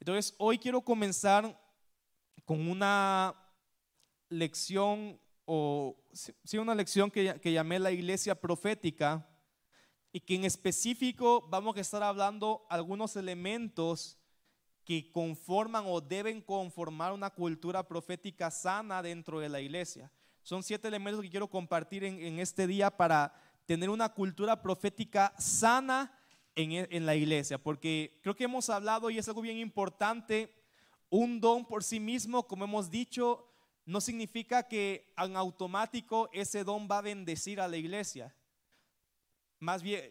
Entonces, 0.00 0.34
hoy 0.38 0.58
quiero 0.58 0.80
comenzar 0.80 1.60
con 2.46 2.68
una 2.68 3.36
lección, 4.30 5.20
o 5.44 5.94
sí, 6.12 6.56
una 6.56 6.74
lección 6.74 7.10
que, 7.10 7.38
llamé 7.44 7.78
la 7.78 7.92
iglesia 7.92 8.34
profética, 8.34 9.26
y 10.10 10.20
que 10.20 10.34
en 10.34 10.44
específico 10.44 11.46
vamos 11.50 11.76
a 11.76 11.80
estar 11.80 12.02
hablando 12.02 12.66
algunos 12.70 13.14
elementos 13.14 14.18
que 14.84 15.12
conforman 15.12 15.84
o 15.86 16.00
deben 16.00 16.40
conformar 16.40 17.12
una 17.12 17.30
cultura 17.30 17.86
profética 17.86 18.50
sana 18.50 19.02
dentro 19.02 19.38
de 19.38 19.50
la 19.50 19.60
iglesia. 19.60 20.10
Son 20.42 20.62
siete 20.62 20.88
elementos 20.88 21.22
que 21.22 21.30
quiero 21.30 21.46
compartir 21.46 22.02
en, 22.02 22.40
este 22.40 22.66
día 22.66 22.90
para 22.90 23.32
tener 23.66 23.90
una 23.90 24.08
cultura 24.08 24.60
profética 24.60 25.32
sana 25.38 26.12
en, 26.54 26.72
en, 26.72 27.06
la 27.06 27.14
iglesia, 27.14 27.62
porque 27.62 28.18
creo 28.22 28.34
que 28.34 28.44
hemos 28.44 28.68
hablado 28.70 29.10
y 29.10 29.18
es 29.18 29.28
algo 29.28 29.40
bien 29.40 29.58
importante, 29.58 30.54
un 31.08 31.40
don 31.40 31.64
por 31.64 31.82
sí 31.82 32.00
mismo, 32.00 32.46
como 32.46 32.64
hemos 32.64 32.90
dicho, 32.90 33.46
no 33.84 34.00
significa 34.00 34.68
que 34.68 35.12
en 35.16 35.36
automático 35.36 36.28
ese 36.32 36.64
don 36.64 36.88
va 36.90 36.98
a 36.98 37.02
bendecir 37.02 37.60
a 37.60 37.68
la 37.68 37.76
iglesia. 37.76 38.34
Más 39.58 39.82
bien, 39.82 40.10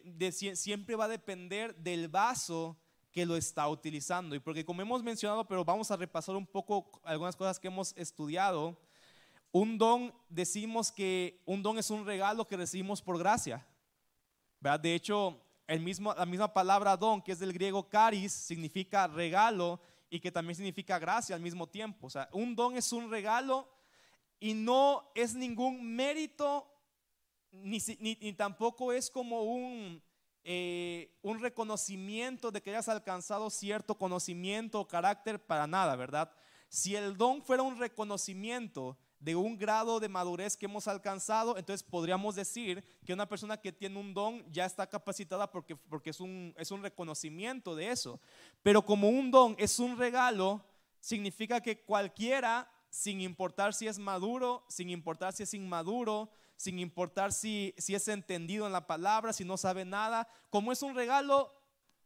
siempre 0.54 0.94
va 0.94 1.06
a 1.06 1.08
depender 1.08 1.74
del 1.76 2.08
vaso 2.08 2.76
que 3.10 3.26
lo 3.26 3.36
está 3.36 3.68
utilizando. 3.68 4.36
Y 4.36 4.38
porque 4.38 4.64
como 4.64 4.82
hemos 4.82 5.02
mencionado, 5.02 5.46
pero 5.46 5.64
vamos 5.64 5.90
a 5.90 5.96
repasar 5.96 6.36
un 6.36 6.46
poco 6.46 7.00
algunas 7.04 7.34
cosas 7.34 7.58
que 7.58 7.68
hemos 7.68 7.96
estudiado, 7.96 8.78
un 9.50 9.78
don, 9.78 10.14
decimos 10.28 10.92
que 10.92 11.42
un 11.44 11.62
don 11.62 11.78
es 11.78 11.90
un 11.90 12.06
regalo 12.06 12.46
que 12.46 12.56
recibimos 12.56 13.02
por 13.02 13.18
gracia. 13.18 13.66
De 14.60 14.94
hecho, 14.94 15.40
el 15.70 15.80
mismo, 15.80 16.12
la 16.14 16.26
misma 16.26 16.52
palabra 16.52 16.96
don, 16.96 17.22
que 17.22 17.30
es 17.30 17.38
del 17.38 17.52
griego 17.52 17.88
caris, 17.88 18.32
significa 18.32 19.06
regalo 19.06 19.80
y 20.10 20.18
que 20.18 20.32
también 20.32 20.56
significa 20.56 20.98
gracia 20.98 21.36
al 21.36 21.40
mismo 21.40 21.68
tiempo. 21.68 22.08
O 22.08 22.10
sea, 22.10 22.28
un 22.32 22.56
don 22.56 22.76
es 22.76 22.92
un 22.92 23.08
regalo 23.08 23.68
y 24.40 24.52
no 24.52 25.12
es 25.14 25.34
ningún 25.34 25.94
mérito 25.94 26.66
ni, 27.52 28.32
tampoco 28.32 28.92
es 28.92 29.10
como 29.10 29.42
un, 29.42 30.02
eh, 30.42 31.16
un 31.22 31.40
reconocimiento 31.40 32.50
de 32.50 32.60
que 32.60 32.70
hayas 32.70 32.88
alcanzado 32.88 33.48
cierto 33.48 33.96
conocimiento 33.96 34.80
o 34.80 34.88
carácter 34.88 35.44
para 35.44 35.68
nada, 35.68 35.94
¿verdad? 35.94 36.32
Si 36.68 36.96
el 36.96 37.16
don 37.16 37.42
fuera 37.42 37.62
un 37.62 37.78
reconocimiento 37.78 38.98
de 39.20 39.36
un 39.36 39.58
grado 39.58 40.00
de 40.00 40.08
madurez 40.08 40.56
que 40.56 40.64
hemos 40.64 40.88
alcanzado, 40.88 41.58
entonces 41.58 41.82
podríamos 41.82 42.34
decir 42.34 42.82
que 43.04 43.12
una 43.12 43.28
persona 43.28 43.58
que 43.58 43.70
tiene 43.70 44.00
un 44.00 44.14
don 44.14 44.50
ya 44.50 44.64
está 44.64 44.88
capacitada 44.88 45.50
porque, 45.50 45.76
porque 45.76 46.10
es, 46.10 46.20
un, 46.20 46.54
es 46.56 46.70
un 46.70 46.82
reconocimiento 46.82 47.76
de 47.76 47.90
eso. 47.90 48.18
Pero 48.62 48.82
como 48.82 49.10
un 49.10 49.30
don 49.30 49.54
es 49.58 49.78
un 49.78 49.98
regalo, 49.98 50.64
significa 51.00 51.60
que 51.60 51.82
cualquiera, 51.82 52.70
sin 52.88 53.20
importar 53.20 53.74
si 53.74 53.86
es 53.86 53.98
maduro, 53.98 54.64
sin 54.68 54.88
importar 54.88 55.34
si 55.34 55.42
es 55.42 55.52
inmaduro, 55.52 56.30
sin 56.56 56.78
importar 56.78 57.32
si, 57.32 57.74
si 57.76 57.94
es 57.94 58.08
entendido 58.08 58.66
en 58.66 58.72
la 58.72 58.86
palabra, 58.86 59.34
si 59.34 59.44
no 59.44 59.58
sabe 59.58 59.84
nada. 59.84 60.26
Como 60.48 60.72
es 60.72 60.82
un 60.82 60.94
regalo, 60.94 61.54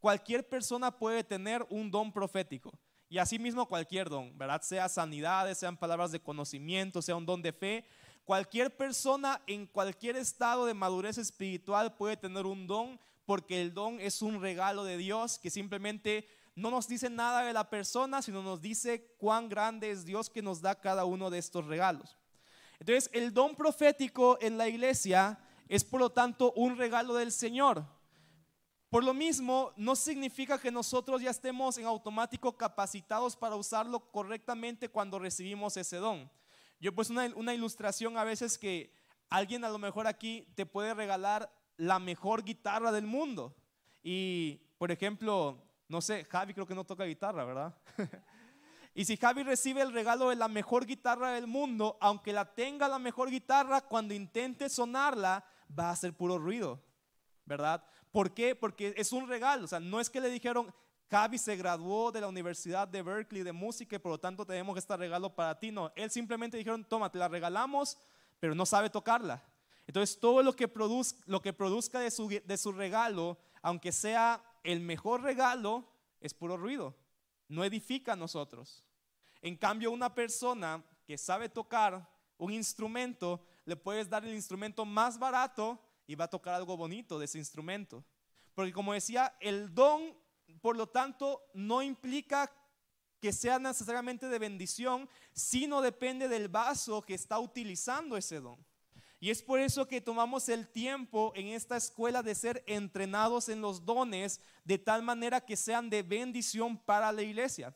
cualquier 0.01 0.49
persona 0.49 0.91
puede 0.91 1.23
tener 1.23 1.65
un 1.71 1.93
don 1.93 2.13
profético. 2.13 2.73
Y 3.15 3.19
asimismo 3.19 3.69
cualquier 3.69 4.09
don, 4.09 4.37
¿verdad? 4.37 4.61
Sea 4.63 4.89
sanidades, 4.89 5.59
sean 5.59 5.77
palabras 5.77 6.11
de 6.11 6.19
conocimiento, 6.19 7.01
sea 7.01 7.15
un 7.15 7.25
don 7.25 7.41
de 7.43 7.53
fe. 7.53 7.87
Cualquier 8.25 8.77
persona 8.77 9.41
en 9.47 9.69
cualquier 9.69 10.17
estado 10.17 10.67
de 10.67 10.75
madurez 10.75 11.17
espiritual 11.19 11.95
puede 11.95 12.17
tener 12.17 12.45
un 12.45 12.67
don 12.67 12.99
porque 13.25 13.63
el 13.63 13.73
don 13.73 14.01
es 14.01 14.21
un 14.21 14.41
regalo 14.41 14.83
de 14.83 14.97
Dios 14.97 15.39
que 15.39 15.49
simplemente 15.49 16.27
no 16.57 16.73
nos 16.73 16.89
dice 16.89 17.09
nada 17.09 17.45
de 17.45 17.53
la 17.53 17.71
persona, 17.71 18.21
sino 18.21 18.43
nos 18.43 18.61
dice 18.61 19.07
cuán 19.17 19.49
grande 19.49 19.93
es 19.93 20.05
Dios 20.05 20.29
que 20.29 20.43
nos 20.43 20.61
da 20.61 20.75
cada 20.75 21.05
uno 21.05 21.31
de 21.31 21.39
estos 21.39 21.67
regalos. 21.67 22.17
Entonces, 22.81 23.09
el 23.13 23.33
don 23.33 23.55
profético 23.55 24.39
en 24.41 24.59
la 24.59 24.67
iglesia 24.67 25.39
es 25.69 25.85
por 25.85 26.01
lo 26.01 26.11
tanto 26.11 26.53
un 26.57 26.77
regalo 26.77 27.15
del 27.15 27.31
Señor. 27.31 27.87
Por 28.95 29.03
lo 29.03 29.13
mismo, 29.13 29.73
no 29.77 29.97
significa 29.97 30.57
que 30.57 30.71
nosotros 30.71 31.21
ya 31.21 31.31
estemos 31.31 31.77
en 31.79 31.85
automático 31.85 32.57
capacitados 32.57 33.35
para 33.35 33.57
usarlo 33.57 33.99
correctamente 34.13 34.89
cuando 34.89 35.19
recibimos 35.19 35.77
ese 35.77 35.97
don. 35.97 36.31
Yo 36.79 36.95
pues 36.95 37.11
una, 37.11 37.29
una 37.35 37.53
ilustración 37.53 38.17
a 38.17 38.23
veces 38.23 38.57
que 38.57 38.95
alguien 39.29 39.65
a 39.65 39.69
lo 39.69 39.79
mejor 39.79 40.07
aquí 40.07 40.47
te 40.55 40.65
puede 40.65 40.95
regalar 40.95 41.53
la 41.77 41.99
mejor 41.99 42.45
guitarra 42.45 42.93
del 42.93 43.05
mundo. 43.05 43.57
Y, 44.01 44.61
por 44.79 44.93
ejemplo, 44.93 45.61
no 45.89 46.01
sé, 46.01 46.25
Javi 46.27 46.55
creo 46.55 46.69
que 46.69 46.77
no 46.77 46.85
toca 46.85 47.03
guitarra, 47.03 47.45
¿verdad? 47.45 47.77
Y 48.97 49.07
si 49.07 49.17
Javi 49.17 49.43
recibe 49.43 49.83
el 49.83 49.93
regalo 49.93 50.31
de 50.31 50.37
la 50.37 50.47
mejor 50.47 50.87
guitarra 50.87 51.33
del 51.33 51.49
mundo, 51.49 51.99
aunque 52.01 52.33
la 52.33 52.55
tenga 52.55 52.87
la 52.87 53.01
mejor 53.01 53.29
guitarra, 53.29 53.81
cuando 53.81 54.15
intente 54.15 54.69
sonarla, 54.69 55.45
va 55.77 55.89
a 55.89 55.91
hacer 55.91 56.17
puro 56.17 56.39
ruido, 56.39 56.81
¿verdad? 57.45 57.85
¿Por 58.15 58.33
qué? 58.33 58.55
Porque 58.55 58.95
es 58.97 59.13
un 59.13 59.27
regalo, 59.27 59.65
o 59.65 59.67
sea, 59.67 59.81
no 59.81 59.99
es 59.99 60.09
que 60.09 60.21
le 60.21 60.31
dijeron, 60.31 60.73
Javi 61.11 61.37
se 61.37 61.57
graduó 61.57 62.13
de 62.13 62.21
la 62.21 62.29
Universidad 62.29 62.87
de 62.87 63.03
Berkeley 63.03 63.43
de 63.43 63.51
música 63.51 63.97
y 63.97 63.99
por 63.99 64.13
lo 64.13 64.19
tanto 64.19 64.47
tenemos 64.47 64.79
este 64.79 64.97
regalo 64.97 65.35
para 65.35 65.59
ti. 65.59 65.73
No, 65.73 65.91
él 65.97 66.13
simplemente 66.13 66.57
dijeron, 66.57 66.85
toma, 66.85 67.11
te 67.11 67.19
la 67.19 67.27
regalamos, 67.27 67.99
pero 68.39 68.55
no 68.55 68.67
sabe 68.67 68.89
tocarla. 68.89 69.43
Entonces 69.89 70.21
todo 70.21 70.45
lo 70.45 70.55
que, 70.55 70.69
produzca, 70.69 71.19
lo 71.27 71.43
que 71.43 71.53
produzca 71.53 71.99
de 71.99 72.13
su, 72.13 72.29
de 72.29 72.57
su 72.57 72.71
regalo, 72.71 73.37
aunque 73.63 73.91
sea 73.91 74.41
el 74.63 74.79
mejor 74.79 75.23
regalo, 75.23 75.85
es 76.21 76.35
puro 76.35 76.57
ruido 76.57 76.95
no 77.49 77.65
edifica 77.65 78.13
a 78.13 78.17
nosotros. 78.17 78.85
En 79.41 79.57
cambio, 79.57 79.91
una 79.91 80.15
persona 80.15 80.83
que 81.07 81.19
sabe 81.19 81.49
tocar 81.49 82.09
un 82.39 82.53
instrumento, 82.53 83.45
le 83.65 83.77
puedes 83.77 84.09
dar 84.09 84.25
el 84.25 84.35
instrumento 84.35 84.85
más 84.85 85.19
barato 85.19 85.79
y 86.07 86.15
va 86.15 86.25
a 86.25 86.31
tocar 86.31 86.55
algo 86.55 86.77
bonito 86.77 87.19
de 87.19 87.25
ese 87.25 87.39
instrumento. 87.39 88.05
Porque 88.55 88.73
como 88.73 88.93
decía, 88.93 89.37
el 89.41 89.75
don, 89.75 90.17
por 90.61 90.77
lo 90.77 90.89
tanto, 90.89 91.43
no 91.55 91.83
implica 91.83 92.53
que 93.21 93.33
sea 93.33 93.59
necesariamente 93.59 94.29
de 94.29 94.39
bendición, 94.39 95.09
sino 95.33 95.81
depende 95.81 96.29
del 96.29 96.49
vaso 96.49 97.03
que 97.03 97.15
está 97.15 97.39
utilizando 97.39 98.17
ese 98.17 98.41
don. 98.41 98.65
Y 99.19 99.31
es 99.31 99.43
por 99.43 99.59
eso 99.59 99.89
que 99.89 100.03
tomamos 100.03 100.51
el 100.51 100.69
tiempo 100.69 101.33
en 101.35 101.47
esta 101.47 101.79
escuela 101.79 102.23
de 102.23 102.35
ser 102.35 102.63
entrenados 102.67 103.49
en 103.49 103.63
los 103.63 103.87
dones 103.87 104.41
de 104.65 104.77
tal 104.77 105.03
manera 105.03 105.41
que 105.41 105.57
sean 105.57 105.89
de 105.89 106.03
bendición 106.03 106.77
para 106.77 107.11
la 107.11 107.23
iglesia. 107.23 107.75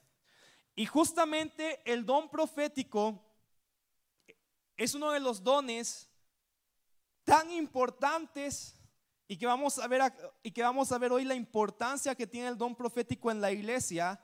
Y 0.77 0.85
justamente 0.85 1.81
el 1.91 2.05
don 2.05 2.29
profético 2.29 3.25
es 4.77 4.95
uno 4.95 5.11
de 5.11 5.21
los 5.21 5.43
dones 5.43 6.08
tan 7.29 7.51
importantes 7.51 8.75
y 9.29 9.37
que 9.37 9.45
vamos 9.45 9.79
a 9.79 9.87
ver 9.87 10.01
y 10.43 10.51
que 10.51 10.63
vamos 10.63 10.91
a 10.91 10.99
ver 10.99 11.13
hoy 11.13 11.25
la 11.25 11.35
importancia 11.35 12.15
que 12.15 12.27
tiene 12.27 12.49
el 12.49 12.57
don 12.57 12.75
profético 12.75 13.31
en 13.31 13.43
la 13.43 13.53
iglesia, 13.53 14.19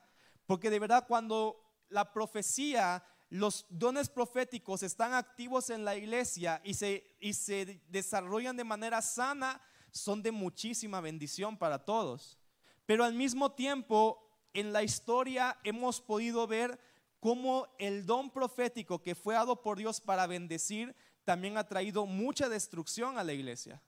porque 0.46 0.70
de 0.70 0.78
verdad 0.78 1.04
cuando 1.06 1.60
la 1.90 2.10
profecía 2.14 3.04
los 3.28 3.66
dones 3.68 4.08
proféticos 4.08 4.82
están 4.82 5.12
activos 5.12 5.68
en 5.68 5.84
la 5.84 5.96
iglesia 5.96 6.62
y 6.64 6.72
se, 6.72 7.16
y 7.20 7.34
se 7.34 7.82
desarrollan 7.88 8.56
de 8.56 8.64
manera 8.64 9.02
sana, 9.02 9.60
son 9.90 10.22
de 10.22 10.32
muchísima 10.32 11.02
bendición 11.02 11.58
para 11.58 11.84
todos. 11.84 12.38
Pero 12.86 13.04
al 13.04 13.12
mismo 13.12 13.52
tiempo, 13.52 14.30
en 14.54 14.72
la 14.72 14.82
historia 14.82 15.58
hemos 15.62 16.00
podido 16.00 16.46
ver 16.46 16.80
cómo 17.20 17.66
el 17.78 18.06
don 18.06 18.30
profético 18.30 19.02
que 19.02 19.14
fue 19.14 19.34
dado 19.34 19.60
por 19.60 19.76
Dios 19.76 20.00
para 20.00 20.26
bendecir 20.26 20.94
también 21.24 21.56
ha 21.56 21.66
traído 21.66 22.06
mucha 22.06 22.48
destrucción 22.48 23.18
a 23.18 23.24
la 23.24 23.32
iglesia. 23.32 23.82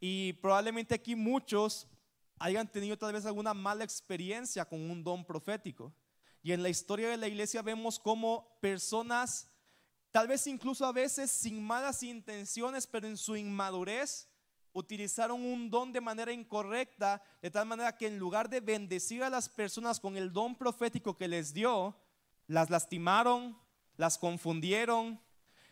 Y 0.00 0.34
probablemente 0.34 0.94
aquí 0.94 1.16
muchos 1.16 1.86
hayan 2.38 2.70
tenido 2.70 2.96
tal 2.96 3.12
vez 3.12 3.26
alguna 3.26 3.54
mala 3.54 3.84
experiencia 3.84 4.64
con 4.64 4.80
un 4.90 5.02
don 5.02 5.24
profético. 5.24 5.92
Y 6.42 6.52
en 6.52 6.62
la 6.62 6.68
historia 6.68 7.08
de 7.08 7.16
la 7.16 7.28
iglesia 7.28 7.62
vemos 7.62 7.98
cómo 7.98 8.56
personas, 8.60 9.48
tal 10.10 10.28
vez 10.28 10.46
incluso 10.46 10.86
a 10.86 10.92
veces 10.92 11.30
sin 11.30 11.62
malas 11.62 12.02
intenciones, 12.02 12.86
pero 12.86 13.08
en 13.08 13.16
su 13.16 13.36
inmadurez, 13.36 14.28
utilizaron 14.72 15.42
un 15.42 15.70
don 15.70 15.92
de 15.92 16.00
manera 16.00 16.32
incorrecta, 16.32 17.22
de 17.42 17.50
tal 17.50 17.66
manera 17.66 17.96
que 17.96 18.06
en 18.06 18.18
lugar 18.18 18.48
de 18.48 18.60
bendecir 18.60 19.24
a 19.24 19.30
las 19.30 19.48
personas 19.48 19.98
con 19.98 20.16
el 20.16 20.32
don 20.32 20.56
profético 20.56 21.16
que 21.16 21.26
les 21.26 21.52
dio, 21.52 21.96
las 22.46 22.70
lastimaron, 22.70 23.58
las 23.96 24.16
confundieron, 24.16 25.20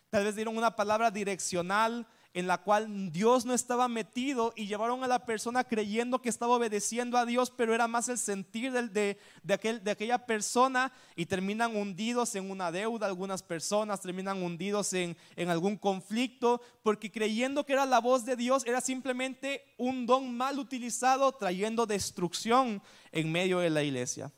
tal 0.09 0.23
vez 0.23 0.35
dieron 0.35 0.57
una 0.57 0.75
palabra 0.75 1.11
direccional 1.11 2.07
en 2.37 2.45
la 2.45 2.59
cual 2.59 3.11
Dios 3.11 3.45
no 3.45 3.53
estaba 3.55 3.87
metido 3.87 4.53
y 4.55 4.67
llevaron 4.67 5.03
a 5.03 5.07
la 5.07 5.25
persona 5.25 5.63
creyendo 5.63 6.21
que 6.21 6.29
estaba 6.29 6.55
obedeciendo 6.55 7.17
a 7.17 7.25
Dios, 7.25 7.49
pero 7.49 7.73
era 7.73 7.87
más 7.87 8.09
el 8.09 8.19
sentir 8.19 8.71
de, 8.71 9.17
de, 9.41 9.53
aquel, 9.55 9.83
de 9.83 9.89
aquella 9.89 10.19
persona 10.19 10.93
y 11.15 11.25
terminan 11.25 11.75
hundidos 11.75 12.35
en 12.35 12.51
una 12.51 12.71
deuda. 12.71 13.07
Algunas 13.07 13.41
personas 13.41 14.01
terminan 14.01 14.43
hundidos 14.43 14.93
en, 14.93 15.17
en 15.35 15.49
algún 15.49 15.77
conflicto 15.77 16.61
porque 16.83 17.11
creyendo 17.11 17.65
que 17.65 17.73
era 17.73 17.87
la 17.87 17.99
voz 17.99 18.23
de 18.23 18.35
Dios 18.35 18.67
era 18.67 18.81
simplemente 18.81 19.73
un 19.77 20.05
don 20.05 20.37
mal 20.37 20.59
utilizado 20.59 21.31
trayendo 21.31 21.87
destrucción 21.87 22.83
en 23.11 23.31
medio 23.31 23.57
de 23.57 23.71
la 23.71 23.81
iglesia. 23.81 24.31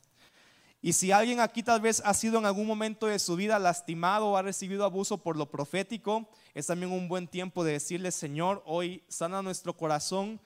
Y 0.81 0.94
si 0.94 1.12
alguien 1.12 1.42
aquí 1.42 1.62
tal 1.62 1.81
vez 1.81 2.02
ha 2.06 2.14
sido 2.14 2.40
en 2.40 2.46
algún 2.46 2.66
momento 2.66 3.08
de 3.08 3.20
su 3.20 3.36
vida 3.36 3.60
lastimado 3.60 4.28
o 4.28 4.38
ha 4.38 4.42
recibido 4.42 4.86
abuso 4.86 5.18
por 5.18 5.36
lo 5.36 5.50
profético, 5.50 6.30
es 6.54 6.68
también 6.68 6.92
un 6.92 7.10
buen 7.10 7.28
tiempo 7.28 7.66
de 7.66 7.74
decirle, 7.74 8.12
Señor, 8.12 8.64
hoy 8.66 9.04
sana 9.10 9.42
nuestro 9.42 9.76
corazón, 9.76 10.40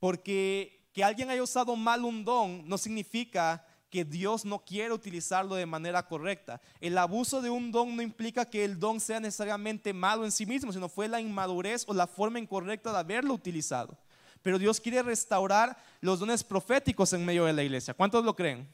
porque 0.00 0.88
que 0.92 1.04
alguien 1.04 1.30
haya 1.30 1.42
usado 1.42 1.76
mal 1.76 2.04
un 2.04 2.24
don 2.24 2.68
no 2.68 2.78
significa 2.78 3.64
que 3.88 4.04
Dios 4.04 4.44
no 4.44 4.64
quiere 4.64 4.92
utilizarlo 4.92 5.54
de 5.54 5.66
manera 5.66 6.06
correcta. 6.08 6.60
El 6.80 6.98
abuso 6.98 7.40
de 7.40 7.50
un 7.50 7.70
don 7.70 7.94
no 7.94 8.02
implica 8.02 8.44
que 8.44 8.64
el 8.64 8.80
don 8.80 8.98
sea 8.98 9.20
necesariamente 9.20 9.92
malo 9.92 10.24
en 10.24 10.32
sí 10.32 10.46
mismo, 10.46 10.72
sino 10.72 10.88
fue 10.88 11.06
la 11.06 11.20
inmadurez 11.20 11.84
o 11.86 11.94
la 11.94 12.08
forma 12.08 12.40
incorrecta 12.40 12.90
de 12.90 12.98
haberlo 12.98 13.34
utilizado. 13.34 13.96
Pero 14.42 14.58
Dios 14.58 14.80
quiere 14.80 15.02
restaurar 15.02 15.76
los 16.00 16.18
dones 16.18 16.42
proféticos 16.42 17.12
en 17.12 17.24
medio 17.24 17.44
de 17.44 17.52
la 17.52 17.62
iglesia. 17.62 17.94
¿Cuántos 17.94 18.24
lo 18.24 18.34
creen? 18.34 18.68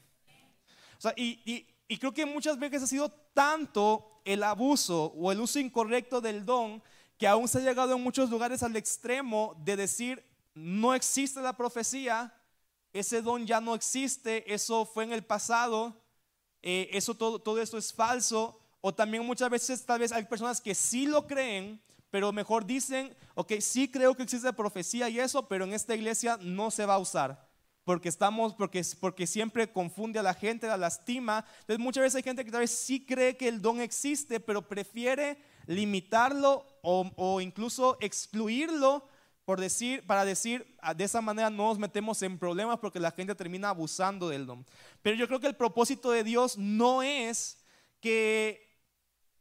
Y, 1.17 1.67
creo 1.99 2.13
que 2.13 2.27
muchas 2.27 2.59
veces 2.59 2.83
ha 2.83 2.87
sido 2.87 3.11
tanto 3.35 4.21
el 4.25 4.43
abuso 4.43 5.13
o 5.17 5.33
el 5.33 5.41
uso 5.41 5.59
incorrecto 5.59 6.21
del 6.21 6.45
don 6.45 6.83
que 7.19 7.27
aún 7.27 7.49
se 7.49 7.59
ha 7.59 7.61
llegado 7.61 7.95
en 7.95 8.03
muchos 8.03 8.31
lugares 8.31 8.63
al 8.63 8.77
extremo 8.77 9.55
de 9.65 9.77
decir, 9.77 10.25
no 10.55 10.95
existe 10.95 11.41
la 11.41 11.57
profecía, 11.57 12.35
ese 12.93 13.23
don 13.23 13.47
ya 13.47 13.61
no 13.61 13.75
existe, 13.75 14.53
eso 14.53 14.85
fue 14.85 15.05
en 15.05 15.13
el 15.13 15.23
pasado, 15.23 15.95
eh, 16.63 16.89
eso 16.93 17.15
todo, 17.15 17.39
todo 17.39 17.61
esto 17.61 17.79
es 17.79 17.93
falso, 17.93 18.59
o 18.81 18.93
también 18.93 19.25
muchas 19.25 19.49
veces 19.51 19.85
tal 19.85 20.01
vez 20.01 20.13
hay 20.13 20.25
personas 20.25 20.61
que 20.61 20.75
sí 20.75 21.07
lo 21.07 21.27
creen, 21.27 21.81
pero 22.11 22.33
mejor 22.33 22.67
dicen, 22.67 23.17
ok, 23.35 23.53
sí 23.61 23.89
creo 23.89 24.15
que 24.15 24.25
existe 24.25 24.53
profecía 24.53 25.09
y 25.09 25.19
eso, 25.21 25.47
pero 25.49 25.65
en 25.65 25.73
esta 25.73 25.95
iglesia 25.95 26.39
no 26.41 26.71
se 26.71 26.85
va 26.85 26.95
a 26.95 26.99
usar. 26.99 27.52
Porque 27.85 28.09
estamos, 28.09 28.55
porque, 28.55 28.83
porque 29.01 29.27
siempre 29.27 29.73
confunde 29.73 30.19
a 30.19 30.23
la 30.23 30.35
gente, 30.35 30.67
la 30.67 30.77
lastima. 30.77 31.45
Entonces 31.61 31.79
muchas 31.79 32.03
veces 32.03 32.17
hay 32.17 32.23
gente 32.23 32.45
que 32.45 32.51
tal 32.51 32.61
vez 32.61 32.71
sí 32.71 33.05
cree 33.05 33.37
que 33.37 33.49
el 33.49 33.61
don 33.61 33.81
existe, 33.81 34.39
pero 34.41 34.69
prefiere 34.69 35.39
limitarlo 35.67 36.67
o, 36.83 37.11
o 37.17 37.41
incluso 37.41 37.97
excluirlo 38.01 39.09
por 39.45 39.61
decir, 39.61 40.07
para 40.07 40.25
decir, 40.25 40.77
ah, 40.81 40.95
de 40.95 41.05
esa 41.05 41.21
manera 41.21 41.51
no 41.51 41.69
nos 41.69 41.79
metemos 41.79 42.23
en 42.23 42.39
problemas 42.39 42.79
porque 42.79 43.01
la 43.01 43.11
gente 43.11 43.35
termina 43.35 43.71
abusando 43.71 44.29
del 44.29 44.47
don. 44.47 44.65
Pero 45.03 45.17
yo 45.17 45.27
creo 45.27 45.41
que 45.41 45.49
el 45.49 45.57
propósito 45.57 46.11
de 46.11 46.23
Dios 46.23 46.57
no 46.57 47.03
es 47.03 47.59
que, 48.01 48.69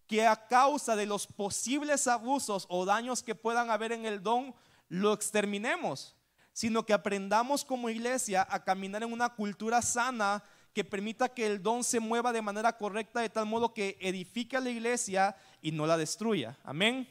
que 0.08 0.26
a 0.26 0.48
causa 0.48 0.96
de 0.96 1.06
los 1.06 1.28
posibles 1.28 2.08
abusos 2.08 2.66
o 2.70 2.86
daños 2.86 3.22
que 3.22 3.36
puedan 3.36 3.70
haber 3.70 3.92
en 3.92 4.06
el 4.06 4.24
don, 4.24 4.56
lo 4.90 5.14
exterminemos, 5.14 6.16
sino 6.54 6.86
que 6.86 6.94
aprendamos 6.94 7.64
como 7.66 7.90
iglesia 7.90 8.48
a 8.50 8.64
caminar 8.64 9.04
en 9.04 9.14
una 9.14 9.30
cultura 9.30 9.82
sana 9.82 10.44
que 10.74 10.84
permita 10.84 11.30
que 11.30 11.46
el 11.46 11.62
don 11.62 11.84
se 11.84 12.00
mueva 12.00 12.32
de 12.32 12.42
manera 12.42 12.78
correcta 12.78 13.22
de 13.22 13.30
tal 13.30 13.46
modo 13.46 13.74
que 13.74 13.98
edifique 14.00 14.56
a 14.56 14.62
la 14.62 14.70
iglesia 14.70 15.36
y 15.62 15.72
no 15.72 15.86
la 15.86 15.98
destruya. 15.98 16.58
Amén. 16.64 17.08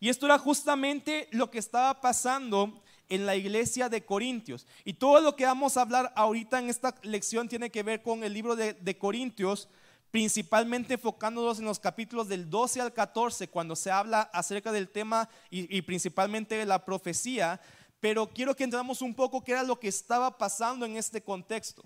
Y 0.00 0.08
esto 0.08 0.26
era 0.26 0.38
justamente 0.38 1.28
lo 1.32 1.50
que 1.50 1.58
estaba 1.58 2.00
pasando 2.00 2.82
en 3.08 3.26
la 3.26 3.36
iglesia 3.36 3.88
de 3.88 4.04
Corintios. 4.04 4.66
Y 4.84 4.94
todo 4.94 5.20
lo 5.20 5.34
que 5.34 5.44
vamos 5.44 5.76
a 5.76 5.82
hablar 5.82 6.12
ahorita 6.14 6.58
en 6.58 6.68
esta 6.68 6.94
lección 7.02 7.48
tiene 7.48 7.70
que 7.70 7.82
ver 7.82 8.02
con 8.02 8.22
el 8.22 8.32
libro 8.32 8.54
de, 8.54 8.98
Corintios, 8.98 9.68
principalmente 10.10 10.94
enfocándonos 10.94 11.58
en 11.58 11.64
los 11.64 11.78
capítulos 11.78 12.28
del 12.28 12.48
12 12.48 12.80
al 12.80 12.92
14, 12.92 13.48
cuando 13.48 13.76
se 13.76 13.90
habla 13.90 14.22
acerca 14.32 14.72
del 14.72 14.88
tema 14.88 15.28
y, 15.50 15.76
y 15.76 15.82
principalmente 15.82 16.56
de 16.56 16.66
la 16.66 16.84
profecía. 16.84 17.60
Pero 18.00 18.28
quiero 18.28 18.54
que 18.54 18.64
entendamos 18.64 19.02
un 19.02 19.14
poco 19.14 19.42
qué 19.42 19.52
era 19.52 19.62
lo 19.62 19.78
que 19.78 19.88
estaba 19.88 20.38
pasando 20.38 20.86
en 20.86 20.96
este 20.96 21.22
contexto. 21.22 21.82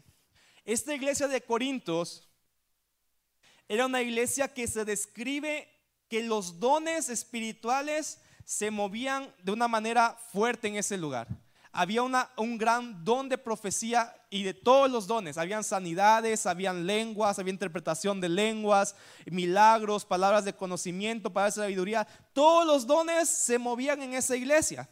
Esta 0.65 0.95
iglesia 0.95 1.27
de 1.27 1.41
Corintios 1.41 2.29
era 3.69 3.87
una 3.87 4.03
iglesia 4.03 4.53
que 4.53 4.67
se 4.67 4.85
describe 4.85 5.69
que 6.09 6.23
los 6.23 6.61
dones 6.61 7.09
espirituales 7.09 8.21
se 8.45 8.71
movían 8.71 9.35
de 9.43 9.53
una 9.53 9.69
manera 9.69 10.17
fuerte 10.33 10.69
en 10.69 10.77
ese 10.77 10.99
lugar. 10.99 11.29
Había 11.75 12.03
un 12.03 12.59
gran 12.59 13.03
don 13.03 13.31
de 13.31 13.39
profecía 13.39 14.15
y 14.29 14.43
de 14.43 14.53
todos 14.53 14.91
los 14.91 15.07
dones. 15.07 15.39
Habían 15.39 15.65
sanidades, 15.65 16.45
habían 16.45 16.87
lenguas, 16.87 17.39
había 17.39 17.51
interpretación 17.53 18.21
de 18.21 18.29
lenguas, 18.29 18.95
milagros, 19.25 20.05
palabras 20.05 20.45
de 20.45 20.53
conocimiento, 20.53 21.33
palabras 21.33 21.55
de 21.55 21.63
sabiduría. 21.63 22.07
Todos 22.35 22.67
los 22.67 22.87
dones 22.87 23.27
se 23.31 23.59
movían 23.59 24.03
en 24.03 24.13
esa 24.13 24.37
iglesia. 24.37 24.87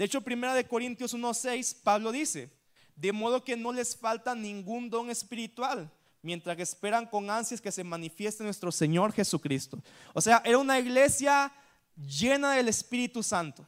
De 0.00 0.06
hecho, 0.06 0.22
primera 0.22 0.54
de 0.54 0.66
Corintios 0.66 1.14
1.6, 1.14 1.76
Pablo 1.82 2.10
dice, 2.10 2.50
de 2.96 3.12
modo 3.12 3.44
que 3.44 3.54
no 3.54 3.70
les 3.70 3.94
falta 3.94 4.34
ningún 4.34 4.88
don 4.88 5.10
espiritual 5.10 5.92
mientras 6.22 6.56
que 6.56 6.62
esperan 6.62 7.04
con 7.04 7.28
ansias 7.28 7.60
que 7.60 7.70
se 7.70 7.84
manifieste 7.84 8.42
nuestro 8.42 8.72
Señor 8.72 9.12
Jesucristo. 9.12 9.78
O 10.14 10.22
sea, 10.22 10.40
era 10.42 10.56
una 10.56 10.78
iglesia 10.78 11.52
llena 11.98 12.52
del 12.52 12.68
Espíritu 12.68 13.22
Santo. 13.22 13.66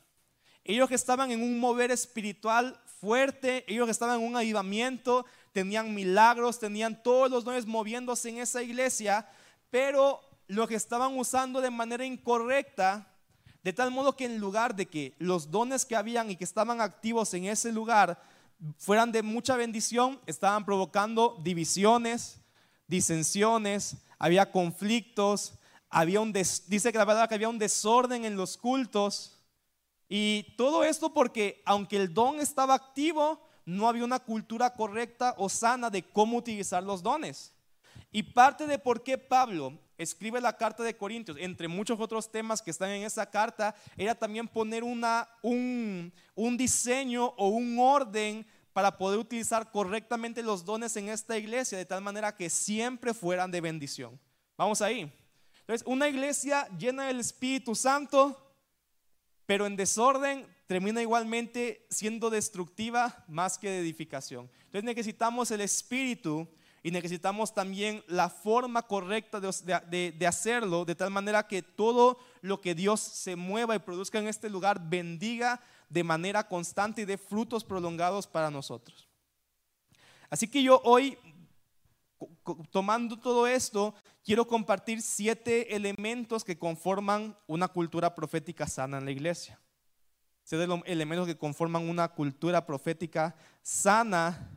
Ellos 0.64 0.88
que 0.88 0.94
estaban 0.94 1.30
en 1.32 1.42
un 1.42 1.60
mover 1.60 1.90
espiritual 1.90 2.80
fuerte, 2.98 3.66
ellos 3.70 3.84
que 3.84 3.92
estaban 3.92 4.18
en 4.18 4.26
un 4.26 4.34
avivamiento, 4.34 5.26
tenían 5.52 5.94
milagros, 5.94 6.58
tenían 6.58 7.02
todos 7.02 7.30
los 7.30 7.44
dones 7.44 7.66
moviéndose 7.66 8.30
en 8.30 8.38
esa 8.38 8.62
iglesia, 8.62 9.28
pero 9.68 10.22
lo 10.46 10.66
que 10.66 10.76
estaban 10.76 11.18
usando 11.18 11.60
de 11.60 11.70
manera 11.70 12.06
incorrecta, 12.06 13.11
de 13.62 13.72
tal 13.72 13.90
modo 13.90 14.16
que 14.16 14.24
en 14.24 14.38
lugar 14.38 14.74
de 14.74 14.86
que 14.86 15.14
los 15.18 15.50
dones 15.50 15.84
que 15.84 15.96
habían 15.96 16.30
y 16.30 16.36
que 16.36 16.44
estaban 16.44 16.80
activos 16.80 17.32
en 17.34 17.44
ese 17.44 17.72
lugar 17.72 18.20
fueran 18.78 19.12
de 19.12 19.22
mucha 19.22 19.56
bendición, 19.56 20.20
estaban 20.26 20.64
provocando 20.64 21.38
divisiones, 21.42 22.40
disensiones, 22.86 23.96
había 24.18 24.50
conflictos, 24.50 25.54
había 25.88 26.20
un 26.20 26.32
dice 26.32 26.92
que 26.92 26.98
la 26.98 27.04
verdad 27.04 27.28
que 27.28 27.34
había 27.34 27.48
un 27.48 27.58
desorden 27.58 28.24
en 28.24 28.36
los 28.36 28.56
cultos. 28.56 29.38
Y 30.08 30.54
todo 30.56 30.84
esto 30.84 31.12
porque 31.12 31.62
aunque 31.64 31.96
el 31.96 32.12
don 32.12 32.40
estaba 32.40 32.74
activo, 32.74 33.40
no 33.64 33.88
había 33.88 34.04
una 34.04 34.18
cultura 34.18 34.74
correcta 34.74 35.34
o 35.38 35.48
sana 35.48 35.90
de 35.90 36.02
cómo 36.02 36.36
utilizar 36.36 36.82
los 36.82 37.02
dones. 37.02 37.52
Y 38.12 38.22
parte 38.22 38.66
de 38.66 38.78
por 38.78 39.02
qué 39.02 39.16
Pablo 39.16 39.78
escribe 39.96 40.40
la 40.40 40.56
carta 40.56 40.82
de 40.82 40.96
Corintios, 40.96 41.38
entre 41.40 41.66
muchos 41.66 41.98
otros 41.98 42.30
temas 42.30 42.60
que 42.60 42.70
están 42.70 42.90
en 42.90 43.04
esa 43.04 43.30
carta, 43.30 43.74
era 43.96 44.14
también 44.14 44.46
poner 44.46 44.84
un, 44.84 46.12
un 46.34 46.56
diseño 46.56 47.26
o 47.38 47.48
un 47.48 47.78
orden 47.78 48.46
para 48.74 48.96
poder 48.98 49.18
utilizar 49.18 49.70
correctamente 49.70 50.42
los 50.42 50.64
dones 50.64 50.96
en 50.96 51.08
esta 51.08 51.38
iglesia 51.38 51.78
de 51.78 51.86
tal 51.86 52.02
manera 52.02 52.36
que 52.36 52.50
siempre 52.50 53.14
fueran 53.14 53.50
de 53.50 53.60
bendición. 53.60 54.20
Vamos 54.56 54.82
ahí. 54.82 55.10
Entonces, 55.60 55.86
una 55.86 56.08
iglesia 56.08 56.68
llena 56.76 57.06
del 57.06 57.20
Espíritu 57.20 57.74
Santo, 57.74 58.54
pero 59.46 59.66
en 59.66 59.76
desorden, 59.76 60.46
termina 60.66 61.02
igualmente 61.02 61.86
siendo 61.90 62.30
destructiva 62.30 63.24
más 63.28 63.58
que 63.58 63.68
de 63.68 63.80
edificación. 63.80 64.50
Entonces 64.64 64.84
necesitamos 64.84 65.50
el 65.50 65.60
Espíritu 65.60 66.48
y 66.82 66.90
necesitamos 66.90 67.54
también 67.54 68.02
la 68.08 68.28
forma 68.28 68.82
correcta 68.82 69.40
de, 69.40 70.12
de, 70.18 70.26
hacerlo, 70.26 70.84
de 70.84 70.96
tal 70.96 71.10
manera 71.10 71.46
que 71.46 71.62
todo 71.62 72.18
lo 72.40 72.60
que 72.60 72.74
Dios 72.74 73.00
se 73.00 73.36
mueva 73.36 73.76
y 73.76 73.78
produzca 73.78 74.18
en 74.18 74.26
este 74.26 74.50
lugar 74.50 74.80
bendiga 74.88 75.60
de 75.88 76.02
manera 76.02 76.48
constante 76.48 77.02
y 77.02 77.04
de 77.04 77.18
frutos 77.18 77.62
prolongados 77.62 78.26
para 78.26 78.50
nosotros. 78.50 79.08
Así 80.28 80.48
que 80.48 80.62
yo 80.62 80.80
hoy, 80.84 81.16
tomando 82.70 83.16
todo 83.16 83.46
esto, 83.46 83.94
quiero 84.24 84.46
compartir 84.48 85.02
siete 85.02 85.76
elementos 85.76 86.42
que 86.42 86.58
conforman 86.58 87.36
una 87.46 87.68
cultura 87.68 88.14
profética 88.14 88.66
sana 88.66 88.98
en 88.98 89.04
la 89.04 89.10
iglesia. 89.12 89.60
Siete 90.42 90.66
elementos 90.86 91.28
que 91.28 91.38
conforman 91.38 91.88
una 91.88 92.08
cultura 92.08 92.66
profética 92.66 93.36
sana 93.62 94.50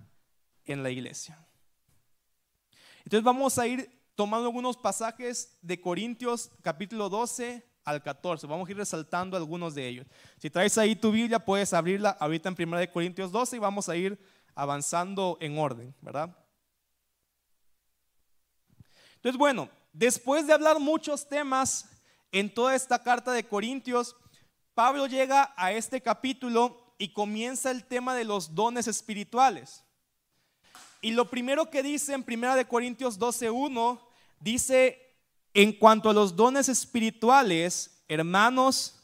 en 0.65 0.81
la 0.81 0.89
iglesia. 0.89 1.44
Entonces 3.05 3.23
vamos 3.23 3.59
a 3.59 3.67
ir 3.67 3.89
tomando 4.15 4.47
algunos 4.47 4.77
pasajes 4.77 5.57
de 5.61 5.79
Corintios 5.79 6.51
capítulo 6.63 7.07
12 7.07 7.63
al 7.83 8.01
14. 8.01 8.47
Vamos 8.47 8.67
a 8.67 8.71
ir 8.71 8.77
resaltando 8.77 9.37
algunos 9.37 9.75
de 9.75 9.87
ellos. 9.87 10.07
Si 10.39 10.49
traes 10.49 10.75
ahí 10.79 10.95
tu 10.95 11.11
Biblia, 11.11 11.37
puedes 11.37 11.71
abrirla 11.73 12.09
ahorita 12.19 12.49
en 12.49 12.67
1 12.67 12.91
Corintios 12.91 13.31
12 13.31 13.57
y 13.57 13.59
vamos 13.59 13.89
a 13.89 13.95
ir 13.95 14.19
avanzando 14.55 15.37
en 15.39 15.59
orden, 15.59 15.93
¿verdad? 16.01 16.35
Entonces, 19.17 19.37
bueno, 19.37 19.69
después 19.93 20.47
de 20.47 20.53
hablar 20.53 20.79
muchos 20.79 21.29
temas 21.29 21.87
en 22.31 22.51
toda 22.51 22.73
esta 22.73 23.03
carta 23.03 23.31
de 23.33 23.47
Corintios, 23.47 24.15
Pablo 24.73 25.05
llega 25.05 25.53
a 25.55 25.71
este 25.71 26.01
capítulo 26.01 26.95
y 26.97 27.13
comienza 27.13 27.69
el 27.69 27.85
tema 27.85 28.15
de 28.15 28.23
los 28.23 28.55
dones 28.55 28.87
espirituales. 28.87 29.84
Y 31.05 31.11
lo 31.11 31.29
primero 31.29 31.69
que 31.69 31.83
dice 31.83 32.15
en 32.15 32.25
1 32.27 32.67
Corintios 32.67 33.19
12.1, 33.19 33.99
dice, 34.39 35.15
en 35.53 35.71
cuanto 35.73 36.09
a 36.09 36.15
los 36.15 36.35
dones 36.35 36.67
espirituales, 36.67 38.03
hermanos, 38.07 39.03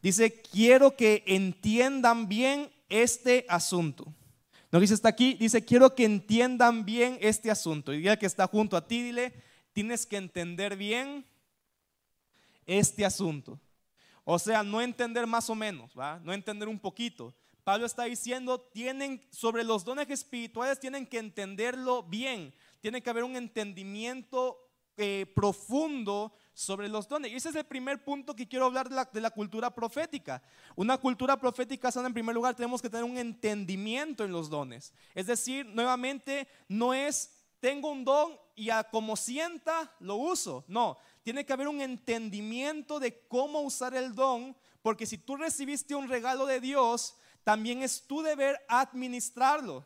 dice, 0.00 0.40
quiero 0.40 0.96
que 0.96 1.22
entiendan 1.26 2.26
bien 2.26 2.72
este 2.88 3.44
asunto. 3.50 4.14
No 4.70 4.80
dice 4.80 4.94
está 4.94 5.10
aquí, 5.10 5.34
dice, 5.34 5.62
quiero 5.62 5.94
que 5.94 6.06
entiendan 6.06 6.86
bien 6.86 7.18
este 7.20 7.50
asunto. 7.50 7.92
Y 7.92 8.08
el 8.08 8.16
que 8.16 8.24
está 8.24 8.46
junto 8.46 8.74
a 8.74 8.88
ti, 8.88 9.02
dile, 9.02 9.34
tienes 9.74 10.06
que 10.06 10.16
entender 10.16 10.74
bien 10.74 11.26
este 12.64 13.04
asunto. 13.04 13.60
O 14.24 14.38
sea, 14.38 14.62
no 14.62 14.80
entender 14.80 15.26
más 15.26 15.50
o 15.50 15.54
menos, 15.54 15.92
¿va? 15.98 16.18
no 16.20 16.32
entender 16.32 16.66
un 16.66 16.78
poquito. 16.78 17.34
Pablo 17.64 17.86
está 17.86 18.04
diciendo, 18.04 18.60
tienen 18.60 19.24
sobre 19.30 19.64
los 19.64 19.84
dones 19.84 20.10
espirituales 20.10 20.80
tienen 20.80 21.06
que 21.06 21.18
entenderlo 21.18 22.02
bien, 22.02 22.54
tiene 22.80 23.02
que 23.02 23.10
haber 23.10 23.24
un 23.24 23.36
entendimiento 23.36 24.58
eh, 24.96 25.26
profundo 25.34 26.34
sobre 26.54 26.88
los 26.88 27.08
dones. 27.08 27.30
Y 27.32 27.36
ese 27.36 27.50
es 27.50 27.54
el 27.54 27.64
primer 27.64 28.04
punto 28.04 28.34
que 28.34 28.48
quiero 28.48 28.66
hablar 28.66 28.88
de 28.88 28.96
la, 28.96 29.08
de 29.10 29.20
la, 29.20 29.30
cultura 29.30 29.74
profética. 29.74 30.42
Una 30.76 30.98
cultura 30.98 31.38
profética 31.38 31.90
sana, 31.90 32.08
en 32.08 32.14
primer 32.14 32.34
lugar, 32.34 32.54
tenemos 32.54 32.82
que 32.82 32.90
tener 32.90 33.04
un 33.04 33.16
entendimiento 33.16 34.24
en 34.24 34.32
los 34.32 34.50
dones. 34.50 34.92
Es 35.14 35.26
decir, 35.26 35.64
nuevamente, 35.66 36.48
no 36.68 36.92
es 36.92 37.42
tengo 37.62 37.92
un 37.92 38.04
don 38.04 38.36
y 38.56 38.70
a 38.70 38.82
como 38.82 39.14
sienta 39.14 39.94
lo 40.00 40.16
uso. 40.16 40.64
No, 40.66 40.98
tiene 41.22 41.46
que 41.46 41.52
haber 41.52 41.68
un 41.68 41.80
entendimiento 41.80 42.98
de 42.98 43.24
cómo 43.28 43.60
usar 43.60 43.94
el 43.94 44.16
don, 44.16 44.56
porque 44.82 45.06
si 45.06 45.16
tú 45.16 45.36
recibiste 45.36 45.94
un 45.94 46.08
regalo 46.08 46.44
de 46.44 46.60
Dios, 46.60 47.14
también 47.44 47.82
es 47.82 48.06
tu 48.06 48.22
deber 48.22 48.60
administrarlo. 48.68 49.84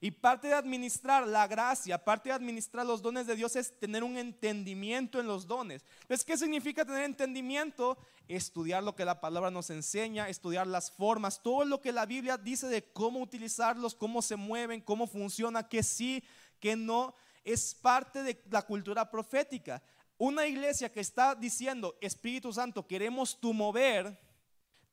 Y 0.00 0.10
parte 0.10 0.48
de 0.48 0.54
administrar 0.54 1.28
la 1.28 1.46
gracia, 1.46 2.04
parte 2.04 2.28
de 2.28 2.34
administrar 2.34 2.84
los 2.84 3.02
dones 3.02 3.24
de 3.28 3.36
Dios 3.36 3.54
es 3.54 3.78
tener 3.78 4.02
un 4.02 4.18
entendimiento 4.18 5.20
en 5.20 5.28
los 5.28 5.46
dones. 5.46 5.84
Entonces, 6.00 6.24
¿qué 6.24 6.36
significa 6.36 6.84
tener 6.84 7.04
entendimiento? 7.04 7.96
Estudiar 8.26 8.82
lo 8.82 8.96
que 8.96 9.04
la 9.04 9.20
palabra 9.20 9.52
nos 9.52 9.70
enseña, 9.70 10.28
estudiar 10.28 10.66
las 10.66 10.90
formas, 10.90 11.40
todo 11.40 11.64
lo 11.64 11.80
que 11.80 11.92
la 11.92 12.04
Biblia 12.04 12.36
dice 12.36 12.66
de 12.66 12.82
cómo 12.82 13.20
utilizarlos, 13.20 13.94
cómo 13.94 14.22
se 14.22 14.34
mueven, 14.34 14.80
cómo 14.80 15.06
funciona, 15.06 15.68
que 15.68 15.84
sí, 15.84 16.24
que 16.58 16.74
no, 16.74 17.14
es 17.44 17.72
parte 17.72 18.24
de 18.24 18.42
la 18.50 18.62
cultura 18.62 19.08
profética. 19.08 19.84
Una 20.18 20.48
iglesia 20.48 20.90
que 20.90 20.98
está 20.98 21.36
diciendo, 21.36 21.96
Espíritu 22.00 22.52
Santo, 22.52 22.88
queremos 22.88 23.38
tu 23.38 23.52
mover, 23.52 24.18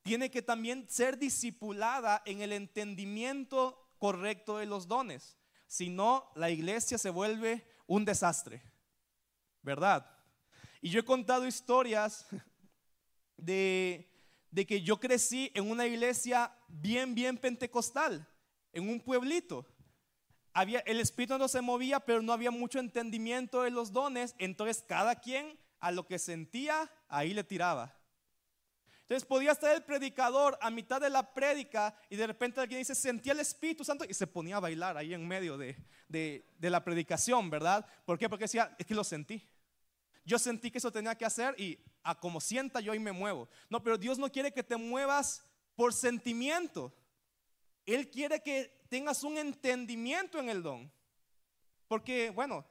tiene 0.02 0.30
que 0.30 0.42
también 0.42 0.88
ser 0.88 1.18
discipulada 1.18 2.22
en 2.24 2.40
el 2.40 2.52
entendimiento 2.52 3.90
correcto 3.98 4.58
de 4.58 4.66
los 4.66 4.88
dones. 4.88 5.36
Si 5.66 5.88
no, 5.88 6.32
la 6.34 6.50
iglesia 6.50 6.98
se 6.98 7.10
vuelve 7.10 7.66
un 7.86 8.04
desastre, 8.04 8.62
¿verdad? 9.62 10.06
Y 10.80 10.90
yo 10.90 11.00
he 11.00 11.04
contado 11.04 11.46
historias 11.46 12.26
de, 13.36 14.10
de 14.50 14.66
que 14.66 14.82
yo 14.82 14.98
crecí 14.98 15.50
en 15.54 15.70
una 15.70 15.86
iglesia 15.86 16.52
bien, 16.68 17.14
bien 17.14 17.36
pentecostal, 17.36 18.26
en 18.72 18.88
un 18.88 19.00
pueblito. 19.00 19.66
Había, 20.52 20.80
el 20.80 20.98
espíritu 20.98 21.38
no 21.38 21.46
se 21.46 21.60
movía, 21.60 22.00
pero 22.00 22.22
no 22.22 22.32
había 22.32 22.50
mucho 22.50 22.80
entendimiento 22.80 23.62
de 23.62 23.70
los 23.70 23.92
dones, 23.92 24.34
entonces 24.38 24.82
cada 24.86 25.20
quien 25.20 25.58
a 25.78 25.92
lo 25.92 26.06
que 26.06 26.18
sentía, 26.18 26.90
ahí 27.08 27.32
le 27.32 27.44
tiraba. 27.44 27.99
Entonces 29.10 29.26
podía 29.26 29.50
estar 29.50 29.74
el 29.74 29.82
predicador 29.82 30.56
a 30.60 30.70
mitad 30.70 31.00
de 31.00 31.10
la 31.10 31.34
prédica 31.34 31.92
y 32.08 32.14
de 32.14 32.28
repente 32.28 32.60
alguien 32.60 32.78
dice, 32.78 32.94
sentía 32.94 33.32
el 33.32 33.40
Espíritu 33.40 33.82
Santo 33.82 34.04
y 34.08 34.14
se 34.14 34.28
ponía 34.28 34.58
a 34.58 34.60
bailar 34.60 34.96
ahí 34.96 35.12
en 35.12 35.26
medio 35.26 35.58
de, 35.58 35.76
de, 36.06 36.70
la 36.70 36.84
predicación, 36.84 37.50
¿verdad? 37.50 37.84
¿Por 38.04 38.20
qué? 38.20 38.28
Porque 38.28 38.44
decía, 38.44 38.72
es 38.78 38.86
que 38.86 38.94
lo 38.94 39.02
sentí. 39.02 39.44
Yo 40.24 40.38
sentí 40.38 40.70
que 40.70 40.78
eso 40.78 40.92
tenía 40.92 41.16
que 41.16 41.24
hacer 41.24 41.56
y 41.58 41.76
a 42.04 42.20
como 42.20 42.40
sienta 42.40 42.78
yo 42.78 42.94
y 42.94 43.00
me 43.00 43.10
muevo. 43.10 43.48
No, 43.68 43.82
pero 43.82 43.98
Dios 43.98 44.16
no 44.16 44.30
quiere 44.30 44.52
que 44.52 44.62
te 44.62 44.76
muevas 44.76 45.44
por 45.74 45.92
sentimiento. 45.92 46.94
Él 47.86 48.10
quiere 48.10 48.40
que 48.40 48.84
tengas 48.88 49.24
un 49.24 49.38
entendimiento 49.38 50.38
en 50.38 50.50
el 50.50 50.62
don. 50.62 50.92
Porque, 51.88 52.30
bueno, 52.30 52.64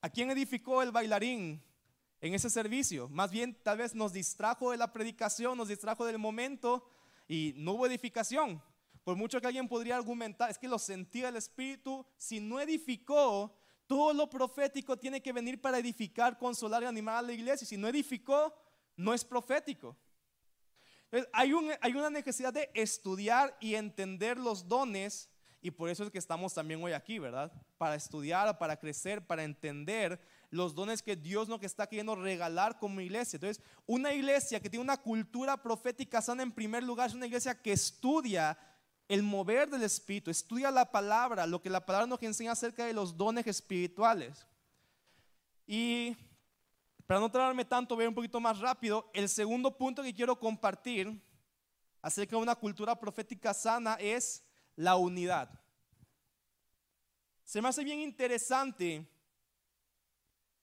¿a 0.00 0.08
quién 0.08 0.30
edificó 0.30 0.82
el 0.82 0.90
bailarín 0.90 1.62
en 2.20 2.34
ese 2.34 2.50
servicio. 2.50 3.08
Más 3.08 3.30
bien 3.30 3.56
tal 3.62 3.78
vez 3.78 3.94
nos 3.94 4.12
distrajo 4.12 4.70
de 4.70 4.76
la 4.76 4.92
predicación, 4.92 5.56
nos 5.56 5.68
distrajo 5.68 6.04
del 6.04 6.18
momento 6.18 6.86
y 7.28 7.54
no 7.56 7.72
hubo 7.72 7.86
edificación. 7.86 8.62
Por 9.04 9.16
mucho 9.16 9.40
que 9.40 9.46
alguien 9.46 9.68
podría 9.68 9.96
argumentar, 9.96 10.50
es 10.50 10.58
que 10.58 10.68
lo 10.68 10.78
sentía 10.78 11.30
el 11.30 11.36
Espíritu, 11.36 12.06
si 12.16 12.40
no 12.40 12.60
edificó, 12.60 13.56
todo 13.86 14.12
lo 14.12 14.28
profético 14.28 14.98
tiene 14.98 15.22
que 15.22 15.32
venir 15.32 15.60
para 15.60 15.78
edificar, 15.78 16.38
consolar 16.38 16.82
y 16.82 16.86
animar 16.86 17.16
a 17.16 17.22
la 17.22 17.32
iglesia. 17.32 17.66
Si 17.66 17.76
no 17.76 17.88
edificó, 17.88 18.54
no 18.96 19.14
es 19.14 19.24
profético. 19.24 19.96
hay, 21.32 21.52
hay 21.80 21.92
una 21.92 22.10
necesidad 22.10 22.52
de 22.52 22.70
estudiar 22.74 23.56
y 23.60 23.74
entender 23.74 24.38
los 24.38 24.68
dones 24.68 25.30
y 25.62 25.70
por 25.70 25.90
eso 25.90 26.04
es 26.04 26.10
que 26.10 26.18
estamos 26.18 26.54
también 26.54 26.82
hoy 26.82 26.92
aquí, 26.92 27.18
¿verdad? 27.18 27.52
Para 27.76 27.94
estudiar, 27.94 28.56
para 28.58 28.78
crecer, 28.78 29.26
para 29.26 29.44
entender 29.44 30.20
los 30.50 30.74
dones 30.74 31.02
que 31.02 31.16
Dios 31.16 31.48
nos 31.48 31.62
está 31.62 31.86
queriendo 31.86 32.16
regalar 32.16 32.78
como 32.78 33.00
iglesia. 33.00 33.36
Entonces, 33.36 33.62
una 33.86 34.12
iglesia 34.12 34.60
que 34.60 34.68
tiene 34.68 34.82
una 34.82 34.96
cultura 34.96 35.56
profética 35.62 36.20
sana 36.20 36.42
en 36.42 36.52
primer 36.52 36.82
lugar 36.82 37.08
es 37.08 37.14
una 37.14 37.26
iglesia 37.26 37.60
que 37.60 37.72
estudia 37.72 38.58
el 39.08 39.22
mover 39.22 39.68
del 39.68 39.82
Espíritu, 39.82 40.30
estudia 40.30 40.70
la 40.70 40.90
palabra, 40.90 41.46
lo 41.46 41.60
que 41.60 41.70
la 41.70 41.84
palabra 41.84 42.06
nos 42.06 42.22
enseña 42.22 42.52
acerca 42.52 42.84
de 42.86 42.92
los 42.92 43.16
dones 43.16 43.46
espirituales. 43.46 44.46
Y 45.66 46.16
para 47.06 47.20
no 47.20 47.30
traerme 47.30 47.64
tanto, 47.64 47.96
voy 47.96 48.02
a 48.02 48.04
ir 48.04 48.08
un 48.08 48.14
poquito 48.14 48.40
más 48.40 48.58
rápido. 48.60 49.10
El 49.12 49.28
segundo 49.28 49.76
punto 49.76 50.02
que 50.02 50.14
quiero 50.14 50.38
compartir 50.38 51.20
acerca 52.02 52.36
de 52.36 52.42
una 52.42 52.54
cultura 52.54 52.98
profética 52.98 53.52
sana 53.52 53.94
es 53.94 54.44
la 54.76 54.94
unidad. 54.94 55.60
Se 57.42 57.60
me 57.60 57.68
hace 57.68 57.82
bien 57.82 57.98
interesante 57.98 59.09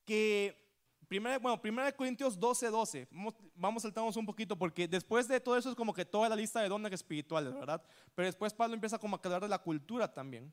que 0.08 0.68
Primera, 1.08 1.40
bueno, 1.40 1.62
1 1.64 1.96
Corintios 1.96 2.38
12, 2.38 2.68
12. 2.68 3.08
Vamos, 3.12 3.34
vamos 3.56 3.84
saltamos 3.84 4.18
un 4.18 4.26
poquito 4.26 4.58
porque 4.58 4.90
después 4.90 5.26
de 5.28 5.40
todo 5.40 5.56
eso 5.56 5.70
es 5.70 5.76
como 5.76 5.94
que 5.94 6.04
toda 6.04 6.28
la 6.28 6.36
lista 6.36 6.60
de 6.60 6.68
dones 6.68 6.92
espirituales, 6.92 7.54
¿verdad? 7.54 7.82
Pero 8.14 8.26
después 8.26 8.54
Pablo 8.54 8.74
empieza 8.74 9.00
como 9.00 9.16
a 9.16 9.20
hablar 9.24 9.42
de 9.42 9.48
la 9.48 9.60
cultura 9.60 10.14
también. 10.14 10.52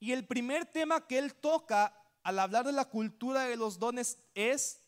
Y 0.00 0.10
el 0.10 0.26
primer 0.26 0.66
tema 0.66 1.06
que 1.06 1.18
él 1.18 1.34
toca 1.34 1.94
al 2.24 2.38
hablar 2.40 2.66
de 2.66 2.72
la 2.72 2.84
cultura 2.84 3.44
de 3.44 3.56
los 3.56 3.78
dones 3.78 4.18
es 4.34 4.80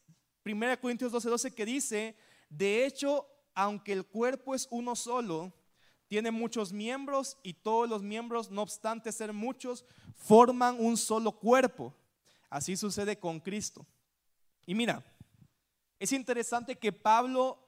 1 0.45 0.81
Corintios 0.81 1.13
12, 1.13 1.29
12 1.29 1.55
que 1.55 1.65
dice, 1.65 2.17
de 2.49 2.85
hecho, 2.85 3.29
aunque 3.55 3.93
el 3.93 4.05
cuerpo 4.05 4.53
es 4.53 4.67
uno 4.69 4.97
solo, 4.97 5.53
tiene 6.09 6.33
muchos 6.33 6.73
miembros 6.73 7.39
y 7.45 7.55
todos 7.55 7.89
los 7.89 8.03
miembros, 8.03 8.51
no 8.51 8.63
obstante 8.63 9.13
ser 9.13 9.33
muchos, 9.33 9.85
forman 10.17 10.77
un 10.81 10.97
solo 10.97 11.31
cuerpo. 11.31 11.95
Así 12.51 12.77
sucede 12.77 13.19
con 13.19 13.41
Cristo. 13.41 13.87
Y 14.67 14.75
mira, 14.75 15.05
es 15.99 16.13
interesante 16.13 16.77
que 16.77 16.93
Pablo, 16.93 17.59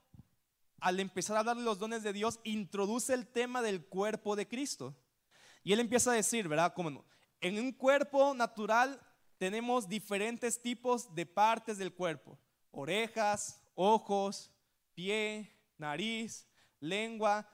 al 0.81 1.01
empezar 1.01 1.37
a 1.37 1.41
hablar 1.41 1.57
de 1.57 1.63
los 1.63 1.79
dones 1.79 2.03
de 2.03 2.13
Dios, 2.13 2.41
introduce 2.45 3.13
el 3.13 3.27
tema 3.27 3.63
del 3.63 3.85
cuerpo 3.85 4.37
de 4.37 4.47
Cristo. 4.47 4.97
Y 5.63 5.73
él 5.73 5.81
empieza 5.81 6.13
a 6.13 6.15
decir, 6.15 6.49
¿verdad? 6.49 6.73
Como 6.75 7.05
en 7.41 7.59
un 7.59 7.73
cuerpo 7.73 8.35
natural 8.35 9.01
tenemos 9.39 9.89
diferentes 9.89 10.61
tipos 10.61 11.15
de 11.15 11.27
partes 11.27 11.79
del 11.79 11.95
cuerpo. 11.95 12.39
Orejas, 12.71 13.61
ojos, 13.75 14.53
pie, 14.95 15.57
nariz, 15.79 16.47
lengua. 16.79 17.49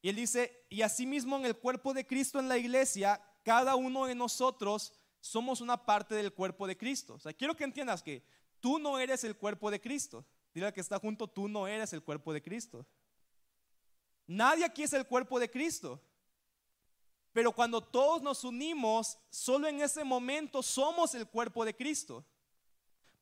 Y 0.00 0.08
él 0.08 0.16
dice, 0.16 0.66
y 0.68 0.82
asimismo 0.82 1.36
en 1.36 1.46
el 1.46 1.56
cuerpo 1.56 1.92
de 1.92 2.06
Cristo 2.06 2.38
en 2.38 2.48
la 2.48 2.58
iglesia, 2.58 3.20
cada 3.42 3.74
uno 3.74 4.06
de 4.06 4.14
nosotros 4.14 4.92
somos 5.24 5.62
una 5.62 5.78
parte 5.86 6.14
del 6.14 6.34
cuerpo 6.34 6.66
de 6.66 6.76
Cristo. 6.76 7.14
O 7.14 7.18
sea, 7.18 7.32
quiero 7.32 7.56
que 7.56 7.64
entiendas 7.64 8.02
que 8.02 8.22
tú 8.60 8.78
no 8.78 8.98
eres 8.98 9.24
el 9.24 9.34
cuerpo 9.34 9.70
de 9.70 9.80
Cristo. 9.80 10.22
Dile 10.52 10.66
al 10.66 10.74
que 10.74 10.82
está 10.82 10.98
junto, 10.98 11.26
tú 11.26 11.48
no 11.48 11.66
eres 11.66 11.94
el 11.94 12.02
cuerpo 12.02 12.30
de 12.34 12.42
Cristo. 12.42 12.86
Nadie 14.26 14.66
aquí 14.66 14.82
es 14.82 14.92
el 14.92 15.06
cuerpo 15.06 15.40
de 15.40 15.50
Cristo. 15.50 15.98
Pero 17.32 17.52
cuando 17.52 17.82
todos 17.82 18.20
nos 18.20 18.44
unimos, 18.44 19.16
solo 19.30 19.66
en 19.66 19.80
ese 19.80 20.04
momento 20.04 20.62
somos 20.62 21.14
el 21.14 21.26
cuerpo 21.26 21.64
de 21.64 21.74
Cristo. 21.74 22.22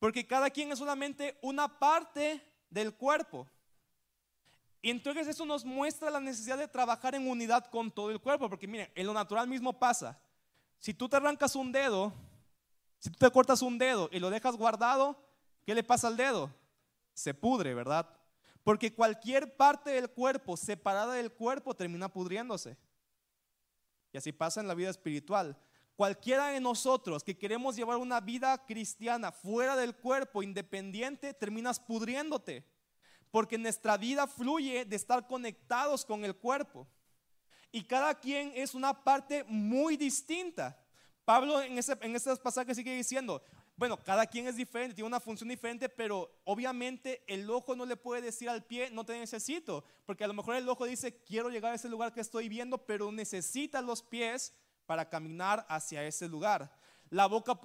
Porque 0.00 0.26
cada 0.26 0.50
quien 0.50 0.72
es 0.72 0.80
solamente 0.80 1.38
una 1.40 1.78
parte 1.78 2.44
del 2.68 2.96
cuerpo. 2.96 3.48
Y 4.82 4.90
entonces 4.90 5.28
eso 5.28 5.46
nos 5.46 5.64
muestra 5.64 6.10
la 6.10 6.18
necesidad 6.18 6.58
de 6.58 6.66
trabajar 6.66 7.14
en 7.14 7.28
unidad 7.28 7.70
con 7.70 7.92
todo 7.92 8.10
el 8.10 8.20
cuerpo. 8.20 8.48
Porque 8.48 8.66
miren, 8.66 8.90
en 8.92 9.06
lo 9.06 9.14
natural 9.14 9.46
mismo 9.46 9.78
pasa. 9.78 10.20
Si 10.82 10.92
tú 10.92 11.08
te 11.08 11.14
arrancas 11.14 11.54
un 11.54 11.70
dedo, 11.70 12.12
si 12.98 13.08
tú 13.08 13.16
te 13.16 13.30
cortas 13.30 13.62
un 13.62 13.78
dedo 13.78 14.08
y 14.10 14.18
lo 14.18 14.30
dejas 14.30 14.56
guardado, 14.56 15.16
¿qué 15.64 15.76
le 15.76 15.84
pasa 15.84 16.08
al 16.08 16.16
dedo? 16.16 16.52
Se 17.14 17.34
pudre, 17.34 17.72
¿verdad? 17.72 18.10
Porque 18.64 18.92
cualquier 18.92 19.56
parte 19.56 19.90
del 19.90 20.10
cuerpo 20.10 20.56
separada 20.56 21.14
del 21.14 21.30
cuerpo 21.30 21.72
termina 21.72 22.08
pudriéndose. 22.08 22.76
Y 24.12 24.18
así 24.18 24.32
pasa 24.32 24.60
en 24.60 24.66
la 24.66 24.74
vida 24.74 24.90
espiritual. 24.90 25.56
Cualquiera 25.94 26.48
de 26.48 26.58
nosotros 26.58 27.22
que 27.22 27.38
queremos 27.38 27.76
llevar 27.76 27.98
una 27.98 28.18
vida 28.18 28.66
cristiana 28.66 29.30
fuera 29.30 29.76
del 29.76 29.94
cuerpo, 29.94 30.42
independiente, 30.42 31.32
terminas 31.32 31.78
pudriéndote. 31.78 32.66
Porque 33.30 33.56
nuestra 33.56 33.96
vida 33.96 34.26
fluye 34.26 34.84
de 34.84 34.96
estar 34.96 35.28
conectados 35.28 36.04
con 36.04 36.24
el 36.24 36.34
cuerpo. 36.34 36.88
Y 37.72 37.82
cada 37.84 38.14
quien 38.14 38.52
es 38.54 38.74
una 38.74 39.02
parte 39.02 39.44
muy 39.44 39.96
distinta. 39.96 40.78
Pablo 41.24 41.60
en, 41.62 41.78
ese, 41.78 41.96
en 42.02 42.14
estos 42.14 42.38
pasajes 42.38 42.76
sigue 42.76 42.94
diciendo, 42.94 43.42
bueno, 43.76 43.96
cada 43.96 44.26
quien 44.26 44.46
es 44.46 44.56
diferente, 44.56 44.94
tiene 44.94 45.08
una 45.08 45.20
función 45.20 45.48
diferente, 45.48 45.88
pero 45.88 46.30
obviamente 46.44 47.24
el 47.26 47.48
ojo 47.50 47.74
no 47.74 47.86
le 47.86 47.96
puede 47.96 48.20
decir 48.20 48.48
al 48.48 48.64
pie, 48.64 48.90
no 48.90 49.04
te 49.04 49.18
necesito, 49.18 49.84
porque 50.04 50.24
a 50.24 50.28
lo 50.28 50.34
mejor 50.34 50.56
el 50.56 50.68
ojo 50.68 50.84
dice, 50.84 51.22
quiero 51.22 51.48
llegar 51.48 51.72
a 51.72 51.76
ese 51.76 51.88
lugar 51.88 52.12
que 52.12 52.20
estoy 52.20 52.48
viendo, 52.48 52.78
pero 52.78 53.10
necesita 53.10 53.80
los 53.80 54.02
pies 54.02 54.54
para 54.84 55.08
caminar 55.08 55.64
hacia 55.68 56.04
ese 56.04 56.28
lugar. 56.28 56.70
La 57.12 57.26
boca 57.26 57.60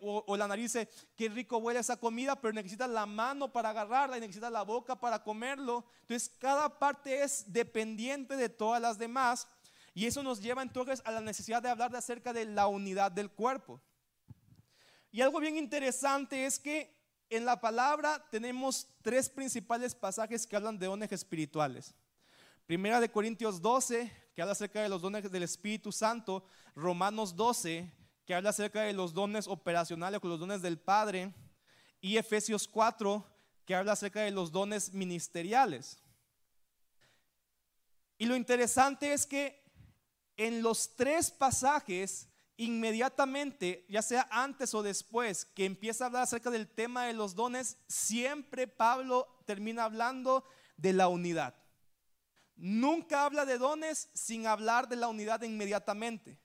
o, 0.00 0.36
la 0.36 0.48
nariz 0.48 0.72
dice, 0.72 0.88
qué 1.14 1.28
rico 1.28 1.58
huele 1.58 1.78
esa 1.78 1.98
comida, 1.98 2.34
pero 2.34 2.52
necesita 2.52 2.88
la 2.88 3.06
mano 3.06 3.52
para 3.52 3.70
agarrarla 3.70 4.18
y 4.18 4.20
necesita 4.20 4.50
la 4.50 4.62
boca 4.62 4.98
para 4.98 5.22
comerlo. 5.22 5.84
Entonces 6.00 6.28
cada 6.40 6.80
parte 6.80 7.22
es 7.22 7.44
dependiente 7.52 8.36
de 8.36 8.48
todas 8.48 8.82
las 8.82 8.98
demás 8.98 9.46
y 9.94 10.06
eso 10.06 10.20
nos 10.24 10.40
lleva 10.40 10.62
entonces 10.62 11.00
a 11.04 11.12
la 11.12 11.20
necesidad 11.20 11.62
de 11.62 11.68
hablar 11.68 11.92
de 11.92 11.98
acerca 11.98 12.32
de 12.32 12.44
la 12.44 12.66
unidad 12.66 13.12
del 13.12 13.30
cuerpo. 13.30 13.80
Y 15.12 15.20
algo 15.20 15.38
bien 15.38 15.56
interesante 15.56 16.44
es 16.44 16.58
que 16.58 16.92
en 17.30 17.44
la 17.44 17.60
palabra 17.60 18.28
tenemos 18.32 18.88
tres 19.02 19.28
principales 19.28 19.94
pasajes 19.94 20.44
que 20.44 20.56
hablan 20.56 20.76
de 20.76 20.86
dones 20.86 21.12
espirituales. 21.12 21.94
Primera 22.66 23.00
de 23.00 23.12
Corintios 23.12 23.62
12, 23.62 24.12
que 24.34 24.42
habla 24.42 24.52
acerca 24.54 24.82
de 24.82 24.88
los 24.88 25.00
dones 25.02 25.30
del 25.30 25.44
Espíritu 25.44 25.92
Santo. 25.92 26.44
Romanos 26.74 27.36
12, 27.36 27.92
que 28.28 28.34
habla 28.34 28.50
acerca 28.50 28.82
de 28.82 28.92
los 28.92 29.14
dones 29.14 29.48
operacionales, 29.48 30.20
con 30.20 30.28
los 30.28 30.38
dones 30.38 30.60
del 30.60 30.78
Padre. 30.78 31.32
Y 31.98 32.18
Efesios 32.18 32.68
4, 32.68 33.24
que 33.64 33.74
habla 33.74 33.92
acerca 33.92 34.20
de 34.20 34.30
los 34.30 34.52
dones 34.52 34.92
ministeriales. 34.92 35.98
Y 38.18 38.26
lo 38.26 38.36
interesante 38.36 39.14
es 39.14 39.24
que 39.24 39.64
en 40.36 40.60
los 40.60 40.94
tres 40.94 41.30
pasajes, 41.30 42.28
inmediatamente, 42.58 43.86
ya 43.88 44.02
sea 44.02 44.28
antes 44.30 44.74
o 44.74 44.82
después, 44.82 45.46
que 45.46 45.64
empieza 45.64 46.04
a 46.04 46.08
hablar 46.08 46.24
acerca 46.24 46.50
del 46.50 46.68
tema 46.68 47.06
de 47.06 47.14
los 47.14 47.34
dones, 47.34 47.78
siempre 47.88 48.68
Pablo 48.68 49.26
termina 49.46 49.84
hablando 49.84 50.44
de 50.76 50.92
la 50.92 51.08
unidad. 51.08 51.54
Nunca 52.56 53.24
habla 53.24 53.46
de 53.46 53.56
dones 53.56 54.10
sin 54.12 54.46
hablar 54.46 54.86
de 54.86 54.96
la 54.96 55.08
unidad 55.08 55.40
inmediatamente. 55.40 56.38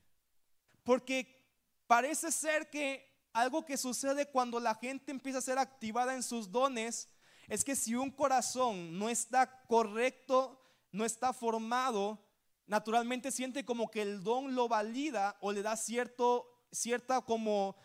Porque 0.85 1.42
parece 1.87 2.31
ser 2.31 2.69
que 2.69 3.11
algo 3.33 3.65
que 3.65 3.77
sucede 3.77 4.29
cuando 4.29 4.59
la 4.59 4.75
gente 4.75 5.11
empieza 5.11 5.39
a 5.39 5.41
ser 5.41 5.57
activada 5.57 6.13
en 6.15 6.23
sus 6.23 6.51
dones 6.51 7.09
es 7.47 7.63
que 7.63 7.75
si 7.75 7.95
un 7.95 8.11
corazón 8.11 8.97
no 8.97 9.09
está 9.09 9.63
correcto, 9.67 10.61
no 10.91 11.03
está 11.03 11.33
formado, 11.33 12.23
naturalmente 12.67 13.31
siente 13.31 13.65
como 13.65 13.89
que 13.89 14.01
el 14.01 14.23
don 14.23 14.55
lo 14.55 14.67
valida 14.67 15.37
o 15.41 15.51
le 15.51 15.61
da 15.61 15.75
cierto, 15.75 16.47
cierta 16.71 17.21
como 17.21 17.75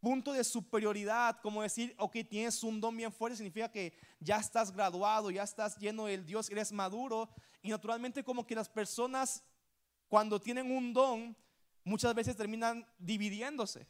punto 0.00 0.32
de 0.32 0.44
superioridad, 0.44 1.40
como 1.42 1.62
decir, 1.62 1.94
ok, 1.98 2.16
tienes 2.28 2.62
un 2.62 2.80
don 2.80 2.96
bien 2.96 3.12
fuerte, 3.12 3.36
significa 3.36 3.70
que 3.70 3.92
ya 4.20 4.38
estás 4.38 4.72
graduado, 4.72 5.30
ya 5.30 5.42
estás 5.42 5.76
lleno 5.78 6.06
del 6.06 6.24
Dios, 6.24 6.50
eres 6.50 6.72
maduro. 6.72 7.28
Y 7.62 7.70
naturalmente 7.70 8.22
como 8.22 8.46
que 8.46 8.54
las 8.54 8.68
personas 8.68 9.42
cuando 10.08 10.40
tienen 10.40 10.70
un 10.70 10.92
don, 10.92 11.36
muchas 11.86 12.14
veces 12.14 12.36
terminan 12.36 12.84
dividiéndose. 12.98 13.86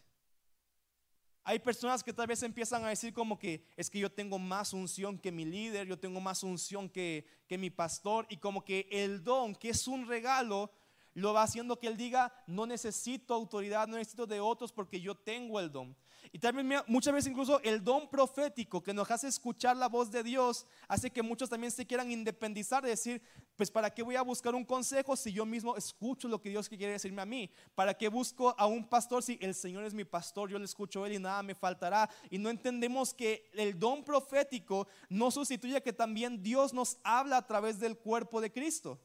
Hay 1.43 1.59
personas 1.61 2.05
que 2.05 2.13
tal 2.13 2.27
vez 2.27 2.43
empiezan 2.43 2.85
a 2.85 2.91
decir 2.91 3.13
como 3.15 3.39
que 3.39 3.65
es 3.77 3.89
que 3.89 3.99
yo 3.99 4.13
tengo 4.13 4.39
más 4.39 4.73
unción 4.73 5.19
que 5.19 5.33
mi 5.33 5.45
líder, 5.45 5.87
yo 5.87 5.99
tengo 5.99 6.21
más 6.21 6.43
unción 6.43 6.91
que, 6.91 7.27
que 7.49 7.57
mi 7.57 7.71
pastor 7.71 8.27
y 8.29 8.37
como 8.37 8.65
que 8.65 8.87
el 8.91 9.25
don, 9.25 9.55
que 9.55 9.71
es 9.71 9.89
un 9.89 10.07
regalo, 10.07 10.71
lo 11.15 11.33
va 11.33 11.45
haciendo 11.45 11.79
que 11.79 11.87
él 11.87 11.97
diga, 11.97 12.33
no 12.47 12.67
necesito 12.67 13.33
autoridad, 13.33 13.89
no 13.89 13.97
necesito 13.97 14.27
de 14.27 14.41
otros 14.41 14.73
porque 14.73 15.01
yo 15.01 15.15
tengo 15.15 15.59
el 15.59 15.73
don. 15.73 15.97
Y 16.33 16.39
también 16.39 16.83
muchas 16.87 17.15
veces 17.15 17.31
incluso 17.31 17.61
el 17.63 17.83
don 17.83 18.09
profético 18.09 18.83
que 18.83 18.95
nos 18.95 19.11
hace 19.11 19.29
escuchar 19.29 19.77
la 19.77 19.89
voz 19.89 20.11
de 20.11 20.23
Dios 20.23 20.67
hace 20.89 21.11
que 21.11 21.23
muchos 21.23 21.49
también 21.49 21.71
se 21.71 21.87
quieran 21.87 22.11
independizar 22.11 22.83
de 22.83 22.91
decir, 22.91 23.23
pues 23.57 23.71
para 23.71 23.91
qué 23.91 24.03
voy 24.03 24.17
a 24.17 24.23
buscar 24.23 24.55
un 24.55 24.65
consejo 24.65 25.17
si 25.17 25.33
yo 25.33 25.47
mismo 25.47 25.77
escucho 25.77 26.29
lo 26.29 26.41
que 26.41 26.51
Dios 26.51 26.69
quiere 26.69 26.93
decirme 26.93 27.23
a 27.23 27.27
mí. 27.27 27.51
¿Para 27.75 27.95
qué 27.95 28.09
busco 28.09 28.55
a 28.59 28.67
un 28.67 28.89
pastor 28.89 29.23
si 29.23 29.39
el 29.41 29.55
Señor 29.55 29.85
es 29.85 29.95
mi 29.95 30.05
pastor, 30.05 30.51
yo 30.51 30.59
le 30.59 30.65
escucho 30.65 31.03
a 31.03 31.07
él 31.07 31.15
y 31.15 31.19
nada 31.19 31.43
me 31.43 31.55
faltará? 31.55 32.09
Y 32.31 32.39
no 32.39 32.51
entendemos 32.51 33.15
que 33.15 33.51
el 33.55 33.79
don 33.79 34.05
profético 34.05 34.87
no 35.09 35.31
sustituye 35.31 35.83
que 35.83 35.93
también 35.93 36.43
Dios 36.43 36.73
nos 36.75 36.99
habla 37.03 37.39
a 37.39 37.47
través 37.47 37.79
del 37.79 37.97
cuerpo 37.97 38.41
de 38.41 38.53
Cristo. 38.53 39.01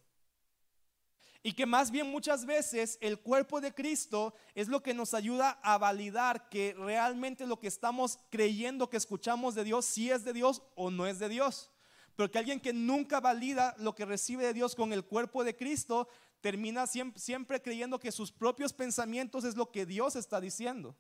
Y 1.44 1.54
que 1.54 1.66
más 1.66 1.90
bien 1.90 2.08
muchas 2.08 2.46
veces 2.46 3.00
el 3.02 3.20
cuerpo 3.20 3.62
de 3.62 3.74
Cristo 3.74 4.36
es 4.54 4.68
lo 4.68 4.84
que 4.84 4.94
nos 4.94 5.16
ayuda 5.16 5.60
a 5.64 5.80
validar 5.80 6.50
que 6.50 6.76
realmente 6.78 7.48
lo 7.48 7.60
que 7.60 7.68
estamos 7.68 8.20
creyendo 8.30 8.90
que 8.90 8.98
escuchamos 8.98 9.56
de 9.56 9.64
Dios, 9.64 9.86
si 9.86 10.12
es 10.12 10.24
de 10.24 10.34
Dios 10.34 10.62
o 10.76 10.92
no 10.92 11.08
es 11.08 11.18
de 11.18 11.30
Dios. 11.30 11.72
Pero 12.16 12.30
que 12.30 12.38
alguien 12.38 12.60
que 12.60 12.74
nunca 12.74 13.20
valida 13.20 13.76
lo 13.80 13.96
que 13.96 14.06
recibe 14.06 14.46
de 14.46 14.54
Dios 14.54 14.76
con 14.76 14.94
el 14.94 15.04
cuerpo 15.04 15.44
de 15.44 15.56
Cristo, 15.56 16.08
termina 16.42 16.86
siempre, 16.86 17.20
siempre 17.20 17.62
creyendo 17.62 18.00
que 18.00 18.12
sus 18.12 18.32
propios 18.32 18.72
pensamientos 18.72 19.44
es 19.44 19.56
lo 19.56 19.72
que 19.72 19.88
Dios 19.88 20.16
está 20.16 20.40
diciendo. 20.40 20.96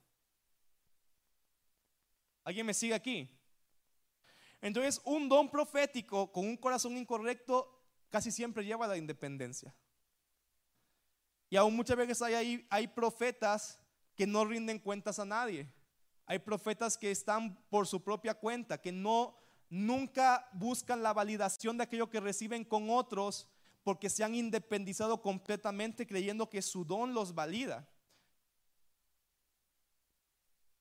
¿Alguien 2.43 2.65
me 2.65 2.73
sigue 2.73 2.95
aquí? 2.95 3.29
Entonces, 4.59 5.01
un 5.05 5.29
don 5.29 5.49
profético 5.49 6.31
con 6.31 6.47
un 6.47 6.57
corazón 6.57 6.97
incorrecto 6.97 7.79
casi 8.09 8.31
siempre 8.31 8.65
lleva 8.65 8.85
a 8.85 8.89
la 8.89 8.97
independencia. 8.97 9.75
Y 11.51 11.57
aún 11.57 11.75
muchas 11.75 11.97
veces 11.97 12.21
hay, 12.21 12.65
hay 12.69 12.87
profetas 12.87 13.77
que 14.15 14.25
no 14.25 14.45
rinden 14.45 14.79
cuentas 14.79 15.19
a 15.19 15.25
nadie. 15.25 15.69
Hay 16.25 16.39
profetas 16.39 16.97
que 16.97 17.11
están 17.11 17.61
por 17.69 17.85
su 17.85 18.01
propia 18.01 18.33
cuenta, 18.33 18.79
que 18.79 18.93
no 18.93 19.37
nunca 19.69 20.47
buscan 20.53 21.03
la 21.03 21.11
validación 21.11 21.77
de 21.77 21.83
aquello 21.83 22.09
que 22.09 22.21
reciben 22.21 22.63
con 22.63 22.89
otros 22.89 23.49
porque 23.83 24.09
se 24.09 24.23
han 24.23 24.33
independizado 24.33 25.21
completamente 25.21 26.07
creyendo 26.07 26.49
que 26.49 26.61
su 26.61 26.85
don 26.85 27.13
los 27.13 27.35
valida. 27.35 27.85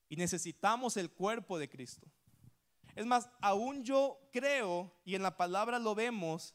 Y 0.08 0.14
necesitamos 0.14 0.96
el 0.96 1.10
cuerpo 1.10 1.58
de 1.58 1.68
Cristo. 1.68 2.06
Es 2.94 3.06
más, 3.06 3.28
aún 3.40 3.82
yo 3.82 4.20
creo, 4.32 4.94
y 5.04 5.16
en 5.16 5.22
la 5.24 5.36
palabra 5.36 5.80
lo 5.80 5.96
vemos, 5.96 6.54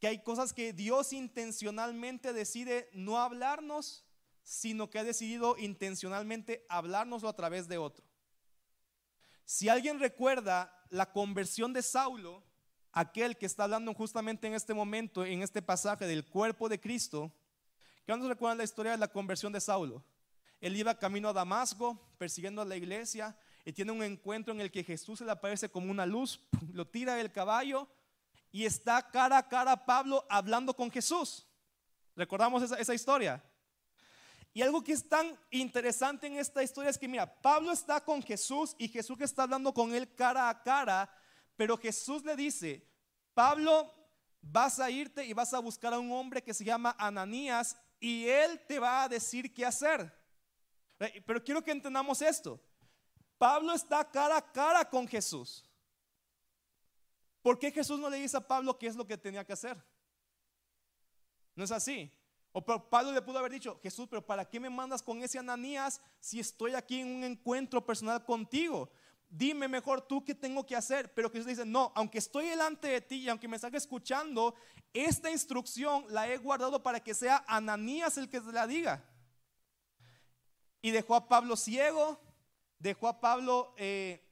que 0.00 0.08
hay 0.08 0.22
cosas 0.22 0.52
que 0.52 0.72
Dios 0.72 1.12
intencionalmente 1.12 2.32
decide 2.32 2.88
no 2.92 3.18
hablarnos, 3.18 4.04
sino 4.42 4.90
que 4.90 4.98
ha 4.98 5.04
decidido 5.04 5.56
intencionalmente 5.58 6.66
hablárnoslo 6.68 7.28
a 7.28 7.36
través 7.36 7.68
de 7.68 7.78
otro. 7.78 8.04
Si 9.44 9.68
alguien 9.68 9.98
recuerda 9.98 10.72
la 10.90 11.12
conversión 11.12 11.72
de 11.72 11.82
Saulo, 11.82 12.42
aquel 12.92 13.36
que 13.36 13.46
está 13.46 13.64
hablando 13.64 13.92
justamente 13.94 14.46
en 14.46 14.54
este 14.54 14.74
momento, 14.74 15.24
en 15.24 15.42
este 15.42 15.62
pasaje 15.62 16.06
del 16.06 16.26
cuerpo 16.26 16.68
de 16.68 16.80
Cristo, 16.80 17.32
¿qué 18.06 18.16
nos 18.16 18.28
recuerdan 18.28 18.58
la 18.58 18.64
historia 18.64 18.92
de 18.92 18.98
la 18.98 19.08
conversión 19.08 19.52
de 19.52 19.60
Saulo? 19.60 20.04
Él 20.60 20.76
iba 20.76 20.98
camino 20.98 21.28
a 21.28 21.32
Damasco, 21.32 21.98
persiguiendo 22.16 22.62
a 22.62 22.64
la 22.64 22.76
iglesia, 22.76 23.36
y 23.64 23.72
tiene 23.72 23.92
un 23.92 24.02
encuentro 24.02 24.52
en 24.52 24.60
el 24.60 24.70
que 24.70 24.84
Jesús 24.84 25.18
se 25.18 25.24
le 25.24 25.32
aparece 25.32 25.68
como 25.68 25.90
una 25.90 26.06
luz, 26.06 26.40
lo 26.72 26.86
tira 26.86 27.14
del 27.16 27.32
caballo 27.32 27.88
y 28.54 28.64
está 28.64 29.02
cara 29.10 29.38
a 29.38 29.48
cara 29.48 29.84
Pablo 29.84 30.24
hablando 30.30 30.76
con 30.76 30.88
Jesús. 30.88 31.44
¿Recordamos 32.14 32.62
esa, 32.70 32.94
historia? 32.94 33.42
Y 34.52 34.62
algo 34.62 34.84
que 34.84 34.92
es 34.92 35.08
tan 35.08 35.36
interesante 35.50 36.28
en 36.28 36.36
esta 36.36 36.62
historia 36.62 36.90
es 36.90 36.96
que, 36.96 37.08
mira, 37.08 37.26
Pablo 37.42 37.72
está 37.72 38.00
con 38.00 38.22
Jesús 38.22 38.76
y 38.78 38.86
Jesús 38.86 39.18
está 39.22 39.42
hablando 39.42 39.74
con 39.74 39.92
él 39.92 40.14
cara 40.14 40.48
a 40.48 40.62
cara, 40.62 41.12
pero 41.56 41.76
Jesús 41.76 42.24
le 42.24 42.36
dice, 42.36 42.88
Pablo, 43.34 43.92
vas 44.40 44.78
a 44.78 44.88
irte 44.88 45.24
y 45.24 45.32
vas 45.32 45.52
a 45.52 45.58
buscar 45.58 45.92
a 45.92 45.98
un 45.98 46.12
hombre 46.12 46.40
que 46.40 46.54
se 46.54 46.62
llama 46.64 46.94
Ananías 46.96 47.76
y 47.98 48.28
él 48.28 48.60
te 48.68 48.78
va 48.78 49.02
a 49.02 49.08
decir 49.08 49.52
qué 49.52 49.66
hacer. 49.66 50.16
Pero 51.26 51.42
quiero 51.42 51.60
que 51.60 51.72
entendamos 51.72 52.22
esto. 52.22 52.60
Pablo 53.36 53.72
está 53.72 54.08
cara 54.08 54.36
a 54.36 54.52
cara 54.52 54.88
con 54.88 55.08
Jesús. 55.08 55.68
¿Por 57.44 57.58
qué 57.58 57.70
Jesús 57.70 58.00
no 58.00 58.08
le 58.08 58.16
dice 58.16 58.38
a 58.38 58.40
Pablo 58.40 58.78
qué 58.78 58.86
es 58.86 58.96
lo 58.96 59.06
que 59.06 59.18
tenía 59.18 59.44
que 59.44 59.52
hacer? 59.52 59.76
No 61.54 61.64
es 61.64 61.70
así. 61.70 62.10
O 62.52 62.64
Pablo 62.64 63.12
le 63.12 63.20
pudo 63.20 63.38
haber 63.38 63.52
dicho, 63.52 63.78
Jesús, 63.82 64.06
pero 64.08 64.24
¿para 64.24 64.48
qué 64.48 64.58
me 64.58 64.70
mandas 64.70 65.02
con 65.02 65.22
ese 65.22 65.38
Ananías 65.38 66.00
si 66.20 66.40
estoy 66.40 66.74
aquí 66.74 67.00
en 67.00 67.16
un 67.16 67.22
encuentro 67.22 67.84
personal 67.84 68.24
contigo? 68.24 68.90
Dime 69.28 69.68
mejor 69.68 70.00
tú 70.00 70.24
qué 70.24 70.34
tengo 70.34 70.64
que 70.64 70.74
hacer. 70.74 71.12
Pero 71.12 71.28
Jesús 71.28 71.46
dice, 71.46 71.66
no, 71.66 71.92
aunque 71.94 72.16
estoy 72.16 72.46
delante 72.46 72.88
de 72.88 73.02
ti 73.02 73.16
y 73.16 73.28
aunque 73.28 73.46
me 73.46 73.56
estás 73.56 73.74
escuchando, 73.74 74.54
esta 74.94 75.30
instrucción 75.30 76.06
la 76.08 76.26
he 76.26 76.38
guardado 76.38 76.82
para 76.82 77.00
que 77.00 77.12
sea 77.12 77.44
Ananías 77.46 78.16
el 78.16 78.30
que 78.30 78.40
la 78.40 78.66
diga. 78.66 79.04
Y 80.80 80.92
dejó 80.92 81.14
a 81.14 81.28
Pablo 81.28 81.56
ciego, 81.56 82.18
dejó 82.78 83.06
a 83.06 83.20
Pablo 83.20 83.74
eh, 83.76 84.24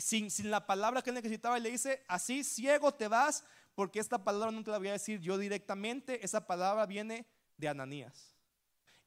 sin, 0.00 0.30
sin 0.30 0.50
la 0.50 0.66
palabra 0.66 1.02
que 1.02 1.12
necesitaba, 1.12 1.58
y 1.58 1.62
le 1.62 1.70
dice, 1.70 2.04
así 2.08 2.44
ciego 2.44 2.92
te 2.92 3.08
vas, 3.08 3.44
porque 3.74 4.00
esta 4.00 4.22
palabra 4.22 4.50
no 4.50 4.62
te 4.62 4.70
la 4.70 4.78
voy 4.78 4.88
a 4.88 4.92
decir 4.92 5.20
yo 5.20 5.38
directamente, 5.38 6.24
esa 6.24 6.46
palabra 6.46 6.86
viene 6.86 7.26
de 7.56 7.68
Ananías. 7.68 8.34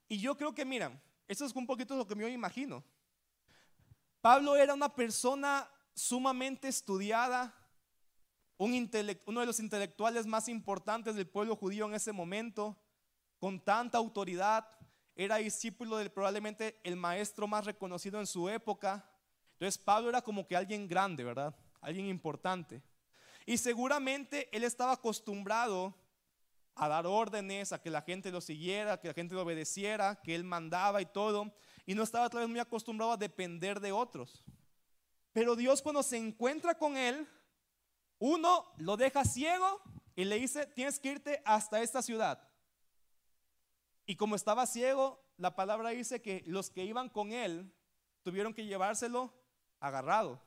Y 0.07 0.19
yo 0.19 0.35
creo 0.37 0.53
que, 0.53 0.65
miran, 0.65 1.01
esto 1.27 1.45
es 1.45 1.53
un 1.53 1.65
poquito 1.65 1.95
lo 1.95 2.07
que 2.07 2.15
me 2.15 2.29
imagino. 2.29 2.83
Pablo 4.21 4.55
era 4.55 4.73
una 4.73 4.93
persona 4.93 5.69
sumamente 5.93 6.67
estudiada, 6.67 7.53
un 8.57 8.89
uno 9.25 9.39
de 9.39 9.45
los 9.45 9.59
intelectuales 9.59 10.25
más 10.25 10.47
importantes 10.47 11.15
del 11.15 11.27
pueblo 11.27 11.55
judío 11.55 11.85
en 11.85 11.93
ese 11.93 12.11
momento, 12.11 12.75
con 13.39 13.59
tanta 13.59 13.97
autoridad, 13.97 14.67
era 15.15 15.37
discípulo 15.37 15.97
del 15.97 16.11
probablemente 16.11 16.79
el 16.83 16.95
maestro 16.95 17.47
más 17.47 17.65
reconocido 17.65 18.19
en 18.19 18.27
su 18.27 18.49
época. 18.49 19.09
Entonces 19.59 19.79
Pablo 19.79 20.09
era 20.09 20.21
como 20.21 20.45
que 20.45 20.55
alguien 20.55 20.87
grande, 20.87 21.23
¿verdad? 21.23 21.55
Alguien 21.81 22.05
importante. 22.05 22.83
Y 23.43 23.57
seguramente 23.57 24.55
él 24.55 24.63
estaba 24.63 24.91
acostumbrado 24.93 25.95
a 26.75 26.87
dar 26.87 27.07
órdenes, 27.07 27.73
a 27.73 27.81
que 27.81 27.89
la 27.89 28.03
gente 28.03 28.31
lo 28.31 28.39
siguiera, 28.39 28.99
que 28.99 29.07
la 29.07 29.15
gente 29.15 29.33
lo 29.33 29.41
obedeciera, 29.41 30.21
que 30.21 30.35
él 30.35 30.43
mandaba 30.43 31.01
y 31.01 31.07
todo. 31.07 31.55
Y 31.87 31.95
no 31.95 32.03
estaba 32.03 32.29
tal 32.29 32.41
vez 32.41 32.49
muy 32.49 32.59
acostumbrado 32.59 33.13
a 33.13 33.17
depender 33.17 33.79
de 33.79 33.91
otros. 33.91 34.43
Pero 35.33 35.55
Dios 35.55 35.81
cuando 35.81 36.03
se 36.03 36.17
encuentra 36.17 36.77
con 36.77 36.95
él, 36.95 37.27
uno 38.19 38.71
lo 38.77 38.95
deja 38.95 39.25
ciego 39.25 39.81
y 40.15 40.25
le 40.25 40.37
dice, 40.37 40.67
tienes 40.67 40.99
que 40.99 41.13
irte 41.13 41.41
hasta 41.45 41.81
esta 41.81 42.03
ciudad. 42.03 42.47
Y 44.05 44.15
como 44.15 44.35
estaba 44.35 44.67
ciego, 44.67 45.23
la 45.37 45.55
palabra 45.55 45.89
dice 45.89 46.21
que 46.21 46.43
los 46.45 46.69
que 46.69 46.85
iban 46.85 47.09
con 47.09 47.31
él 47.31 47.73
tuvieron 48.23 48.53
que 48.53 48.65
llevárselo 48.65 49.33
agarrado. 49.79 50.41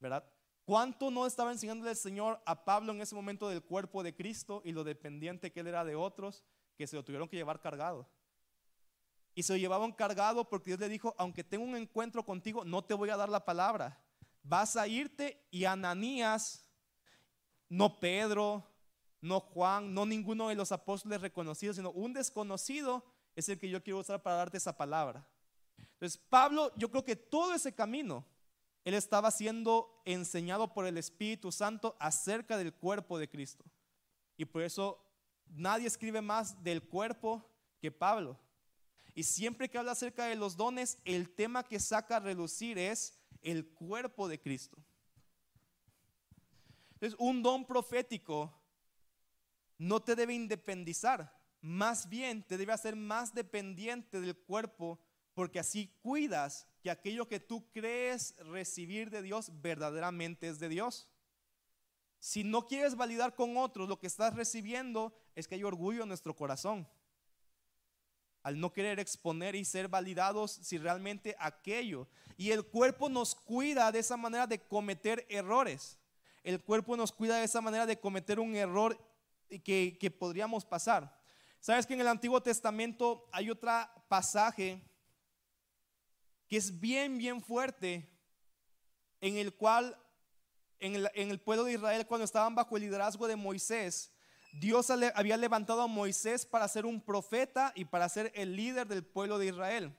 ¿Verdad? 0.00 0.24
¿Cuánto 0.64 1.10
no 1.10 1.26
estaba 1.26 1.52
enseñándole 1.52 1.90
el 1.90 1.96
Señor 1.96 2.40
a 2.46 2.64
Pablo 2.64 2.92
en 2.92 3.00
ese 3.00 3.14
momento 3.14 3.48
del 3.48 3.62
cuerpo 3.62 4.02
de 4.02 4.14
Cristo 4.14 4.62
y 4.64 4.72
lo 4.72 4.82
dependiente 4.82 5.52
que 5.52 5.60
él 5.60 5.66
era 5.66 5.84
de 5.84 5.94
otros 5.94 6.42
que 6.76 6.86
se 6.86 6.96
lo 6.96 7.04
tuvieron 7.04 7.28
que 7.28 7.36
llevar 7.36 7.60
cargado? 7.60 8.08
Y 9.34 9.42
se 9.42 9.52
lo 9.52 9.58
llevaban 9.58 9.92
cargado 9.92 10.48
porque 10.48 10.70
Dios 10.70 10.80
le 10.80 10.88
dijo, 10.88 11.14
aunque 11.18 11.44
tengo 11.44 11.64
un 11.64 11.76
encuentro 11.76 12.24
contigo, 12.24 12.64
no 12.64 12.84
te 12.84 12.94
voy 12.94 13.10
a 13.10 13.16
dar 13.16 13.28
la 13.28 13.44
palabra. 13.44 14.00
Vas 14.42 14.76
a 14.76 14.86
irte 14.86 15.46
y 15.50 15.64
Ananías, 15.64 16.70
no 17.68 17.98
Pedro, 17.98 18.64
no 19.20 19.40
Juan, 19.40 19.92
no 19.92 20.06
ninguno 20.06 20.48
de 20.48 20.54
los 20.54 20.70
apóstoles 20.70 21.20
reconocidos, 21.20 21.76
sino 21.76 21.90
un 21.90 22.12
desconocido 22.12 23.04
es 23.34 23.48
el 23.48 23.58
que 23.58 23.68
yo 23.68 23.82
quiero 23.82 23.98
usar 23.98 24.22
para 24.22 24.36
darte 24.36 24.58
esa 24.58 24.76
palabra. 24.76 25.26
Entonces, 25.94 26.20
Pablo, 26.28 26.72
yo 26.76 26.90
creo 26.90 27.04
que 27.04 27.16
todo 27.16 27.54
ese 27.54 27.74
camino 27.74 28.24
él 28.84 28.94
estaba 28.94 29.30
siendo 29.30 30.02
enseñado 30.04 30.72
por 30.74 30.86
el 30.86 30.98
Espíritu 30.98 31.50
Santo 31.50 31.96
acerca 31.98 32.58
del 32.58 32.74
cuerpo 32.74 33.18
de 33.18 33.28
Cristo. 33.28 33.64
Y 34.36 34.44
por 34.44 34.62
eso 34.62 35.02
nadie 35.48 35.86
escribe 35.86 36.20
más 36.20 36.62
del 36.62 36.82
cuerpo 36.82 37.48
que 37.80 37.90
Pablo. 37.90 38.38
Y 39.14 39.22
siempre 39.22 39.70
que 39.70 39.78
habla 39.78 39.92
acerca 39.92 40.26
de 40.26 40.36
los 40.36 40.56
dones, 40.56 40.98
el 41.04 41.34
tema 41.34 41.62
que 41.62 41.80
saca 41.80 42.16
a 42.16 42.20
relucir 42.20 42.78
es 42.78 43.18
el 43.40 43.66
cuerpo 43.66 44.28
de 44.28 44.40
Cristo. 44.40 44.76
Entonces, 46.94 47.18
un 47.18 47.42
don 47.42 47.64
profético 47.64 48.52
no 49.78 50.00
te 50.00 50.14
debe 50.14 50.34
independizar, 50.34 51.32
más 51.60 52.08
bien 52.08 52.42
te 52.42 52.56
debe 52.56 52.72
hacer 52.72 52.96
más 52.96 53.34
dependiente 53.34 54.20
del 54.20 54.36
cuerpo, 54.36 54.98
porque 55.34 55.58
así 55.58 55.88
cuidas 56.00 56.66
que 56.80 56.90
aquello 56.90 57.26
que 57.26 57.40
tú 57.40 57.70
crees 57.72 58.36
recibir 58.38 59.10
de 59.10 59.22
Dios 59.22 59.50
verdaderamente 59.60 60.48
es 60.48 60.58
de 60.58 60.68
Dios. 60.68 61.08
Si 62.20 62.44
no 62.44 62.66
quieres 62.66 62.96
validar 62.96 63.34
con 63.34 63.56
otros 63.56 63.88
lo 63.88 63.98
que 63.98 64.06
estás 64.06 64.34
recibiendo, 64.34 65.14
es 65.34 65.46
que 65.46 65.56
hay 65.56 65.64
orgullo 65.64 66.02
en 66.02 66.08
nuestro 66.08 66.34
corazón. 66.34 66.88
Al 68.42 68.60
no 68.60 68.72
querer 68.72 69.00
exponer 69.00 69.54
y 69.54 69.64
ser 69.64 69.88
validados 69.88 70.52
si 70.52 70.78
realmente 70.78 71.34
aquello. 71.38 72.08
Y 72.36 72.50
el 72.50 72.64
cuerpo 72.64 73.08
nos 73.08 73.34
cuida 73.34 73.90
de 73.90 73.98
esa 73.98 74.16
manera 74.16 74.46
de 74.46 74.60
cometer 74.60 75.26
errores. 75.28 75.98
El 76.42 76.62
cuerpo 76.62 76.96
nos 76.96 77.10
cuida 77.12 77.36
de 77.38 77.44
esa 77.44 77.60
manera 77.60 77.86
de 77.86 77.98
cometer 77.98 78.38
un 78.38 78.54
error 78.54 78.98
que, 79.64 79.96
que 79.98 80.10
podríamos 80.10 80.64
pasar. 80.64 81.18
Sabes 81.60 81.86
que 81.86 81.94
en 81.94 82.02
el 82.02 82.08
Antiguo 82.08 82.42
Testamento 82.42 83.26
hay 83.32 83.50
otro 83.50 83.70
pasaje 84.08 84.82
que 86.54 86.58
es 86.58 86.78
bien, 86.78 87.18
bien 87.18 87.42
fuerte, 87.42 88.08
en 89.20 89.38
el 89.38 89.56
cual 89.56 89.98
en 90.78 90.94
el, 90.94 91.40
pueblo 91.40 91.64
de 91.64 91.72
Israel, 91.72 92.06
cuando 92.06 92.24
estaban 92.24 92.54
bajo 92.54 92.76
el 92.76 92.84
liderazgo 92.84 93.26
de 93.26 93.34
Moisés, 93.34 94.12
Dios 94.52 94.88
había 94.88 95.36
levantado 95.36 95.82
a 95.82 95.88
Moisés 95.88 96.46
para 96.46 96.68
ser 96.68 96.86
un 96.86 97.00
profeta 97.00 97.72
y 97.74 97.86
para 97.86 98.08
ser 98.08 98.30
el 98.36 98.54
líder 98.54 98.86
del 98.86 99.04
pueblo 99.04 99.36
de 99.36 99.46
Israel. 99.46 99.98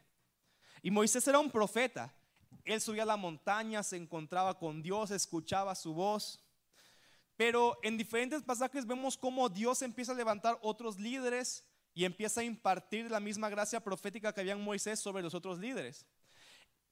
Y 0.82 0.92
Moisés 0.92 1.28
era 1.28 1.40
un 1.40 1.52
profeta. 1.52 2.16
Él 2.64 2.80
subía 2.80 3.04
a 3.04 3.08
la 3.08 3.18
montaña, 3.18 3.84
se 3.84 3.98
encontraba 3.98 4.58
con 4.58 4.82
Dios, 4.82 5.12
escuchaba 5.12 5.76
su 5.76 5.94
voz. 5.94 6.40
Pero 7.36 7.78
en 7.84 7.98
diferentes 7.98 8.44
pasajes 8.44 8.88
vemos 8.88 9.18
cómo 9.18 9.50
Dios 9.50 9.82
empieza 9.82 10.14
a 10.14 10.16
levantar 10.16 10.58
otros 10.62 10.98
líderes 10.98 11.66
y 11.94 12.06
empieza 12.06 12.40
a 12.40 12.46
impartir 12.46 13.12
la 13.12 13.20
misma 13.20 13.50
gracia 13.50 13.82
profética 13.82 14.32
que 14.32 14.40
había 14.40 14.54
en 14.54 14.64
Moisés 14.64 15.02
sobre 15.02 15.22
los 15.22 15.34
otros 15.34 15.60
líderes. 15.60 16.06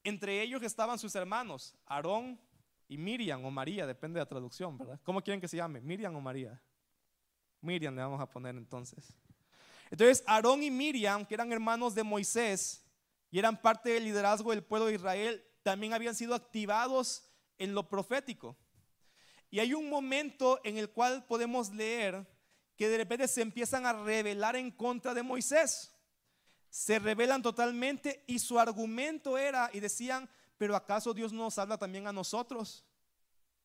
Entre 0.03 0.41
ellos 0.41 0.61
estaban 0.63 0.99
sus 0.99 1.15
hermanos, 1.15 1.75
Aarón 1.85 2.39
y 2.87 2.97
Miriam 2.97 3.43
o 3.45 3.51
María, 3.51 3.87
depende 3.87 4.17
de 4.17 4.21
la 4.21 4.29
traducción, 4.29 4.77
¿verdad? 4.77 4.99
¿Cómo 5.03 5.21
quieren 5.21 5.39
que 5.39 5.47
se 5.47 5.57
llame? 5.57 5.79
Miriam 5.81 6.15
o 6.15 6.21
María. 6.21 6.61
Miriam 7.61 7.95
le 7.95 8.01
vamos 8.01 8.19
a 8.19 8.29
poner 8.29 8.55
entonces. 8.55 9.15
Entonces, 9.89 10.23
Aarón 10.27 10.61
y 10.63 10.69
Miriam, 10.71 11.25
que 11.25 11.33
eran 11.33 11.51
hermanos 11.51 11.95
de 11.95 12.03
Moisés 12.03 12.83
y 13.31 13.39
eran 13.39 13.61
parte 13.61 13.91
del 13.91 14.03
liderazgo 14.03 14.51
del 14.51 14.63
pueblo 14.63 14.87
de 14.87 14.95
Israel, 14.95 15.43
también 15.63 15.93
habían 15.93 16.15
sido 16.15 16.35
activados 16.35 17.29
en 17.57 17.73
lo 17.73 17.87
profético. 17.87 18.57
Y 19.49 19.59
hay 19.59 19.73
un 19.73 19.89
momento 19.89 20.59
en 20.63 20.77
el 20.77 20.89
cual 20.89 21.25
podemos 21.25 21.71
leer 21.71 22.27
que 22.75 22.89
de 22.89 22.97
repente 22.97 23.27
se 23.27 23.41
empiezan 23.41 23.85
a 23.85 23.93
rebelar 23.93 24.55
en 24.55 24.71
contra 24.71 25.13
de 25.13 25.23
Moisés 25.23 25.92
se 26.73 26.97
revelan 26.97 27.43
totalmente 27.43 28.23
y 28.25 28.39
su 28.39 28.59
argumento 28.59 29.37
era 29.37 29.69
y 29.73 29.79
decían, 29.79 30.27
pero 30.57 30.75
¿acaso 30.75 31.13
Dios 31.13 31.31
nos 31.31 31.59
habla 31.59 31.77
también 31.77 32.07
a 32.07 32.11
nosotros? 32.11 32.83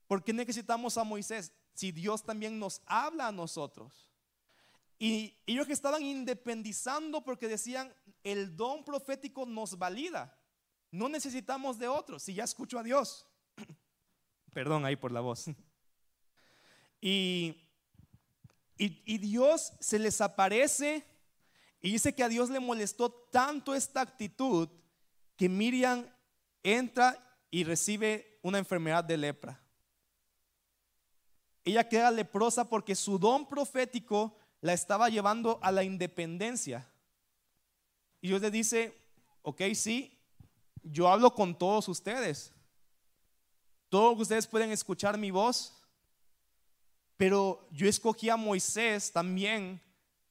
¿Por 0.06 0.22
qué 0.22 0.34
necesitamos 0.34 0.98
a 0.98 1.04
Moisés 1.04 1.50
si 1.72 1.90
Dios 1.90 2.22
también 2.22 2.58
nos 2.58 2.82
habla 2.84 3.28
a 3.28 3.32
nosotros? 3.32 4.10
Y 4.98 5.34
ellos 5.46 5.66
que 5.66 5.72
estaban 5.72 6.02
independizando 6.02 7.24
porque 7.24 7.48
decían, 7.48 7.90
el 8.24 8.54
don 8.54 8.84
profético 8.84 9.46
nos 9.46 9.78
valida, 9.78 10.38
no 10.90 11.08
necesitamos 11.08 11.78
de 11.78 11.88
otros, 11.88 12.24
si 12.24 12.34
ya 12.34 12.44
escucho 12.44 12.78
a 12.78 12.82
Dios. 12.82 13.26
Perdón 14.52 14.84
ahí 14.84 14.96
por 14.96 15.12
la 15.12 15.20
voz. 15.20 15.46
Y, 17.00 17.62
y 18.76 19.18
Dios 19.18 19.72
se 19.78 20.00
les 20.00 20.20
aparece 20.20 21.06
y 21.80 21.92
dice 21.92 22.14
que 22.14 22.24
a 22.24 22.28
Dios 22.28 22.50
le 22.50 22.60
molestó 22.60 23.10
tanto 23.10 23.74
esta 23.74 24.00
actitud 24.00 24.68
que 25.36 25.48
Miriam 25.48 26.06
entra 26.62 27.24
y 27.50 27.64
recibe 27.64 28.38
una 28.42 28.58
enfermedad 28.58 29.04
de 29.04 29.16
lepra. 29.16 29.60
Ella 31.64 31.88
queda 31.88 32.10
leprosa 32.10 32.68
porque 32.68 32.94
su 32.94 33.18
don 33.18 33.46
profético 33.46 34.36
la 34.60 34.72
estaba 34.72 35.08
llevando 35.08 35.58
a 35.62 35.70
la 35.70 35.84
independencia. 35.84 36.88
Y 38.20 38.28
Dios 38.28 38.40
le 38.40 38.50
dice, 38.50 38.98
ok, 39.42 39.62
sí, 39.74 40.18
yo 40.82 41.08
hablo 41.08 41.34
con 41.34 41.56
todos 41.56 41.88
ustedes. 41.88 42.52
Todos 43.88 44.18
ustedes 44.20 44.46
pueden 44.46 44.72
escuchar 44.72 45.16
mi 45.16 45.30
voz. 45.30 45.74
Pero 47.16 47.68
yo 47.70 47.88
escogí 47.88 48.28
a 48.30 48.36
Moisés 48.36 49.12
también 49.12 49.80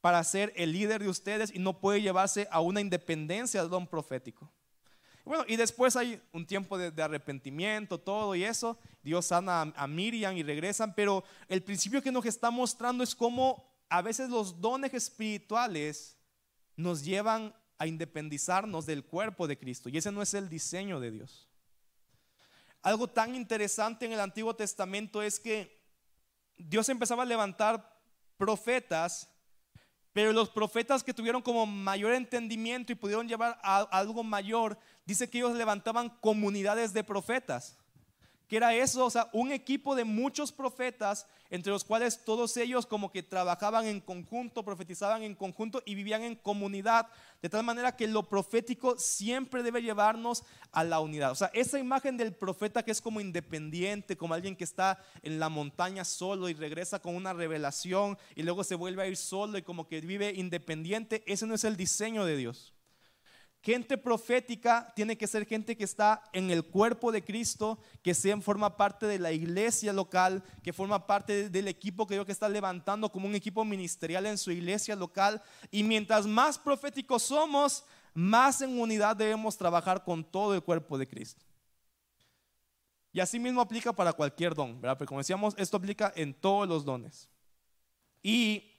para 0.07 0.23
ser 0.23 0.53
el 0.55 0.71
líder 0.71 1.03
de 1.03 1.09
ustedes 1.09 1.53
y 1.53 1.59
no 1.59 1.81
puede 1.81 2.01
llevarse 2.01 2.47
a 2.49 2.61
una 2.61 2.79
independencia 2.79 3.59
del 3.59 3.69
don 3.69 3.85
profético. 3.85 4.49
Bueno, 5.25 5.43
y 5.49 5.57
después 5.57 5.97
hay 5.97 6.21
un 6.31 6.47
tiempo 6.47 6.77
de, 6.77 7.03
arrepentimiento, 7.03 7.99
todo 7.99 8.33
y 8.33 8.45
eso. 8.45 8.79
Dios 9.03 9.25
sana 9.25 9.63
a, 9.63 9.73
a, 9.75 9.85
Miriam 9.85 10.37
y 10.37 10.43
regresan, 10.43 10.95
pero 10.95 11.25
el 11.49 11.61
principio 11.61 12.01
que 12.01 12.09
nos 12.09 12.25
está 12.25 12.51
mostrando 12.51 13.03
es 13.03 13.13
cómo 13.13 13.69
a 13.89 14.01
veces 14.01 14.29
los 14.29 14.61
dones 14.61 14.93
espirituales 14.93 16.17
nos 16.77 17.03
llevan 17.03 17.53
a 17.77 17.85
independizarnos 17.85 18.85
del 18.85 19.03
cuerpo 19.03 19.45
de 19.45 19.59
Cristo. 19.59 19.89
Y 19.89 19.97
ese 19.97 20.13
no 20.13 20.21
es 20.21 20.33
el 20.33 20.47
diseño 20.47 21.01
de 21.01 21.11
Dios. 21.11 21.49
Algo 22.81 23.09
tan 23.09 23.35
interesante 23.35 24.05
en 24.05 24.13
el 24.13 24.21
Antiguo 24.21 24.55
Testamento 24.55 25.21
es 25.21 25.37
que 25.37 25.85
Dios 26.55 26.87
empezaba 26.87 27.23
a 27.23 27.25
levantar 27.25 27.99
profetas 28.37 29.33
pero 30.17 30.33
los 30.33 30.49
profetas 30.49 31.03
que 31.03 31.13
tuvieron 31.13 31.43
como 31.43 31.67
mayor 31.67 32.11
entendimiento 32.11 32.91
y 32.91 32.95
pudieron 32.95 33.27
llevar 33.27 33.59
a, 33.61 33.81
algo 33.91 34.23
mayor, 34.23 34.75
dice 35.05 35.29
que 35.29 35.37
ellos 35.37 35.55
levantaban 35.55 36.09
comunidades 36.09 36.91
de 36.91 37.03
profetas. 37.03 37.77
¿Qué 38.47 38.57
era 38.57 38.73
eso? 38.73 39.05
O 39.05 39.11
sea, 39.11 39.29
un 39.31 39.51
equipo 39.51 39.93
de 39.93 40.05
muchos 40.05 40.51
profetas 40.51 41.27
entre 41.49 41.71
los 41.71 41.83
cuales 41.83 42.23
todos 42.23 42.55
ellos 42.57 42.85
como 42.85 43.11
que 43.11 43.23
trabajaban 43.23 43.85
en 43.85 44.01
conjunto, 44.01 44.63
profetizaban 44.63 45.23
en 45.23 45.35
conjunto 45.35 45.81
y 45.85 45.95
vivían 45.95 46.23
en 46.23 46.35
comunidad, 46.35 47.07
de 47.41 47.49
tal 47.49 47.63
manera 47.63 47.95
que 47.95 48.07
lo 48.07 48.23
profético 48.23 48.97
siempre 48.97 49.63
debe 49.63 49.81
llevarnos 49.81 50.43
a 50.71 50.83
la 50.83 50.99
unidad. 50.99 51.31
O 51.31 51.35
sea, 51.35 51.51
esa 51.53 51.79
imagen 51.79 52.17
del 52.17 52.33
profeta 52.33 52.83
que 52.83 52.91
es 52.91 53.01
como 53.01 53.21
independiente, 53.21 54.17
como 54.17 54.33
alguien 54.33 54.55
que 54.55 54.63
está 54.63 54.99
en 55.21 55.39
la 55.39 55.49
montaña 55.49 56.03
solo 56.05 56.49
y 56.49 56.53
regresa 56.53 56.99
con 56.99 57.15
una 57.15 57.33
revelación 57.33 58.17
y 58.35 58.43
luego 58.43 58.63
se 58.63 58.75
vuelve 58.75 59.03
a 59.03 59.07
ir 59.07 59.17
solo 59.17 59.57
y 59.57 59.61
como 59.63 59.87
que 59.87 60.01
vive 60.01 60.33
independiente, 60.33 61.23
ese 61.25 61.45
no 61.45 61.55
es 61.55 61.63
el 61.63 61.77
diseño 61.77 62.25
de 62.25 62.37
Dios. 62.37 62.73
Gente 63.67 63.97
profética 63.97 64.93
tiene 64.95 65.17
que 65.17 65.27
ser 65.27 65.45
gente 65.45 65.75
que 65.75 65.83
está 65.83 66.23
en 66.31 66.51
el 66.51 66.63
cuerpo 66.63 67.11
de 67.11 67.21
Cristo, 67.21 67.77
que 68.01 68.13
sea, 68.13 68.39
forma 68.39 68.77
parte 68.77 69.05
de 69.07 69.19
la 69.19 69.33
iglesia 69.33 69.91
local, 69.91 70.41
que 70.63 70.71
forma 70.71 71.05
parte 71.05 71.49
del 71.49 71.67
equipo 71.67 72.07
que 72.07 72.13
Dios 72.13 72.25
que 72.25 72.31
está 72.31 72.47
levantando 72.47 73.11
como 73.11 73.27
un 73.27 73.35
equipo 73.35 73.65
ministerial 73.65 74.25
en 74.25 74.37
su 74.37 74.51
iglesia 74.51 74.95
local. 74.95 75.43
Y 75.69 75.83
mientras 75.83 76.25
más 76.25 76.57
proféticos 76.57 77.23
somos, 77.23 77.83
más 78.13 78.61
en 78.61 78.79
unidad 78.79 79.17
debemos 79.17 79.57
trabajar 79.57 80.01
con 80.01 80.23
todo 80.23 80.55
el 80.55 80.63
cuerpo 80.63 80.97
de 80.97 81.05
Cristo. 81.05 81.43
Y 83.11 83.19
así 83.19 83.37
mismo 83.37 83.59
aplica 83.59 83.91
para 83.91 84.13
cualquier 84.13 84.55
don, 84.55 84.79
¿verdad? 84.79 84.97
Pero 84.97 85.09
como 85.09 85.19
decíamos, 85.19 85.53
esto 85.57 85.75
aplica 85.75 86.13
en 86.15 86.33
todos 86.33 86.69
los 86.69 86.85
dones. 86.85 87.27
Y 88.23 88.71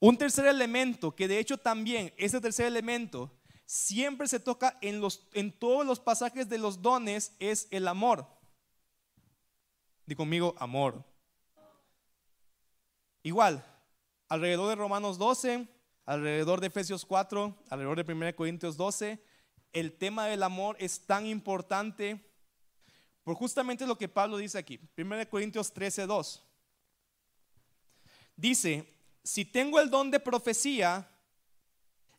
un 0.00 0.18
tercer 0.18 0.46
elemento, 0.46 1.14
que 1.14 1.28
de 1.28 1.38
hecho 1.38 1.56
también, 1.56 2.12
ese 2.16 2.40
tercer 2.40 2.66
elemento, 2.66 3.30
siempre 3.66 4.28
se 4.28 4.40
toca 4.40 4.78
en, 4.80 5.00
los, 5.00 5.26
en 5.34 5.52
todos 5.52 5.84
los 5.84 6.00
pasajes 6.00 6.48
de 6.48 6.58
los 6.58 6.80
dones 6.80 7.34
es 7.38 7.68
el 7.70 7.88
amor. 7.88 8.26
Di 10.06 10.14
conmigo, 10.14 10.54
amor. 10.58 11.04
Igual, 13.22 13.64
alrededor 14.28 14.68
de 14.68 14.76
Romanos 14.76 15.18
12, 15.18 15.66
alrededor 16.04 16.60
de 16.60 16.68
Efesios 16.68 17.04
4, 17.04 17.64
alrededor 17.68 18.04
de 18.04 18.12
1 18.12 18.36
Corintios 18.36 18.76
12, 18.76 19.20
el 19.72 19.98
tema 19.98 20.26
del 20.26 20.44
amor 20.44 20.76
es 20.78 21.00
tan 21.00 21.26
importante 21.26 22.24
por 23.24 23.34
justamente 23.34 23.84
lo 23.84 23.98
que 23.98 24.08
Pablo 24.08 24.36
dice 24.36 24.58
aquí. 24.58 24.78
1 24.96 25.28
Corintios 25.28 25.72
13, 25.72 26.06
2. 26.06 26.44
Dice, 28.36 28.94
si 29.24 29.44
tengo 29.44 29.80
el 29.80 29.90
don 29.90 30.12
de 30.12 30.20
profecía, 30.20 31.10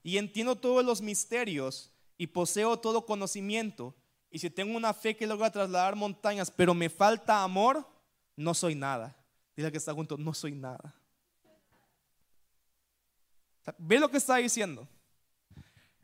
y 0.08 0.18
entiendo 0.18 0.56
todos 0.56 0.86
los 0.86 1.02
misterios 1.02 1.92
y 2.18 2.28
poseo 2.28 2.80
todo 2.80 3.06
conocimiento, 3.06 3.94
y 4.30 4.40
si 4.40 4.50
tengo 4.50 4.78
una 4.78 4.94
fe 4.94 5.18
que 5.18 5.28
logra 5.28 5.52
trasladar 5.52 5.98
montañas, 5.98 6.50
pero 6.50 6.74
me 6.74 6.90
falta 6.90 7.44
amor, 7.44 7.86
no 8.38 8.54
soy 8.54 8.74
nada. 8.74 9.18
Dile 9.54 9.70
que 9.70 9.78
está 9.78 9.94
junto, 9.94 10.18
no 10.18 10.34
soy 10.34 10.54
nada. 10.54 10.96
Ve 13.78 14.00
lo 14.00 14.10
que 14.10 14.16
está 14.16 14.38
diciendo. 14.38 14.88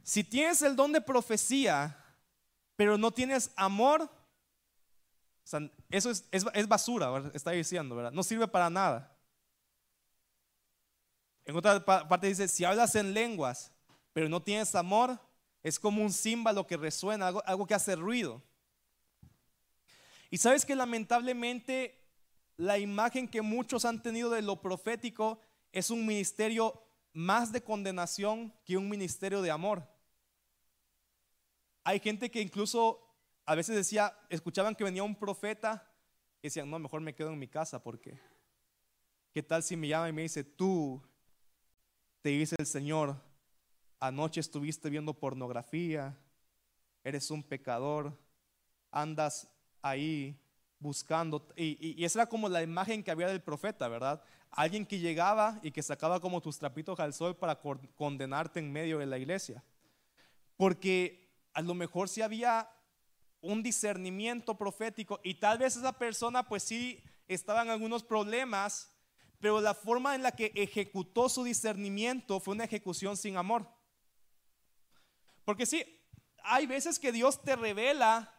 Si 0.04 0.22
tienes 0.22 0.62
el 0.64 0.76
don 0.76 0.92
de 0.92 1.00
profecía, 1.00 1.98
pero 2.76 2.98
no 2.98 3.10
tienes 3.10 3.54
amor, 3.56 4.12
eso 5.90 6.12
es, 6.12 6.68
basura, 6.68 7.32
está 7.34 7.52
diciendo, 7.52 7.96
¿verdad? 7.96 8.12
No 8.12 8.22
sirve 8.22 8.50
para 8.50 8.70
nada. 8.70 9.18
En 11.46 11.56
otra 11.56 11.86
parte 11.86 12.28
dice, 12.28 12.50
si 12.50 12.66
hablas 12.66 12.96
en 12.96 13.14
lenguas, 13.14 13.73
pero 14.14 14.30
no 14.30 14.42
tienes 14.42 14.76
amor, 14.76 15.20
es 15.64 15.80
como 15.80 16.04
un 16.04 16.14
címbalo 16.14 16.66
que 16.68 16.78
resuena, 16.78 17.28
algo, 17.28 17.44
algo 17.46 17.66
que 17.68 17.74
hace 17.74 17.96
ruido. 17.96 18.42
Y 20.30 20.38
sabes 20.38 20.66
que 20.66 20.76
lamentablemente 20.76 22.00
la 22.58 22.78
imagen 22.78 23.28
que 23.28 23.42
muchos 23.42 23.86
han 23.86 24.02
tenido 24.02 24.30
de 24.30 24.42
lo 24.42 24.62
profético 24.62 25.40
es 25.72 25.90
un 25.90 26.06
ministerio 26.06 26.84
más 27.14 27.52
de 27.52 27.62
condenación 27.62 28.54
que 28.66 28.78
un 28.78 28.90
ministerio 28.90 29.42
de 29.42 29.52
amor. 29.52 29.88
Hay 31.84 32.00
gente 32.00 32.32
que 32.32 32.42
incluso 32.42 33.00
a 33.46 33.56
veces 33.56 33.76
decía, 33.76 34.18
escuchaban 34.30 34.76
que 34.76 34.84
venía 34.84 35.04
un 35.04 35.16
profeta 35.16 35.92
y 36.42 36.48
decían, 36.48 36.70
no, 36.70 36.80
mejor 36.80 37.02
me 37.02 37.14
quedo 37.14 37.32
en 37.32 37.40
mi 37.40 37.48
casa 37.48 37.82
porque, 37.84 38.18
¿qué 39.34 39.44
tal 39.44 39.64
si 39.64 39.76
me 39.76 39.88
llama 39.88 40.10
y 40.10 40.14
me 40.14 40.22
dice, 40.22 40.44
tú, 40.44 41.02
te 42.22 42.30
dice 42.30 42.56
el 42.58 42.66
Señor, 42.66 43.22
anoche 44.04 44.42
estuviste 44.42 44.90
viendo 44.90 45.14
pornografía, 45.14 46.14
eres 47.06 47.32
un 47.32 47.42
pecador, 47.42 48.20
andas 48.92 49.48
ahí 49.82 50.38
buscando. 50.78 51.48
Y, 51.56 52.04
esa 52.04 52.20
era 52.20 52.30
como 52.30 52.50
la 52.50 52.62
imagen 52.62 53.02
que 53.02 53.12
había 53.12 53.28
del 53.28 53.42
profeta, 53.42 53.88
¿verdad? 53.88 54.22
Alguien 54.52 54.86
que 54.86 55.00
llegaba 55.00 55.58
y 55.64 55.72
que 55.72 55.82
sacaba 55.82 56.20
como 56.20 56.42
tus 56.42 56.60
trapitos 56.60 57.00
al 57.00 57.14
sol 57.14 57.38
para 57.38 57.62
condenarte 57.96 58.60
en 58.60 58.74
medio 58.74 59.00
de 59.00 59.06
la 59.06 59.18
iglesia. 59.18 59.64
Porque 60.58 61.32
a 61.54 61.62
lo 61.62 61.74
mejor 61.74 62.10
si 62.10 62.22
había 62.22 62.70
un 63.40 63.64
discernimiento 63.64 64.58
profético 64.58 65.22
y 65.24 65.36
tal 65.36 65.60
vez 65.60 65.78
esa 65.78 65.98
persona 65.98 66.44
pues 66.44 66.64
sí 66.64 67.02
estaba 67.30 67.62
en 67.62 67.70
algunos 67.70 68.04
problemas, 68.04 68.92
pero 69.40 69.62
la 69.62 69.74
forma 69.74 70.14
en 70.14 70.24
la 70.24 70.34
que 70.34 70.52
ejecutó 70.56 71.30
su 71.30 71.46
discernimiento 71.46 72.42
fue 72.42 72.54
una 72.56 72.66
ejecución 72.66 73.16
sin 73.16 73.38
amor. 73.38 73.66
Porque 75.46 75.66
sí, 75.66 75.84
hay 76.44 76.66
veces 76.66 77.00
que 77.00 77.12
Dios 77.12 77.42
te 77.42 77.56
revela 77.56 78.34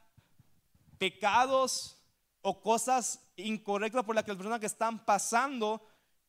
pecados 0.99 2.03
o 2.43 2.61
cosas 2.61 3.21
incorrectas 3.37 4.05
por 4.05 4.15
las 4.15 4.25
que 4.25 4.31
las 4.31 4.39
personas 4.39 4.61
que 4.61 4.67
están 4.67 5.05
pasando, 5.05 5.87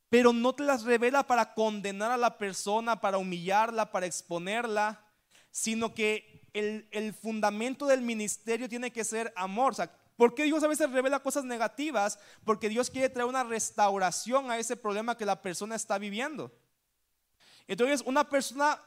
pero 0.10 0.34
no 0.34 0.54
te 0.54 0.64
las 0.64 0.84
revela 0.84 1.28
para 1.28 1.54
condenar 1.54 2.12
a 2.12 2.18
la 2.18 2.38
persona, 2.38 3.02
para 3.02 3.18
humillarla, 3.18 3.92
para 3.92 4.06
exponerla, 4.06 5.06
sino 5.52 5.94
que 5.94 6.50
el, 6.54 6.88
el 6.92 7.14
fundamento 7.14 7.86
del 7.86 8.02
ministerio 8.02 8.70
tiene 8.70 8.92
que 8.92 9.04
ser 9.04 9.34
amor. 9.36 9.74
O 9.74 9.76
sea, 9.76 9.92
¿Por 10.16 10.34
qué 10.34 10.44
Dios 10.44 10.64
a 10.64 10.68
veces 10.68 10.90
revela 10.92 11.20
cosas 11.20 11.44
negativas? 11.44 12.20
Porque 12.46 12.70
Dios 12.70 12.90
quiere 12.90 13.10
traer 13.10 13.28
una 13.28 13.44
restauración 13.44 14.50
a 14.50 14.58
ese 14.58 14.78
problema 14.78 15.18
que 15.18 15.26
la 15.26 15.42
persona 15.42 15.76
está 15.76 15.98
viviendo. 15.98 16.58
Entonces, 17.68 18.02
una 18.06 18.30
persona 18.30 18.82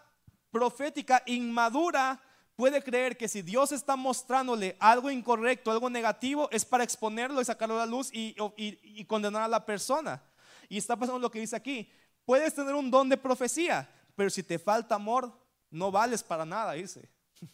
profética 0.50 1.22
inmadura 1.26 2.20
puede 2.58 2.82
creer 2.82 3.16
que 3.16 3.28
si 3.28 3.40
Dios 3.42 3.70
está 3.70 3.94
mostrándole 3.94 4.76
algo 4.80 5.12
incorrecto, 5.12 5.70
algo 5.70 5.88
negativo, 5.88 6.48
es 6.50 6.64
para 6.64 6.82
exponerlo 6.82 7.40
y 7.40 7.44
sacarlo 7.44 7.76
a 7.76 7.86
la 7.86 7.86
luz 7.86 8.10
y, 8.12 8.34
y, 8.56 9.04
condenar 9.04 9.42
a 9.42 9.48
la 9.48 9.64
persona. 9.64 10.20
Y 10.68 10.76
está 10.76 10.96
pasando 10.96 11.20
lo 11.20 11.30
que 11.30 11.38
dice 11.38 11.54
aquí. 11.54 11.88
Puedes 12.24 12.52
tener 12.54 12.74
un 12.74 12.90
don 12.90 13.08
de 13.08 13.16
profecía, 13.16 13.88
pero 14.16 14.28
si 14.28 14.42
te 14.42 14.58
falta 14.58 14.96
amor, 14.96 15.32
no 15.70 15.92
vales 15.92 16.24
para 16.24 16.44
nada, 16.44 16.72
dice. 16.72 17.08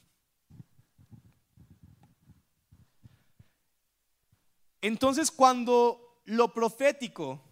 Entonces 4.81 5.31
cuando 5.31 6.23
lo 6.25 6.55
profético, 6.55 7.43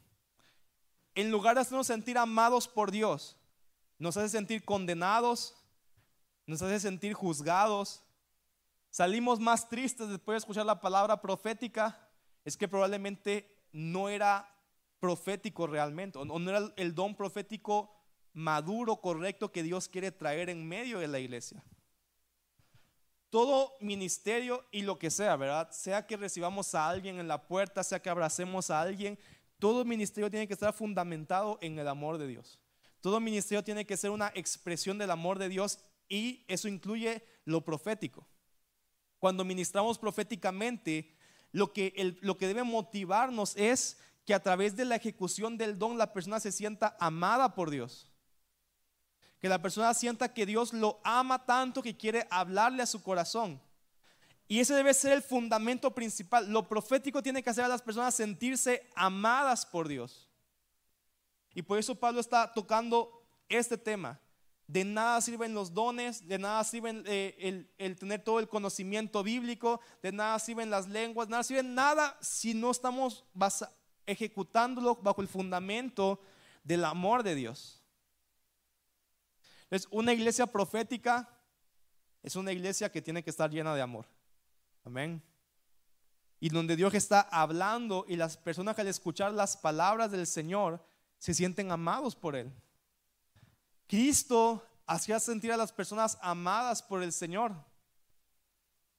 en 1.15 1.31
lugar 1.31 1.57
de 1.57 1.61
hacernos 1.61 1.87
sentir 1.87 2.17
amados 2.17 2.67
por 2.67 2.91
Dios, 2.91 3.37
nos 4.03 4.17
hace 4.17 4.31
sentir 4.31 4.65
condenados, 4.65 5.55
nos 6.45 6.61
hace 6.61 6.81
sentir 6.81 7.15
juzgados. 7.15 8.03
Salimos 8.91 9.39
más 9.39 9.69
tristes 9.69 10.09
después 10.09 10.35
de 10.35 10.39
escuchar 10.39 10.67
la 10.67 10.81
palabra 10.81 11.21
profética, 11.21 12.11
es 12.45 12.57
que 12.57 12.67
probablemente 12.67 13.65
no 13.71 14.09
era 14.09 14.53
profético 14.99 15.69
realmente, 15.69 16.19
o 16.19 16.25
no 16.25 16.51
era 16.51 16.73
el 16.75 16.97
don 16.97 17.15
profético 17.15 17.95
maduro, 18.33 18.97
correcto 19.01 19.53
que 19.53 19.63
Dios 19.63 19.89
quiere 19.89 20.11
traer 20.11 20.51
en 20.51 20.67
medio 20.67 20.99
de 20.99 21.07
la 21.07 21.21
iglesia. 21.21 21.63
Todo 23.31 23.73
ministerio 23.81 24.67
y 24.73 24.83
lo 24.83 24.99
que 24.99 25.13
sea, 25.13 25.37
¿verdad? 25.37 25.71
Sea 25.71 26.09
que 26.09 26.17
recibamos 26.17 26.75
a 26.75 26.89
alguien 26.89 27.21
en 27.21 27.29
la 27.29 27.47
puerta, 27.47 27.85
sea 27.85 28.03
que 28.03 28.11
abracemos 28.11 28.69
a 28.69 28.81
alguien, 28.81 29.17
todo 29.61 29.85
ministerio 29.85 30.29
tiene 30.29 30.49
que 30.49 30.55
estar 30.55 30.75
fundamentado 30.75 31.57
en 31.63 31.79
el 31.79 31.87
amor 31.87 32.19
de 32.19 32.27
Dios. 32.27 32.62
Todo 33.03 33.21
ministerio 33.21 33.65
tiene 33.65 33.85
que 33.85 33.97
ser 33.97 34.11
una 34.11 34.33
expresión 34.35 34.97
del 34.97 35.11
amor 35.11 35.39
de 35.39 35.49
Dios 35.49 35.81
y 36.09 36.45
eso 36.49 36.69
incluye 36.69 37.27
lo 37.45 37.65
profético. 37.65 38.27
Cuando 39.19 39.45
ministramos 39.45 39.99
proféticamente, 39.99 41.15
lo 41.51 41.73
que, 41.73 42.17
lo 42.21 42.39
que 42.39 42.47
debe 42.47 42.63
motivarnos 42.63 43.57
es 43.57 43.99
que 44.25 44.35
a 44.35 44.43
través 44.43 44.77
de 44.77 44.85
la 44.85 44.97
ejecución 44.97 45.59
del 45.59 45.79
don 45.79 45.99
la 45.99 46.13
persona 46.13 46.39
se 46.39 46.53
sienta 46.53 46.97
amada 47.01 47.55
por 47.55 47.71
Dios. 47.71 48.09
Que 49.41 49.49
la 49.49 49.61
persona 49.61 49.93
sienta 49.95 50.33
que 50.33 50.47
Dios 50.47 50.73
lo 50.73 51.01
ama 51.03 51.45
tanto 51.45 51.83
que 51.83 51.97
quiere 51.97 52.29
hablarle 52.31 52.85
a 52.85 52.87
su 52.87 53.03
corazón. 53.03 53.61
Y 54.47 54.61
ese 54.61 54.75
debe 54.75 54.95
ser 54.95 55.13
el 55.13 55.23
fundamento 55.23 55.93
principal. 55.93 56.49
Lo 56.53 56.69
profético 56.69 57.21
tiene 57.21 57.43
que 57.43 57.51
hacer 57.51 57.65
a 57.65 57.69
las 57.69 57.83
personas 57.83 58.15
sentirse 58.15 58.89
amadas 58.95 59.67
por 59.67 59.89
Dios. 59.89 60.32
Y 61.55 61.63
por 61.63 61.79
eso 61.79 61.95
Pablo 61.95 62.21
está 62.21 62.53
tocando 62.53 63.25
este 63.49 63.77
tema. 63.77 64.21
De 64.67 64.85
nada 64.85 65.21
sirven 65.21 65.55
los 65.55 65.75
dones, 65.75 66.27
de 66.27 66.39
nada 66.39 66.65
sirven 66.65 67.05
eh, 67.07 67.67
el, 67.79 67.97
tener 67.97 68.23
todo 68.23 68.39
el 68.39 68.49
conocimiento 68.49 69.23
bíblico, 69.23 69.81
de 70.03 70.13
nada 70.13 70.39
sirven 70.39 70.71
las 70.71 70.89
lenguas, 70.89 71.29
nada 71.29 71.43
sirve 71.43 71.63
nada 71.63 72.17
si 72.21 72.55
no 72.55 72.71
estamos 72.71 73.25
ejecutándolo 74.07 74.97
bajo 74.97 75.21
el 75.21 75.29
fundamento 75.29 76.21
del 76.65 76.85
amor 76.85 77.23
de 77.23 77.35
Dios. 77.35 77.83
Es 79.69 79.87
una 79.91 80.13
iglesia 80.13 80.47
profética 80.47 81.29
es 82.23 82.37
una 82.37 82.53
iglesia 82.53 82.91
que 82.91 83.03
tiene 83.03 83.23
que 83.23 83.31
estar 83.31 83.51
llena 83.51 83.75
de 83.75 83.83
amor. 83.83 84.07
Amén. 84.85 85.23
Y 86.39 86.49
donde 86.49 86.77
Dios 86.77 86.95
está 86.95 87.21
hablando 87.21 88.05
y 88.09 88.17
las 88.17 88.37
personas 88.37 88.79
al 88.79 88.89
escuchar 88.89 89.33
las 89.33 89.57
palabras 89.57 90.11
del 90.11 90.27
Señor 90.27 90.85
se 91.23 91.35
sienten 91.35 91.71
amados 91.71 92.17
por 92.17 92.35
Él. 92.35 92.51
Cristo 93.87 94.61
hacía 94.85 95.21
sentir 95.21 95.53
a 95.53 95.57
las 95.57 95.71
personas 95.71 96.19
amadas 96.21 96.83
por 96.83 97.01
el 97.01 97.13
Señor. 97.13 97.53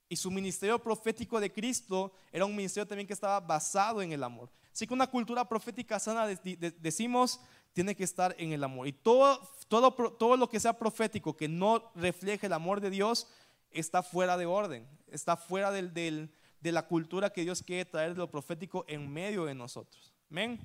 Y 0.08 0.16
su 0.16 0.32
ministerio 0.32 0.82
profético 0.82 1.38
de 1.42 1.52
Cristo 1.52 2.14
era 2.32 2.46
un 2.46 2.56
ministerio 2.56 2.88
también 2.88 3.06
que 3.06 3.12
estaba 3.12 3.42
basado 3.42 4.02
en 4.02 4.14
el 4.14 4.24
amor. 4.24 4.50
Así 4.72 4.88
que 4.88 4.94
una 4.94 5.08
cultura 5.08 5.44
profética 5.50 6.00
sana, 6.00 6.26
decimos, 6.26 7.42
tiene 7.74 7.94
que 7.94 8.06
estar 8.06 8.34
en 8.40 8.54
el 8.54 8.64
amor. 8.64 8.88
Y 8.88 8.94
todo, 8.94 9.42
todo, 9.68 9.92
todo 9.92 10.38
lo 10.38 10.48
que 10.48 10.62
sea 10.62 10.80
profético 10.80 11.36
que 11.36 11.50
no 11.50 11.92
refleje 11.94 12.46
el 12.46 12.54
amor 12.54 12.80
de 12.80 12.90
Dios 12.90 13.28
está 13.70 14.02
fuera 14.02 14.38
de 14.38 14.46
orden, 14.46 14.88
está 15.08 15.36
fuera 15.36 15.72
del, 15.72 15.94
de 15.94 16.72
la 16.72 16.88
cultura 16.88 17.32
que 17.32 17.42
Dios 17.42 17.62
quiere 17.64 17.84
traer 17.84 18.14
de 18.14 18.20
lo 18.20 18.32
profético 18.32 18.86
en 18.88 19.12
medio 19.12 19.44
de 19.44 19.56
nosotros. 19.56 20.14
Amén. 20.32 20.58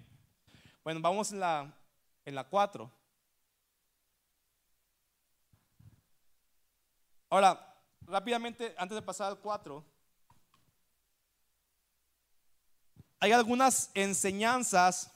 Bueno, 0.84 1.00
vamos 1.00 1.32
en 1.32 1.40
la, 1.40 1.74
en 2.24 2.34
la 2.34 2.44
4. 2.44 2.90
Ahora, 7.30 7.76
rápidamente, 8.02 8.74
antes 8.78 8.94
de 8.94 9.02
pasar 9.02 9.28
al 9.28 9.38
4, 9.38 9.84
hay 13.20 13.32
algunas 13.32 13.90
enseñanzas 13.94 15.12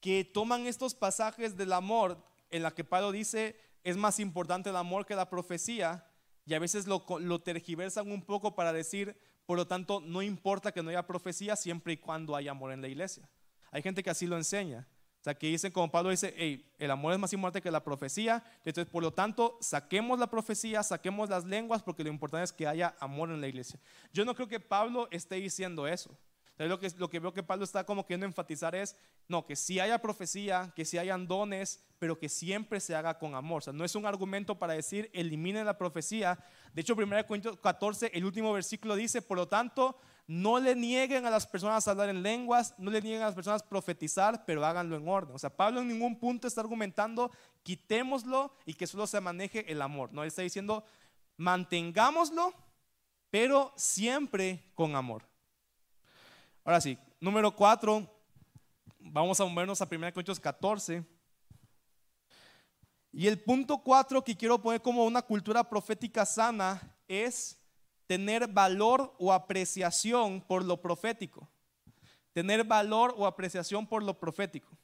que 0.00 0.24
toman 0.24 0.66
estos 0.66 0.94
pasajes 0.94 1.56
del 1.56 1.72
amor 1.72 2.22
en 2.50 2.62
la 2.62 2.74
que 2.74 2.84
Pablo 2.84 3.12
dice 3.12 3.58
es 3.84 3.96
más 3.96 4.20
importante 4.20 4.70
el 4.70 4.76
amor 4.76 5.06
que 5.06 5.14
la 5.14 5.30
profecía 5.30 6.06
y 6.44 6.54
a 6.54 6.58
veces 6.58 6.86
lo, 6.86 7.04
lo 7.20 7.40
tergiversan 7.40 8.10
un 8.10 8.22
poco 8.22 8.54
para 8.54 8.72
decir, 8.72 9.18
por 9.46 9.56
lo 9.56 9.66
tanto, 9.66 10.00
no 10.00 10.22
importa 10.22 10.72
que 10.72 10.82
no 10.82 10.90
haya 10.90 11.06
profecía 11.06 11.56
siempre 11.56 11.94
y 11.94 11.96
cuando 11.96 12.36
haya 12.36 12.50
amor 12.50 12.72
en 12.72 12.82
la 12.82 12.88
iglesia. 12.88 13.28
Hay 13.70 13.82
gente 13.82 14.02
que 14.02 14.10
así 14.10 14.26
lo 14.26 14.36
enseña. 14.36 14.86
O 15.20 15.24
sea, 15.24 15.34
que 15.34 15.48
dicen, 15.48 15.72
como 15.72 15.90
Pablo 15.90 16.10
dice, 16.10 16.32
hey, 16.36 16.72
el 16.78 16.90
amor 16.90 17.12
es 17.12 17.18
más 17.18 17.32
importante 17.32 17.60
que 17.60 17.70
la 17.70 17.82
profecía. 17.82 18.44
Entonces, 18.64 18.86
por 18.90 19.02
lo 19.02 19.12
tanto, 19.12 19.58
saquemos 19.60 20.18
la 20.18 20.30
profecía, 20.30 20.82
saquemos 20.82 21.28
las 21.28 21.44
lenguas, 21.44 21.82
porque 21.82 22.04
lo 22.04 22.10
importante 22.10 22.44
es 22.44 22.52
que 22.52 22.68
haya 22.68 22.94
amor 23.00 23.30
en 23.30 23.40
la 23.40 23.48
iglesia. 23.48 23.80
Yo 24.12 24.24
no 24.24 24.34
creo 24.34 24.46
que 24.46 24.60
Pablo 24.60 25.08
esté 25.10 25.36
diciendo 25.36 25.88
eso. 25.88 26.16
Lo 26.66 26.80
que, 26.80 26.90
lo 26.96 27.08
que 27.08 27.20
veo 27.20 27.32
que 27.32 27.42
Pablo 27.42 27.64
está 27.64 27.84
como 27.84 28.04
queriendo 28.04 28.26
enfatizar 28.26 28.74
es, 28.74 28.96
no, 29.28 29.46
que 29.46 29.54
si 29.54 29.78
haya 29.78 29.98
profecía, 30.00 30.72
que 30.74 30.84
si 30.84 30.98
hayan 30.98 31.28
dones, 31.28 31.84
pero 32.00 32.18
que 32.18 32.28
siempre 32.28 32.80
se 32.80 32.96
haga 32.96 33.16
con 33.16 33.36
amor. 33.36 33.58
O 33.58 33.60
sea, 33.62 33.72
no 33.72 33.84
es 33.84 33.94
un 33.94 34.06
argumento 34.06 34.58
para 34.58 34.72
decir, 34.72 35.08
eliminen 35.12 35.66
la 35.66 35.78
profecía. 35.78 36.36
De 36.72 36.80
hecho, 36.80 36.94
1 36.94 37.26
Corintios 37.26 37.58
14, 37.58 38.10
el 38.12 38.24
último 38.24 38.52
versículo 38.52 38.96
dice, 38.96 39.22
por 39.22 39.36
lo 39.36 39.46
tanto, 39.46 40.00
no 40.28 40.60
le 40.60 40.76
nieguen 40.76 41.24
a 41.24 41.30
las 41.30 41.46
personas 41.46 41.88
a 41.88 41.90
hablar 41.90 42.10
en 42.10 42.22
lenguas, 42.22 42.74
no 42.76 42.90
le 42.90 43.00
nieguen 43.00 43.22
a 43.22 43.26
las 43.26 43.34
personas 43.34 43.62
profetizar, 43.62 44.44
pero 44.44 44.64
háganlo 44.64 44.94
en 44.94 45.08
orden. 45.08 45.34
O 45.34 45.38
sea, 45.38 45.48
Pablo 45.48 45.80
en 45.80 45.88
ningún 45.88 46.18
punto 46.20 46.46
está 46.46 46.60
argumentando, 46.60 47.32
quitémoslo 47.62 48.52
y 48.66 48.74
que 48.74 48.86
solo 48.86 49.06
se 49.06 49.22
maneje 49.22 49.72
el 49.72 49.80
amor. 49.80 50.12
No, 50.12 50.22
él 50.22 50.28
está 50.28 50.42
diciendo, 50.42 50.84
mantengámoslo, 51.38 52.52
pero 53.30 53.72
siempre 53.74 54.70
con 54.74 54.96
amor. 54.96 55.26
Ahora 56.62 56.82
sí, 56.82 56.98
número 57.20 57.56
4, 57.56 58.06
vamos 58.98 59.40
a 59.40 59.46
movernos 59.46 59.80
a 59.80 59.88
1 59.90 60.12
Corintios 60.12 60.38
14. 60.38 61.02
Y 63.12 63.26
el 63.26 63.40
punto 63.40 63.78
4 63.78 64.22
que 64.22 64.36
quiero 64.36 64.60
poner 64.60 64.82
como 64.82 65.06
una 65.06 65.22
cultura 65.22 65.64
profética 65.64 66.26
sana 66.26 66.94
es 67.08 67.57
tener 68.08 68.48
valor 68.48 69.14
o 69.18 69.32
apreciación 69.32 70.40
por 70.40 70.64
lo 70.64 70.80
profético. 70.80 71.48
Tener 72.32 72.64
valor 72.64 73.14
o 73.16 73.26
apreciación 73.26 73.86
por 73.86 74.02
lo 74.02 74.18
profético. 74.18 74.76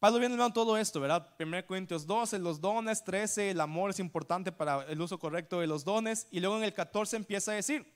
Pablo 0.00 0.18
viene 0.18 0.34
hablando 0.34 0.54
todo 0.54 0.76
esto, 0.76 1.00
¿verdad? 1.00 1.34
1 1.38 1.66
Corintios 1.66 2.06
12, 2.06 2.38
los 2.38 2.60
dones, 2.60 3.04
13, 3.04 3.50
el 3.50 3.60
amor 3.60 3.90
es 3.90 4.00
importante 4.00 4.50
para 4.50 4.82
el 4.84 5.00
uso 5.00 5.18
correcto 5.18 5.60
de 5.60 5.66
los 5.66 5.84
dones. 5.84 6.26
Y 6.30 6.40
luego 6.40 6.56
en 6.56 6.64
el 6.64 6.74
14 6.74 7.16
empieza 7.16 7.52
a 7.52 7.54
decir, 7.54 7.86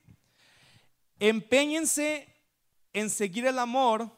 Empeñense 1.19 2.33
en 2.93 3.09
seguir 3.09 3.45
el 3.45 3.59
amor 3.59 4.09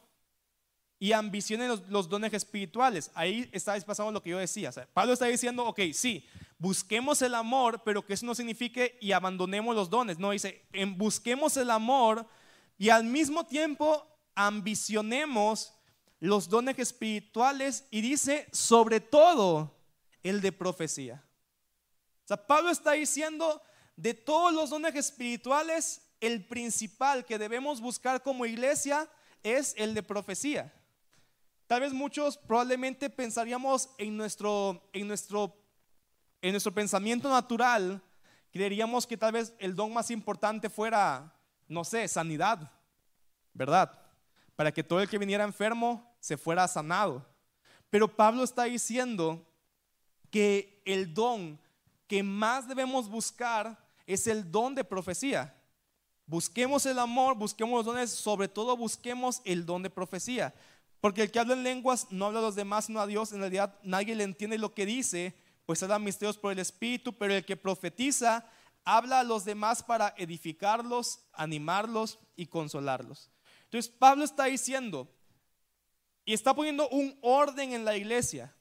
y 1.02 1.12
ambicionen 1.12 1.68
los, 1.88 2.08
dones 2.08 2.32
espirituales. 2.32 3.10
Ahí 3.14 3.50
está 3.50 3.76
pasando 3.80 4.12
lo 4.12 4.22
que 4.22 4.30
yo 4.30 4.38
decía. 4.38 4.70
Pablo 4.94 5.12
está 5.12 5.26
diciendo, 5.26 5.64
ok, 5.66 5.80
sí, 5.92 6.24
busquemos 6.58 7.20
el 7.22 7.34
amor, 7.34 7.82
pero 7.84 8.06
que 8.06 8.14
eso 8.14 8.24
no 8.24 8.36
signifique 8.36 8.98
y 9.00 9.10
abandonemos 9.10 9.74
los 9.74 9.90
dones. 9.90 10.20
No, 10.20 10.30
dice, 10.30 10.64
en, 10.72 10.96
busquemos 10.96 11.56
el 11.56 11.72
amor 11.72 12.24
y 12.78 12.90
al 12.90 13.02
mismo 13.02 13.44
tiempo 13.44 14.06
ambicionemos 14.36 15.74
los 16.20 16.48
dones 16.48 16.78
espirituales 16.78 17.84
y 17.90 18.00
dice, 18.00 18.46
sobre 18.52 19.00
todo, 19.00 19.74
el 20.22 20.40
de 20.40 20.52
profecía. 20.52 21.20
O 22.24 22.28
sea, 22.28 22.46
Pablo 22.46 22.70
está 22.70 22.92
diciendo, 22.92 23.60
de 23.96 24.14
todos 24.14 24.52
los 24.54 24.70
dones 24.70 24.94
espirituales, 24.94 26.02
el 26.20 26.46
principal 26.46 27.24
que 27.24 27.38
debemos 27.38 27.80
buscar 27.80 28.22
como 28.22 28.46
iglesia 28.46 29.10
es 29.42 29.74
el 29.76 29.94
de 29.94 30.04
profecía. 30.04 30.72
Tal 31.66 31.80
vez 31.80 31.92
muchos 31.92 32.36
probablemente 32.36 33.08
pensaríamos 33.08 33.88
en 33.98 34.16
nuestro, 34.16 34.88
en 34.92 35.08
nuestro, 35.08 35.56
en 36.40 36.52
nuestro 36.52 36.72
pensamiento 36.72 37.30
natural, 37.30 38.02
creeríamos 38.52 39.06
que 39.06 39.16
tal 39.16 39.32
vez 39.32 39.54
el 39.58 39.74
don 39.74 39.92
más 39.92 40.10
importante 40.10 40.68
fuera, 40.68 41.32
no 41.68 41.84
sé, 41.84 42.06
sanidad, 42.08 42.70
¿verdad? 43.54 43.98
Para 44.56 44.72
que 44.72 44.84
todo 44.84 45.00
el 45.00 45.08
que 45.08 45.18
viniera 45.18 45.44
enfermo 45.44 46.14
se 46.20 46.36
fuera 46.36 46.68
sanado. 46.68 47.26
Pero 47.90 48.08
Pablo 48.08 48.44
está 48.44 48.64
diciendo 48.64 49.46
que 50.30 50.82
el 50.84 51.12
don 51.12 51.58
que 52.06 52.22
más 52.22 52.68
debemos 52.68 53.08
buscar 53.08 53.78
es 54.06 54.26
el 54.26 54.50
don 54.50 54.74
de 54.74 54.84
profecía. 54.84 55.54
Busquemos 56.26 56.86
el 56.86 56.98
amor, 56.98 57.36
busquemos 57.36 57.78
los 57.78 57.86
dones, 57.86 58.10
sobre 58.10 58.48
todo 58.48 58.76
busquemos 58.76 59.42
el 59.44 59.66
don 59.66 59.82
de 59.82 59.90
profecía. 59.90 60.54
Porque 61.02 61.22
el 61.22 61.32
que 61.32 61.40
habla 61.40 61.54
en 61.54 61.64
lenguas 61.64 62.06
no 62.10 62.26
habla 62.26 62.38
a 62.38 62.42
los 62.42 62.54
demás, 62.54 62.84
sino 62.84 63.00
a 63.00 63.08
Dios. 63.08 63.32
En 63.32 63.40
realidad 63.40 63.76
nadie 63.82 64.14
le 64.14 64.22
entiende 64.22 64.56
lo 64.56 64.72
que 64.72 64.86
dice, 64.86 65.34
pues 65.66 65.82
habla 65.82 65.98
misterios 65.98 66.38
por 66.38 66.52
el 66.52 66.60
Espíritu, 66.60 67.12
pero 67.12 67.34
el 67.34 67.44
que 67.44 67.56
profetiza 67.56 68.46
habla 68.84 69.18
a 69.18 69.24
los 69.24 69.44
demás 69.44 69.82
para 69.82 70.14
edificarlos, 70.16 71.24
animarlos 71.32 72.20
y 72.36 72.46
consolarlos. 72.46 73.32
Entonces 73.64 73.90
Pablo 73.90 74.24
está 74.24 74.44
diciendo 74.44 75.12
y 76.24 76.34
está 76.34 76.54
poniendo 76.54 76.88
un 76.90 77.18
orden 77.20 77.72
en 77.72 77.84
la 77.84 77.96
iglesia. 77.96 78.54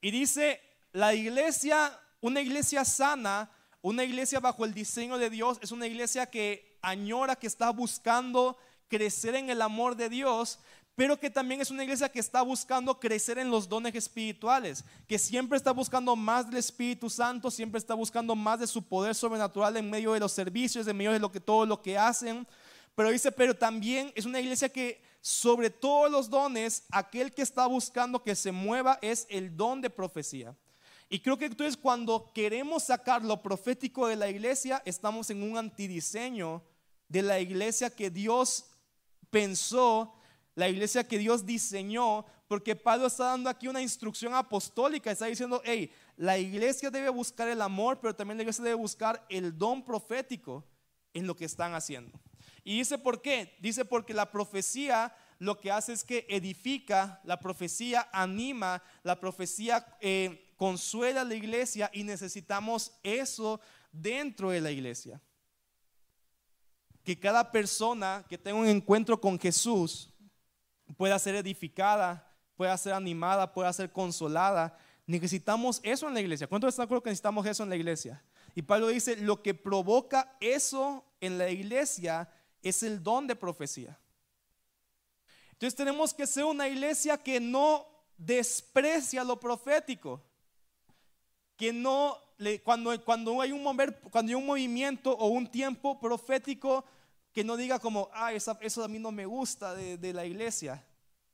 Y 0.00 0.10
dice, 0.10 0.60
la 0.90 1.14
iglesia, 1.14 1.96
una 2.20 2.40
iglesia 2.40 2.84
sana, 2.84 3.52
una 3.82 4.02
iglesia 4.02 4.40
bajo 4.40 4.64
el 4.64 4.74
diseño 4.74 5.16
de 5.16 5.30
Dios, 5.30 5.58
es 5.62 5.70
una 5.70 5.86
iglesia 5.86 6.26
que 6.26 6.76
añora, 6.82 7.36
que 7.36 7.46
está 7.46 7.70
buscando 7.70 8.56
crecer 8.88 9.34
en 9.34 9.50
el 9.50 9.62
amor 9.62 9.94
de 9.94 10.08
Dios, 10.08 10.58
pero 10.98 11.16
que 11.16 11.30
también 11.30 11.60
es 11.60 11.70
una 11.70 11.84
iglesia 11.84 12.08
que 12.08 12.18
está 12.18 12.42
buscando 12.42 12.98
crecer 12.98 13.38
en 13.38 13.52
los 13.52 13.68
dones 13.68 13.94
espirituales, 13.94 14.84
que 15.06 15.16
siempre 15.16 15.56
está 15.56 15.70
buscando 15.70 16.16
más 16.16 16.50
del 16.50 16.56
Espíritu 16.56 17.08
Santo, 17.08 17.52
siempre 17.52 17.78
está 17.78 17.94
buscando 17.94 18.34
más 18.34 18.58
de 18.58 18.66
su 18.66 18.82
poder 18.82 19.14
sobrenatural 19.14 19.76
en 19.76 19.88
medio 19.88 20.12
de 20.12 20.18
los 20.18 20.32
servicios, 20.32 20.88
en 20.88 20.96
medio 20.96 21.12
de 21.12 21.20
lo 21.20 21.30
que 21.30 21.38
todo 21.38 21.64
lo 21.64 21.80
que 21.80 21.96
hacen. 21.96 22.44
Pero 22.96 23.12
dice, 23.12 23.30
pero 23.30 23.54
también 23.54 24.12
es 24.16 24.26
una 24.26 24.40
iglesia 24.40 24.70
que 24.70 25.00
sobre 25.20 25.70
todos 25.70 26.10
los 26.10 26.28
dones, 26.28 26.82
aquel 26.90 27.32
que 27.32 27.42
está 27.42 27.64
buscando 27.68 28.24
que 28.24 28.34
se 28.34 28.50
mueva 28.50 28.98
es 29.00 29.24
el 29.30 29.56
don 29.56 29.80
de 29.80 29.90
profecía. 29.90 30.56
Y 31.08 31.20
creo 31.20 31.38
que 31.38 31.46
entonces 31.46 31.76
cuando 31.76 32.32
queremos 32.34 32.82
sacar 32.82 33.24
lo 33.24 33.40
profético 33.40 34.08
de 34.08 34.16
la 34.16 34.28
iglesia, 34.28 34.82
estamos 34.84 35.30
en 35.30 35.44
un 35.44 35.58
antidiseño 35.58 36.60
de 37.06 37.22
la 37.22 37.38
iglesia 37.38 37.88
que 37.88 38.10
Dios 38.10 38.64
pensó, 39.30 40.12
la 40.58 40.68
iglesia 40.68 41.06
que 41.06 41.18
Dios 41.18 41.46
diseñó, 41.46 42.26
porque 42.48 42.74
Pablo 42.74 43.06
está 43.06 43.26
dando 43.26 43.48
aquí 43.48 43.68
una 43.68 43.80
instrucción 43.80 44.34
apostólica, 44.34 45.08
está 45.08 45.26
diciendo, 45.26 45.62
hey, 45.64 45.88
la 46.16 46.36
iglesia 46.36 46.90
debe 46.90 47.10
buscar 47.10 47.46
el 47.46 47.62
amor, 47.62 48.00
pero 48.00 48.16
también 48.16 48.38
la 48.38 48.42
iglesia 48.42 48.64
debe 48.64 48.74
buscar 48.74 49.24
el 49.28 49.56
don 49.56 49.84
profético 49.84 50.64
en 51.14 51.28
lo 51.28 51.36
que 51.36 51.44
están 51.44 51.74
haciendo. 51.74 52.18
Y 52.64 52.78
dice 52.78 52.98
por 52.98 53.22
qué, 53.22 53.56
dice 53.60 53.84
porque 53.84 54.12
la 54.12 54.32
profecía 54.32 55.14
lo 55.38 55.60
que 55.60 55.70
hace 55.70 55.92
es 55.92 56.02
que 56.02 56.26
edifica, 56.28 57.20
la 57.22 57.38
profecía 57.38 58.08
anima, 58.12 58.82
la 59.04 59.20
profecía... 59.20 59.86
Eh, 60.00 60.44
consuela 60.58 61.20
a 61.20 61.24
la 61.24 61.36
iglesia 61.36 61.88
y 61.94 62.02
necesitamos 62.02 62.90
eso 63.04 63.60
dentro 63.92 64.50
de 64.50 64.60
la 64.60 64.72
iglesia. 64.72 65.22
que 67.04 67.16
cada 67.18 67.50
persona 67.50 68.26
que 68.28 68.36
tenga 68.36 68.58
un 68.58 68.66
encuentro 68.66 69.18
con 69.18 69.38
Jesús 69.38 70.10
pueda 70.96 71.18
ser 71.18 71.34
edificada, 71.34 72.32
pueda 72.56 72.76
ser 72.76 72.92
animada, 72.92 73.52
pueda 73.52 73.72
ser 73.72 73.92
consolada. 73.92 74.76
Necesitamos 75.06 75.80
eso 75.82 76.08
en 76.08 76.14
la 76.14 76.20
iglesia. 76.20 76.46
¿Cuántos 76.46 76.68
están 76.68 76.84
de 76.84 76.86
acuerdo 76.86 77.02
que 77.02 77.10
necesitamos 77.10 77.46
eso 77.46 77.62
en 77.62 77.70
la 77.70 77.76
iglesia? 77.76 78.22
Y 78.54 78.62
Pablo 78.62 78.88
dice, 78.88 79.16
lo 79.16 79.42
que 79.42 79.54
provoca 79.54 80.36
eso 80.40 81.04
en 81.20 81.38
la 81.38 81.48
iglesia 81.48 82.28
es 82.62 82.82
el 82.82 83.02
don 83.02 83.26
de 83.26 83.36
profecía. 83.36 83.98
Entonces 85.52 85.74
tenemos 85.74 86.14
que 86.14 86.26
ser 86.26 86.44
una 86.44 86.68
iglesia 86.68 87.16
que 87.16 87.40
no 87.40 87.86
desprecia 88.16 89.24
lo 89.24 89.38
profético, 89.38 90.22
que 91.56 91.72
no, 91.72 92.16
cuando, 92.62 93.04
cuando, 93.04 93.40
hay 93.40 93.52
un 93.52 93.62
cuando 94.10 94.30
hay 94.30 94.34
un 94.34 94.46
movimiento 94.46 95.12
o 95.12 95.28
un 95.28 95.50
tiempo 95.50 95.98
profético, 95.98 96.84
que 97.32 97.44
no 97.44 97.56
diga 97.56 97.78
como, 97.78 98.10
ah, 98.12 98.32
eso 98.32 98.84
a 98.84 98.88
mí 98.88 98.98
no 98.98 99.12
me 99.12 99.26
gusta 99.26 99.74
de, 99.74 100.12
la 100.12 100.24
iglesia. 100.24 100.84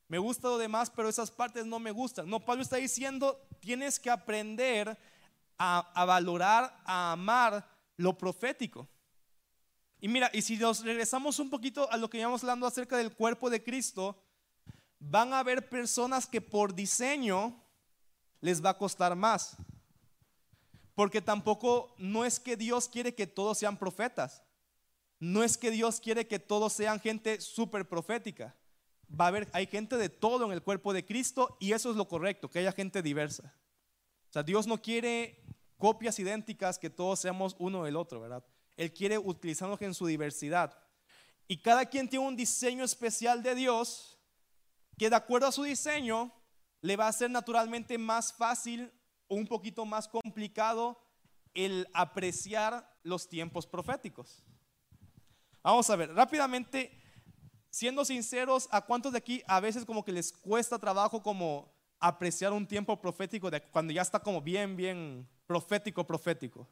Me 0.09 0.19
gusta 0.19 0.49
lo 0.49 0.59
demás, 0.59 0.91
pero 0.91 1.09
esas 1.09 1.31
partes 1.31 1.65
no 1.65 1.79
me 1.79 1.91
gustan. 1.91 2.29
No, 2.29 2.41
Pablo 2.41 2.63
está 2.63 2.77
diciendo, 2.77 3.41
tienes 3.61 3.99
que 3.99 4.11
aprender 4.11 4.99
a, 5.59 6.05
valorar, 6.05 6.77
a 6.85 7.13
amar 7.13 7.67
lo 7.97 8.17
profético. 8.19 8.89
Y 10.01 10.09
mira, 10.09 10.31
y 10.35 10.43
si 10.43 10.57
nos 10.59 10.85
regresamos 10.85 11.39
un 11.39 11.49
poquito 11.49 11.91
a 11.91 11.97
lo 11.97 12.11
que 12.11 12.19
íbamos 12.19 12.43
hablando 12.43 12.67
acerca 12.67 12.99
del 12.99 13.15
cuerpo 13.15 13.49
de 13.49 13.63
Cristo, 13.63 14.23
van 14.99 15.33
a 15.33 15.39
haber 15.39 15.69
personas 15.69 16.27
que 16.27 16.41
por 16.41 16.75
diseño 16.75 17.63
les 18.41 18.63
va 18.63 18.71
a 18.71 18.79
costar 18.79 19.17
más. 19.17 19.57
Porque 20.95 21.23
tampoco 21.23 21.95
no 21.99 22.25
es 22.25 22.39
que 22.39 22.57
Dios 22.57 22.89
quiere 22.89 23.15
que 23.15 23.27
todos 23.27 23.59
sean 23.59 23.79
profetas. 23.79 24.43
No 25.25 25.43
es 25.43 25.57
que 25.57 25.71
Dios 25.71 26.01
quiere 26.01 26.27
que 26.27 26.39
todos 26.39 26.75
sean 26.75 27.01
gente 27.01 27.41
súper 27.41 27.89
profética. 27.89 28.55
Va 29.19 29.25
a 29.25 29.29
haber, 29.29 29.49
hay 29.55 29.67
gente 29.67 29.97
de 29.97 30.11
todo 30.11 30.45
en 30.45 30.53
el 30.53 30.63
cuerpo 30.63 30.93
de 30.93 31.07
Cristo 31.07 31.57
y 31.59 31.73
eso 31.73 31.91
es 31.91 31.97
lo 31.97 32.07
correcto, 32.07 32.51
que 32.51 32.59
haya 32.59 32.73
gente 32.73 33.01
diversa. 33.01 33.55
O 34.29 34.33
sea, 34.35 34.43
Dios 34.43 34.67
no 34.67 34.83
quiere 34.83 35.43
copias 35.79 36.19
idénticas, 36.19 36.79
que 36.79 36.91
todos 36.91 37.21
seamos 37.21 37.57
uno 37.59 37.85
del 37.85 37.97
otro, 37.97 38.21
¿verdad? 38.21 38.45
Él 38.77 38.93
quiere 38.93 39.17
utilizarnos 39.17 39.81
en 39.81 39.95
su 39.95 40.05
diversidad. 40.05 40.79
Y 41.49 41.63
cada 41.63 41.87
quien 41.87 42.07
tiene 42.07 42.27
un 42.27 42.37
diseño 42.37 42.85
especial 42.85 43.43
de 43.43 43.55
Dios 43.55 44.19
que 44.99 45.09
de 45.09 45.17
acuerdo 45.17 45.47
a 45.47 45.53
su 45.53 45.63
diseño 45.63 46.35
le 46.83 46.97
va 46.97 47.09
a 47.09 47.13
ser 47.15 47.31
naturalmente 47.31 47.97
más 47.97 48.31
fácil 48.31 48.93
o 49.29 49.37
un 49.37 49.47
poquito 49.47 49.87
más 49.87 50.07
complicado 50.07 51.03
el 51.55 51.89
apreciar 51.95 52.95
los 53.05 53.27
tiempos 53.27 53.67
proféticos. 53.67 54.45
Vamos 55.65 55.89
a 55.89 55.97
ver, 55.97 56.15
rápidamente, 56.15 56.93
siendo 57.71 58.05
sinceros, 58.05 58.69
¿a 58.71 58.83
cuántos 58.83 59.13
de 59.13 59.19
aquí 59.19 59.43
a 59.47 59.61
veces 59.61 59.87
como 59.87 60.05
que 60.05 60.13
les 60.13 60.31
cuesta 60.31 60.79
trabajo 60.79 61.23
como 61.23 61.73
apreciar 61.99 62.53
un 62.53 62.67
tiempo 62.67 63.01
profético 63.01 63.51
de 63.51 63.63
cuando 63.63 63.91
ya 63.91 64.03
está 64.03 64.21
como 64.21 64.43
bien, 64.43 64.77
bien 64.77 65.27
profético, 65.47 66.07
profético? 66.07 66.69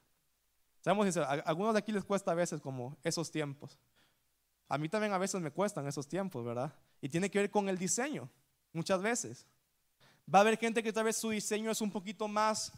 Seamos 0.82 1.06
sinceros, 1.06 1.26
a 1.26 1.32
algunos 1.32 1.72
de 1.72 1.78
aquí 1.78 1.90
les 1.90 2.04
cuesta 2.04 2.32
a 2.32 2.34
veces 2.34 2.60
como 2.60 2.94
esos 3.02 3.30
tiempos. 3.30 3.78
A 4.68 4.76
mí 4.76 4.90
también 4.90 5.14
a 5.14 5.18
veces 5.18 5.40
me 5.40 5.50
cuestan 5.50 5.86
esos 5.86 6.06
tiempos, 6.06 6.44
¿verdad? 6.44 6.74
Y 7.00 7.08
tiene 7.08 7.30
que 7.30 7.38
ver 7.38 7.50
con 7.50 7.70
el 7.70 7.78
diseño, 7.78 8.28
muchas 8.74 9.00
veces. 9.00 9.46
Va 10.32 10.40
a 10.40 10.42
haber 10.42 10.58
gente 10.58 10.82
que 10.82 10.92
tal 10.92 11.04
vez 11.04 11.16
su 11.16 11.30
diseño 11.30 11.70
es 11.70 11.80
un 11.80 11.90
poquito 11.90 12.28
más 12.28 12.74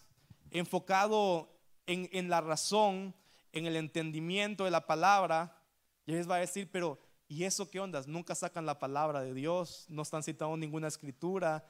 enfocado 0.53 1.59
en, 1.87 2.09
en 2.13 2.31
la 2.31 2.41
razón, 2.41 3.17
en 3.51 3.67
el 3.67 3.75
entendimiento 3.75 4.65
de 4.65 4.71
la 4.71 4.87
palabra, 4.87 5.61
y 6.07 6.13
les 6.13 6.29
va 6.29 6.37
a 6.37 6.41
decir, 6.41 6.69
pero 6.71 6.99
¿y 7.29 7.45
eso 7.45 7.71
qué 7.71 7.81
ondas? 7.81 8.07
Nunca 8.07 8.35
sacan 8.35 8.67
la 8.67 8.79
palabra 8.79 9.21
de 9.21 9.35
Dios, 9.35 9.87
no 9.89 10.03
están 10.03 10.23
citando 10.23 10.57
ninguna 10.57 10.89
escritura. 10.89 11.65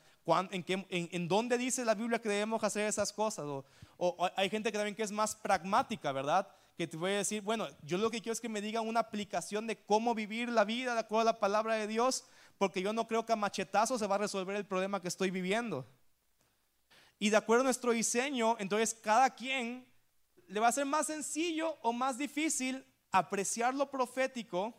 ¿En, 0.51 0.65
qué, 0.65 0.87
en, 0.89 1.29
dónde 1.29 1.59
dice 1.59 1.85
la 1.85 1.95
Biblia 1.95 2.21
que 2.21 2.29
debemos 2.29 2.65
hacer 2.65 2.87
esas 2.89 3.13
cosas? 3.13 3.45
O, 3.97 4.31
hay 4.37 4.51
gente 4.51 4.73
que 4.73 4.79
también 4.79 4.97
que 4.97 5.03
es 5.03 5.13
más 5.13 5.37
pragmática, 5.37 6.13
¿verdad? 6.13 6.49
Que 6.77 6.87
te 6.87 6.97
voy 6.97 7.13
a 7.13 7.19
decir, 7.19 7.43
bueno, 7.43 7.69
yo 7.83 7.99
lo 7.99 8.11
que 8.11 8.21
quiero 8.21 8.33
es 8.33 8.41
que 8.41 8.49
me 8.49 8.61
digan 8.61 8.87
una 8.87 9.01
aplicación 9.01 9.67
de 9.67 9.77
cómo 9.85 10.15
vivir 10.15 10.49
la 10.49 10.65
vida 10.65 10.95
de 10.95 11.01
acuerdo 11.01 11.29
a 11.29 11.33
la 11.33 11.41
palabra 11.41 11.75
de 11.75 11.87
Dios, 11.87 12.25
porque 12.59 12.83
yo 12.83 12.93
no 12.93 13.07
creo 13.07 13.25
que 13.25 13.33
a 13.33 13.37
machetazo 13.37 13.99
se 13.99 14.07
va 14.07 14.17
a 14.17 14.19
resolver 14.19 14.57
el 14.57 14.67
problema 14.67 15.01
que 15.01 15.09
estoy 15.09 15.31
viviendo. 15.31 15.87
Y 17.19 17.31
de 17.31 17.37
acuerdo 17.37 17.61
a 17.61 17.65
nuestro 17.65 17.93
diseño, 17.93 18.57
entonces 18.59 18.95
cada 18.95 19.31
quien 19.31 19.87
le 20.49 20.61
va 20.61 20.69
a 20.69 20.73
ser 20.73 20.85
más 20.85 21.07
sencillo 21.07 21.79
o 21.83 21.93
más 21.93 22.19
difícil 22.19 22.85
apreciar 23.15 23.73
lo 23.77 23.89
profético 23.91 24.75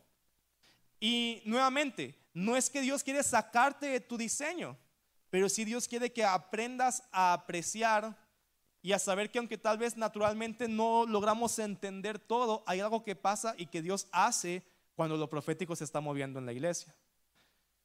y 0.99 1.41
nuevamente, 1.45 2.19
no 2.33 2.57
es 2.57 2.69
que 2.69 2.81
Dios 2.81 3.01
quiere 3.01 3.23
sacarte 3.23 3.85
de 3.85 4.01
tu 4.01 4.17
diseño, 4.17 4.77
pero 5.29 5.47
sí 5.47 5.63
Dios 5.63 5.87
quiere 5.87 6.11
que 6.11 6.25
aprendas 6.25 7.07
a 7.13 7.31
apreciar 7.31 8.17
y 8.81 8.91
a 8.91 8.99
saber 8.99 9.31
que 9.31 9.39
aunque 9.39 9.57
tal 9.57 9.77
vez 9.77 9.95
naturalmente 9.95 10.67
no 10.67 11.05
logramos 11.07 11.57
entender 11.59 12.19
todo, 12.19 12.63
hay 12.67 12.81
algo 12.81 13.05
que 13.05 13.15
pasa 13.15 13.55
y 13.57 13.67
que 13.67 13.81
Dios 13.81 14.07
hace 14.11 14.63
cuando 14.95 15.15
lo 15.15 15.29
profético 15.29 15.73
se 15.73 15.85
está 15.85 16.01
moviendo 16.01 16.37
en 16.37 16.45
la 16.45 16.51
iglesia. 16.51 16.93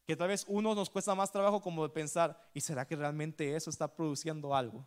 Que 0.05 0.16
tal 0.16 0.28
vez 0.28 0.44
uno 0.48 0.74
nos 0.74 0.90
cuesta 0.90 1.14
más 1.14 1.30
trabajo 1.30 1.62
como 1.62 1.84
de 1.84 1.94
pensar, 1.94 2.51
¿y 2.53 2.61
será 2.61 2.88
que 2.88 2.96
realmente 2.96 3.55
eso 3.55 3.70
está 3.70 3.94
produciendo 3.94 4.53
algo? 4.53 4.84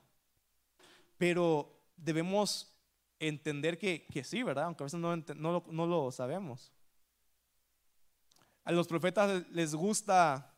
Pero 1.18 1.82
debemos 1.96 2.73
entender 3.28 3.78
que, 3.78 4.06
sí, 4.24 4.44
¿verdad? 4.44 4.66
Aunque 4.66 4.84
a 4.84 4.86
veces 4.86 5.00
no, 5.00 5.16
no, 5.16 5.88
lo 5.88 6.12
sabemos. 6.12 6.72
A 8.64 8.72
los 8.72 8.88
profetas 8.88 9.48
les 9.50 9.76
gusta 9.76 10.56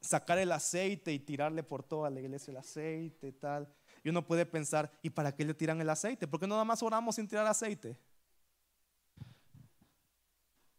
sacar 0.00 0.38
el 0.38 0.52
aceite 0.52 1.12
y 1.12 1.18
tirarle 1.18 1.62
por 1.62 1.82
toda 1.82 2.08
la 2.08 2.20
iglesia 2.20 2.50
el 2.52 2.56
aceite 2.58 3.28
y 3.28 3.32
tal. 3.32 3.72
Y 4.04 4.08
uno 4.08 4.26
puede 4.26 4.46
pensar, 4.46 4.90
¿y 5.02 5.10
para 5.10 5.34
qué 5.34 5.44
le 5.44 5.54
tiran 5.54 5.80
el 5.80 5.90
aceite? 5.90 6.26
¿Por 6.26 6.40
qué 6.40 6.46
no 6.46 6.54
nada 6.54 6.64
más 6.64 6.82
oramos 6.82 7.16
sin 7.16 7.26
tirar 7.26 7.46
aceite? 7.46 7.98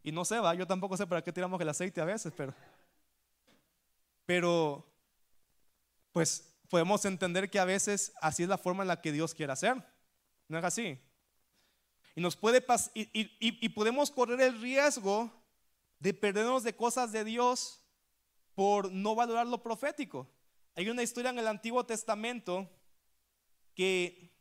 Y 0.01 0.11
no 0.11 0.23
sé, 0.25 0.39
va, 0.39 0.55
yo 0.55 0.65
tampoco 0.65 0.95
sé 0.95 1.05
para 1.05 1.21
qué 1.21 1.33
tiramos 1.33 1.59
el 1.59 1.69
aceite 1.69 2.01
a 2.01 2.05
veces, 2.05 2.33
pero 2.35 2.53
pero 4.29 4.85
pues 6.11 6.55
podemos 6.69 7.03
entender 7.05 7.49
que 7.49 7.57
a 7.57 7.65
veces 7.65 8.13
así 8.21 8.43
es 8.43 8.49
la 8.49 8.59
forma 8.59 8.83
en 8.83 8.87
la 8.87 9.01
que 9.01 9.11
Dios 9.11 9.33
quiere 9.33 9.53
hacer. 9.53 9.83
¿No 10.49 10.57
es 10.57 10.65
así? 10.65 10.99
Y 12.15 12.21
nos 12.21 12.35
puede 12.35 12.65
y, 12.95 13.69
podemos 13.69 14.11
correr 14.11 14.41
el 14.41 14.59
riesgo 14.59 15.31
de 15.99 16.13
perdernos 16.13 16.63
de 16.63 16.75
cosas 16.75 17.11
de 17.11 17.23
Dios 17.23 17.81
por 18.55 18.91
no 18.91 19.15
valorar 19.15 19.47
lo 19.47 19.61
profético. 19.61 20.27
Hay 20.75 20.89
una 20.89 21.03
historia 21.03 21.29
en 21.29 21.39
el 21.39 21.47
Antiguo 21.47 21.85
Testamento 21.85 22.67
que, 23.75 24.33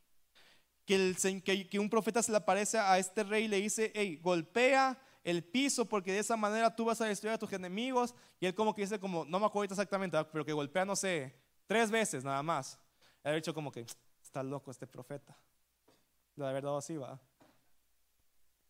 que, 0.86 1.78
un 1.78 1.90
profeta 1.90 2.22
se 2.22 2.32
le 2.32 2.38
aparece 2.38 2.78
a 2.78 2.98
este 2.98 3.22
rey 3.22 3.44
y 3.44 3.48
le 3.48 3.61
dice, 3.61 3.92
hey, 3.94 4.18
golpea 4.22 4.98
el 5.22 5.44
piso 5.44 5.84
porque 5.84 6.12
de 6.12 6.20
esa 6.20 6.38
manera 6.38 6.74
tú 6.74 6.86
vas 6.86 7.00
a 7.02 7.06
destruir 7.06 7.34
a 7.34 7.38
tus 7.38 7.52
enemigos. 7.52 8.14
Y 8.40 8.46
él 8.46 8.54
como 8.54 8.74
que 8.74 8.82
dice, 8.82 8.98
como, 8.98 9.26
no 9.26 9.38
me 9.38 9.46
acuerdo 9.46 9.74
exactamente, 9.74 10.16
pero 10.32 10.44
que 10.44 10.54
golpea, 10.54 10.86
no 10.86 10.96
sé, 10.96 11.38
tres 11.66 11.90
veces 11.90 12.24
nada 12.24 12.42
más. 12.42 12.78
Él 13.22 13.32
ha 13.32 13.36
dicho 13.36 13.52
como 13.52 13.70
que, 13.70 13.84
está 14.22 14.42
loco 14.42 14.70
este 14.70 14.86
profeta 14.86 15.36
la 16.39 16.53
verdad 16.53 16.76
así 16.76 16.97
va. 16.97 17.20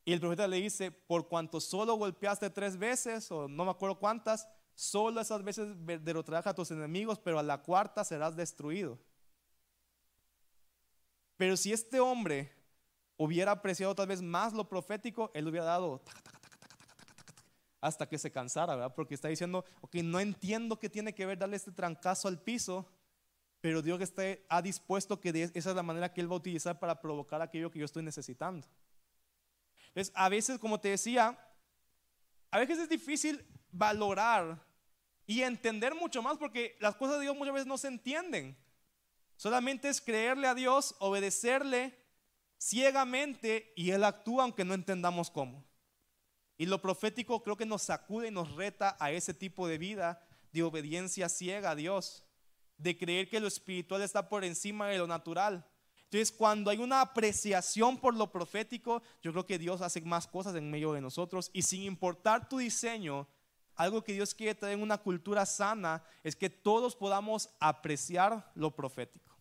Y 0.05 0.13
el 0.13 0.21
profeta 0.21 0.49
le 0.49 0.57
dice, 0.57 0.91
por 0.91 1.29
cuanto 1.29 1.61
solo 1.61 1.95
golpeaste 1.95 2.49
tres 2.51 2.79
veces, 2.79 3.31
o 3.31 3.47
no 3.47 3.65
me 3.65 3.71
acuerdo 3.71 3.99
cuántas, 3.99 4.49
solo 4.75 5.21
esas 5.21 5.43
veces 5.45 5.69
derrotarás 6.03 6.47
a 6.47 6.55
tus 6.55 6.71
enemigos, 6.71 7.19
pero 7.19 7.39
a 7.39 7.43
la 7.43 7.63
cuarta 7.63 8.05
serás 8.05 8.35
destruido. 8.35 8.99
Pero 11.37 11.57
si 11.57 11.73
este 11.73 12.01
hombre 12.01 12.51
hubiera 13.17 13.53
apreciado 13.53 13.95
tal 13.95 14.07
vez 14.07 14.23
más 14.23 14.53
lo 14.55 14.69
profético, 14.69 15.31
él 15.35 15.47
hubiera 15.47 15.67
dado 15.67 16.03
hasta 17.81 18.09
que 18.09 18.19
se 18.19 18.33
cansara, 18.33 18.75
¿verdad? 18.75 18.95
Porque 18.95 19.15
está 19.15 19.29
diciendo, 19.29 19.65
ok, 19.83 19.97
no 19.97 20.21
entiendo 20.21 20.79
qué 20.79 20.89
tiene 20.89 21.15
que 21.15 21.27
ver 21.27 21.39
darle 21.39 21.57
este 21.57 21.71
trancazo 21.71 22.29
al 22.29 22.41
piso, 22.41 22.87
pero 23.61 23.83
Dios 23.83 24.01
está, 24.01 24.23
ha 24.49 24.63
dispuesto 24.63 25.21
que 25.21 25.51
esa 25.55 25.71
es 25.71 25.77
la 25.77 25.83
manera 25.83 26.13
que 26.13 26.21
Él 26.21 26.31
va 26.31 26.35
a 26.35 26.39
utilizar 26.39 26.79
para 26.79 27.01
provocar 27.01 27.43
aquello 27.43 27.71
que 27.71 27.79
yo 27.79 27.85
estoy 27.85 28.03
necesitando. 28.03 28.67
Entonces, 29.89 30.13
a 30.15 30.29
veces, 30.29 30.59
como 30.59 30.79
te 30.79 30.91
decía, 30.91 31.37
a 32.51 32.59
veces 32.59 32.79
es 32.79 32.89
difícil 32.89 33.45
valorar 33.73 34.65
y 35.27 35.43
entender 35.43 35.95
mucho 35.95 36.23
más 36.23 36.39
porque 36.39 36.77
las 36.81 36.95
cosas 36.95 37.17
de 37.17 37.23
Dios 37.23 37.37
muchas 37.37 37.55
veces 37.55 37.67
no 37.67 37.79
se 37.79 37.89
entienden. 37.89 38.57
Solamente 39.37 39.89
es 39.89 40.01
creerle 40.01 40.47
a 40.47 40.55
Dios, 40.55 40.95
obedecerle 41.01 41.99
ciegamente 42.59 43.73
y 43.77 43.91
Él 43.91 44.05
actúa 44.05 44.45
aunque 44.45 44.65
no 44.65 44.75
entendamos 44.75 45.31
cómo. 45.31 45.65
Y 46.57 46.67
lo 46.67 46.81
profético 46.81 47.43
creo 47.43 47.57
que 47.57 47.67
nos 47.67 47.83
sacude 47.83 48.29
y 48.29 48.33
nos 48.33 48.53
reta 48.53 48.97
a 49.01 49.11
ese 49.11 49.35
tipo 49.35 49.67
de 49.67 49.79
vida 49.79 50.25
de 50.53 50.63
obediencia 50.63 51.29
ciega 51.29 51.71
a 51.71 51.77
Dios 51.77 52.28
de 52.79 52.97
creer 52.97 53.29
que 53.29 53.41
lo 53.41 53.49
espiritual 53.49 54.03
está 54.03 54.29
por 54.29 54.45
encima 54.45 54.89
de 54.89 54.99
lo 54.99 55.07
natural, 55.07 55.67
Entonces, 56.05 56.33
cuando 56.33 56.71
hay 56.71 56.79
una 56.79 57.03
apreciación 57.03 57.99
por 57.99 58.15
lo 58.15 58.33
profético, 58.33 59.03
yo 59.21 59.31
creo 59.33 59.45
que 59.45 59.59
Dios 59.59 59.83
hace 59.83 60.01
más 60.01 60.27
cosas 60.27 60.55
en 60.55 60.71
medio 60.71 60.95
de 60.95 61.03
nosotros. 61.03 61.51
Y 61.53 61.61
sin 61.61 61.83
importar 61.83 62.49
tu 62.49 62.57
diseño, 62.57 63.29
algo 63.75 64.03
que 64.03 64.15
Dios 64.15 64.35
quiere 64.35 64.55
traer 64.55 64.79
en 64.79 64.83
una 64.83 64.97
cultura 64.97 65.45
sana 65.45 66.03
es 66.25 66.35
que 66.35 66.49
todos 66.49 66.97
podamos 66.97 67.51
apreciar 67.61 68.51
lo 68.55 68.75
profético. 68.75 69.37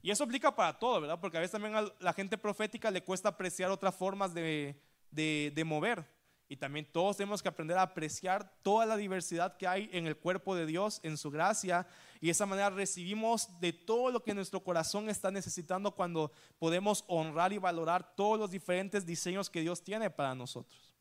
Y 0.00 0.12
eso 0.12 0.22
aplica 0.22 0.54
para 0.54 0.78
todo, 0.78 1.00
¿verdad? 1.00 1.18
Porque 1.18 1.38
a 1.38 1.40
veces 1.40 1.50
también 1.50 1.74
a 1.74 1.92
la 1.98 2.12
gente 2.12 2.38
profética 2.38 2.92
le 2.92 3.02
cuesta 3.02 3.30
apreciar 3.30 3.72
otras 3.72 3.96
formas 3.96 4.32
de, 4.32 4.80
de 5.10 5.64
mover. 5.64 6.06
Y 6.48 6.56
también 6.56 6.86
todos 6.92 7.16
tenemos 7.16 7.42
que 7.42 7.48
aprender 7.48 7.76
a 7.76 7.82
apreciar 7.82 8.52
toda 8.62 8.86
la 8.86 8.96
diversidad 8.96 9.56
que 9.56 9.66
hay 9.66 9.90
en 9.92 10.06
el 10.06 10.16
cuerpo 10.16 10.54
de 10.54 10.64
Dios, 10.64 11.00
en 11.02 11.16
su 11.16 11.30
gracia. 11.30 11.86
Y 12.20 12.26
de 12.26 12.32
esa 12.32 12.46
manera 12.46 12.70
recibimos 12.70 13.60
de 13.60 13.72
todo 13.72 14.12
lo 14.12 14.22
que 14.22 14.32
nuestro 14.32 14.62
corazón 14.62 15.08
está 15.08 15.30
necesitando 15.32 15.90
cuando 15.90 16.30
podemos 16.58 17.04
honrar 17.08 17.52
y 17.52 17.58
valorar 17.58 18.14
todos 18.14 18.38
los 18.38 18.50
diferentes 18.50 19.04
diseños 19.04 19.50
que 19.50 19.60
Dios 19.60 19.82
tiene 19.82 20.08
para 20.08 20.36
nosotros. 20.36 20.94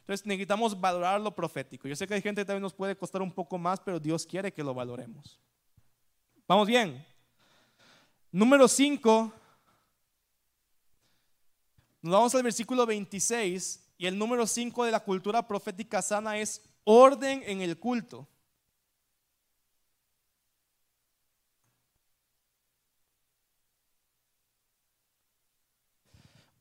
Entonces 0.00 0.24
necesitamos 0.24 0.80
valorar 0.80 1.20
lo 1.20 1.34
profético. 1.34 1.88
Yo 1.88 1.96
sé 1.96 2.06
que 2.06 2.14
hay 2.14 2.22
gente 2.22 2.42
que 2.42 2.46
también 2.46 2.62
nos 2.62 2.74
puede 2.74 2.96
costar 2.96 3.22
un 3.22 3.32
poco 3.32 3.58
más, 3.58 3.80
pero 3.80 3.98
Dios 3.98 4.24
quiere 4.24 4.52
que 4.52 4.62
lo 4.62 4.72
valoremos. 4.72 5.40
Vamos 6.46 6.68
bien. 6.68 7.04
Número 8.30 8.68
5. 8.68 9.32
Nos 12.02 12.12
vamos 12.12 12.34
al 12.34 12.42
versículo 12.42 12.86
26 12.86 13.91
y 14.02 14.06
el 14.08 14.18
número 14.18 14.48
5 14.48 14.84
de 14.84 14.90
la 14.90 14.98
cultura 14.98 15.46
profética 15.46 16.02
sana 16.02 16.36
es 16.36 16.60
orden 16.82 17.40
en 17.46 17.60
el 17.60 17.78
culto. 17.78 18.26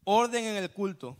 Orden 0.03 0.45
en 0.45 0.55
el 0.57 0.71
culto. 0.71 1.17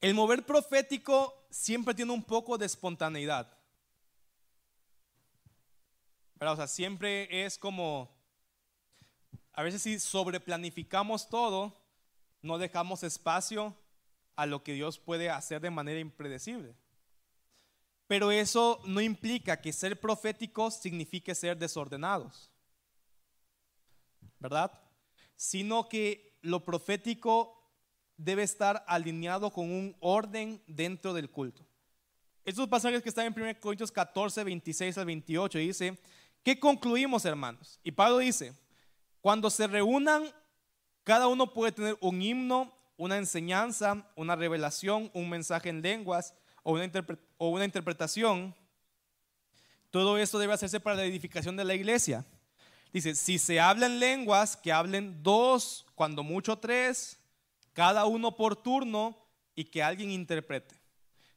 El 0.00 0.14
mover 0.14 0.44
profético 0.44 1.46
siempre 1.48 1.94
tiene 1.94 2.10
un 2.10 2.24
poco 2.24 2.58
de 2.58 2.66
espontaneidad. 2.66 3.56
Pero, 6.40 6.54
o 6.54 6.56
sea, 6.56 6.66
siempre 6.66 7.44
es 7.44 7.56
como, 7.56 8.10
a 9.52 9.62
veces 9.62 9.80
si 9.80 10.00
sobreplanificamos 10.00 11.28
todo, 11.28 11.79
no 12.42 12.58
dejamos 12.58 13.02
espacio 13.02 13.76
a 14.36 14.46
lo 14.46 14.62
que 14.62 14.72
Dios 14.72 14.98
puede 14.98 15.30
hacer 15.30 15.60
de 15.60 15.70
manera 15.70 16.00
impredecible. 16.00 16.74
Pero 18.06 18.32
eso 18.32 18.80
no 18.86 19.00
implica 19.00 19.60
que 19.60 19.72
ser 19.72 20.00
proféticos 20.00 20.74
signifique 20.74 21.34
ser 21.34 21.56
desordenados, 21.56 22.50
¿verdad? 24.38 24.72
Sino 25.36 25.88
que 25.88 26.38
lo 26.42 26.64
profético 26.64 27.56
debe 28.16 28.42
estar 28.42 28.84
alineado 28.88 29.50
con 29.52 29.70
un 29.70 29.96
orden 30.00 30.62
dentro 30.66 31.14
del 31.14 31.30
culto. 31.30 31.64
Estos 32.44 32.68
pasajes 32.68 33.02
que 33.02 33.10
están 33.10 33.26
en 33.26 33.40
1 33.40 33.60
Corintios 33.60 33.92
14, 33.92 34.42
26 34.42 34.98
al 34.98 35.06
28 35.06 35.58
dice, 35.58 35.98
¿qué 36.42 36.58
concluimos 36.58 37.24
hermanos? 37.24 37.78
Y 37.82 37.92
Pablo 37.92 38.18
dice, 38.18 38.54
cuando 39.20 39.50
se 39.50 39.66
reúnan 39.66 40.24
cada 41.10 41.26
uno 41.26 41.52
puede 41.52 41.72
tener 41.72 41.98
un 42.00 42.22
himno, 42.22 42.72
una 42.96 43.16
enseñanza, 43.16 44.08
una 44.14 44.36
revelación, 44.36 45.10
un 45.12 45.28
mensaje 45.28 45.68
en 45.68 45.82
lenguas 45.82 46.34
o 46.62 46.70
una, 46.70 47.64
interpretación. 47.64 48.54
Todo 49.90 50.18
esto 50.18 50.38
debe 50.38 50.52
hacerse 50.52 50.78
para 50.78 50.94
la 50.94 51.04
edificación 51.04 51.56
de 51.56 51.64
la 51.64 51.74
iglesia. 51.74 52.24
Dice, 52.92 53.16
si 53.16 53.40
se 53.40 53.58
hablan 53.58 53.98
lenguas, 53.98 54.56
que 54.56 54.70
hablen 54.70 55.20
dos, 55.20 55.84
cuando 55.96 56.22
mucho 56.22 56.60
tres, 56.60 57.18
cada 57.72 58.04
uno 58.04 58.36
por 58.36 58.54
turno 58.54 59.18
y 59.56 59.64
que 59.64 59.82
alguien 59.82 60.12
interprete. 60.12 60.76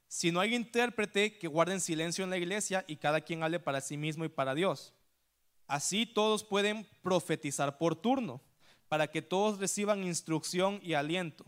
Si 0.07 0.31
no 0.31 0.39
hay 0.39 0.53
intérprete, 0.53 1.39
que 1.39 1.47
guarden 1.47 1.81
silencio 1.81 2.23
en 2.23 2.29
la 2.29 2.37
iglesia 2.37 2.85
y 2.87 2.97
cada 2.97 3.21
quien 3.21 3.41
hable 3.41 3.59
para 3.59 3.81
sí 3.81 3.97
mismo 3.97 4.23
y 4.23 4.29
para 4.29 4.53
Dios. 4.53 4.93
Así 5.65 6.05
todos 6.05 6.43
pueden 6.43 6.87
profetizar 7.01 7.79
por 7.79 7.95
turno 7.95 8.39
para 8.93 9.09
que 9.09 9.23
todos 9.23 9.57
reciban 9.57 10.03
instrucción 10.03 10.79
y 10.83 10.93
aliento. 10.93 11.43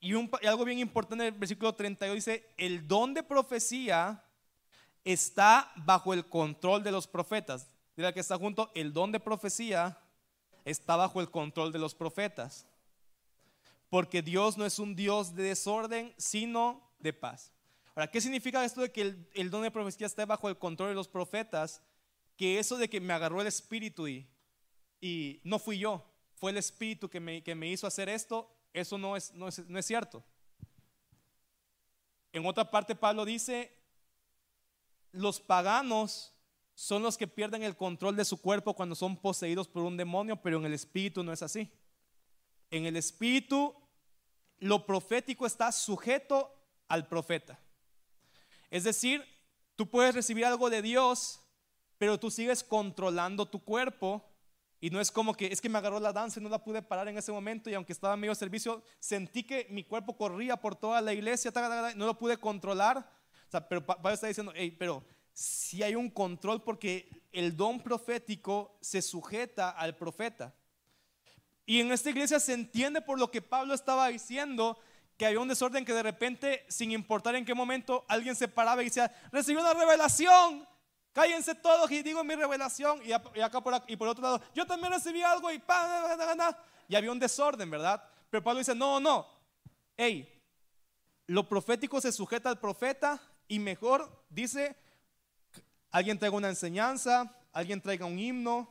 Y, 0.00 0.14
algo 0.14 0.64
bien 0.64 0.78
importante 0.78 1.26
en 1.26 1.34
el 1.34 1.38
versículo 1.38 1.74
32 1.74 2.14
dice, 2.14 2.54
el 2.56 2.88
don 2.88 3.12
de 3.12 3.22
profecía 3.22 4.24
está 5.04 5.70
bajo 5.76 6.14
el 6.14 6.24
control 6.24 6.82
de 6.82 6.90
los 6.90 7.06
profetas. 7.06 7.68
Dile 7.94 8.14
que 8.14 8.20
está 8.20 8.38
junto, 8.38 8.72
el 8.74 8.94
don 8.94 9.12
de 9.12 9.20
profecía 9.20 9.98
está 10.64 10.96
bajo 10.96 11.20
el 11.20 11.30
control 11.30 11.70
de 11.70 11.80
los 11.80 11.94
profetas. 11.94 12.66
Porque 13.90 14.22
Dios 14.22 14.56
no 14.56 14.64
es 14.64 14.78
un 14.78 14.96
Dios 14.96 15.34
de 15.34 15.42
desorden, 15.42 16.14
sino 16.16 16.80
de 16.98 17.12
paz. 17.12 17.52
Ahora, 17.94 18.10
¿qué 18.10 18.22
significa 18.22 18.64
esto 18.64 18.80
de 18.80 18.90
que 18.90 19.02
el, 19.02 19.28
el 19.34 19.50
don 19.50 19.60
de 19.60 19.70
profecía 19.70 20.06
esté 20.06 20.24
bajo 20.24 20.48
el 20.48 20.56
control 20.56 20.88
de 20.88 20.94
los 20.94 21.08
profetas? 21.08 21.82
Que 22.38 22.58
eso 22.58 22.78
de 22.78 22.88
que 22.88 23.02
me 23.02 23.12
agarró 23.12 23.42
el 23.42 23.48
espíritu 23.48 24.08
y, 24.08 24.26
y 24.98 25.42
no 25.44 25.58
fui 25.58 25.78
yo, 25.78 26.02
el 26.48 26.56
Espíritu 26.56 27.08
que 27.08 27.20
me, 27.20 27.42
que 27.42 27.54
me 27.54 27.68
hizo 27.68 27.86
hacer 27.86 28.08
esto, 28.08 28.50
eso 28.72 28.98
no 28.98 29.16
es, 29.16 29.32
no, 29.34 29.48
es, 29.48 29.66
no 29.68 29.78
es 29.78 29.86
cierto. 29.86 30.24
En 32.32 32.44
otra 32.46 32.70
parte 32.70 32.96
Pablo 32.96 33.24
dice, 33.24 33.72
los 35.12 35.40
paganos 35.40 36.34
son 36.74 37.02
los 37.02 37.16
que 37.16 37.28
pierden 37.28 37.62
el 37.62 37.76
control 37.76 38.16
de 38.16 38.24
su 38.24 38.40
cuerpo 38.40 38.74
cuando 38.74 38.96
son 38.96 39.16
poseídos 39.16 39.68
por 39.68 39.84
un 39.84 39.96
demonio, 39.96 40.42
pero 40.42 40.58
en 40.58 40.64
el 40.64 40.72
espíritu 40.72 41.22
no 41.22 41.32
es 41.32 41.42
así. 41.42 41.70
En 42.70 42.86
el 42.86 42.96
espíritu 42.96 43.74
lo 44.58 44.84
profético 44.84 45.46
está 45.46 45.70
sujeto 45.70 46.52
al 46.88 47.06
profeta. 47.06 47.60
Es 48.70 48.82
decir, 48.82 49.24
tú 49.76 49.88
puedes 49.88 50.14
recibir 50.14 50.44
algo 50.44 50.68
de 50.70 50.82
Dios, 50.82 51.40
pero 51.98 52.18
tú 52.18 52.30
sigues 52.30 52.64
controlando 52.64 53.46
tu 53.46 53.62
cuerpo 53.62 54.24
y 54.84 54.90
no 54.90 55.00
es 55.00 55.10
como 55.10 55.32
que 55.32 55.46
es 55.46 55.62
que 55.62 55.70
me 55.70 55.78
agarró 55.78 55.98
la 55.98 56.12
danza 56.12 56.38
y 56.38 56.42
no 56.42 56.50
la 56.50 56.62
pude 56.62 56.82
parar 56.82 57.08
en 57.08 57.16
ese 57.16 57.32
momento 57.32 57.70
y 57.70 57.74
aunque 57.74 57.94
estaba 57.94 58.18
medio 58.18 58.34
servicio, 58.34 58.82
sentí 58.98 59.42
que 59.42 59.66
mi 59.70 59.82
cuerpo 59.82 60.14
corría 60.14 60.58
por 60.58 60.76
toda 60.76 61.00
la 61.00 61.14
iglesia, 61.14 61.50
no 61.96 62.04
lo 62.04 62.18
pude 62.18 62.36
controlar. 62.36 62.98
O 62.98 63.50
sea, 63.50 63.66
pero 63.66 63.86
Pablo 63.86 64.10
está 64.10 64.26
diciendo, 64.26 64.52
hey, 64.54 64.76
pero 64.78 65.02
si 65.32 65.82
hay 65.82 65.94
un 65.94 66.10
control 66.10 66.62
porque 66.62 67.08
el 67.32 67.56
don 67.56 67.80
profético 67.80 68.76
se 68.82 69.00
sujeta 69.00 69.70
al 69.70 69.96
profeta. 69.96 70.54
Y 71.64 71.80
en 71.80 71.90
esta 71.90 72.10
iglesia 72.10 72.38
se 72.38 72.52
entiende 72.52 73.00
por 73.00 73.18
lo 73.18 73.30
que 73.30 73.40
Pablo 73.40 73.72
estaba 73.72 74.08
diciendo 74.08 74.78
que 75.16 75.24
había 75.24 75.40
un 75.40 75.48
desorden 75.48 75.86
que 75.86 75.94
de 75.94 76.02
repente, 76.02 76.66
sin 76.68 76.92
importar 76.92 77.36
en 77.36 77.46
qué 77.46 77.54
momento, 77.54 78.04
alguien 78.06 78.36
se 78.36 78.48
paraba 78.48 78.82
y 78.82 78.88
decía, 78.88 79.10
recibió 79.32 79.62
una 79.62 79.72
revelación. 79.72 80.68
Cállense 81.14 81.54
todos 81.54 81.88
y 81.92 82.02
digo 82.02 82.24
mi 82.24 82.34
revelación. 82.34 83.00
Y, 83.06 83.12
acá 83.12 83.60
por, 83.60 83.80
y 83.86 83.96
por 83.96 84.08
otro 84.08 84.22
lado, 84.22 84.42
yo 84.52 84.66
también 84.66 84.92
recibí 84.92 85.22
algo 85.22 85.50
y 85.52 85.62
Y 86.88 86.96
había 86.96 87.12
un 87.12 87.20
desorden, 87.20 87.70
¿verdad? 87.70 88.02
Pero 88.28 88.42
Pablo 88.42 88.58
dice, 88.58 88.74
no, 88.74 88.98
no. 88.98 89.24
Hey, 89.96 90.28
lo 91.28 91.48
profético 91.48 92.00
se 92.00 92.10
sujeta 92.10 92.48
al 92.48 92.58
profeta 92.58 93.22
y 93.46 93.60
mejor, 93.60 94.24
dice, 94.28 94.76
alguien 95.92 96.18
traiga 96.18 96.36
una 96.36 96.48
enseñanza, 96.48 97.32
alguien 97.52 97.80
traiga 97.80 98.06
un 98.06 98.18
himno 98.18 98.68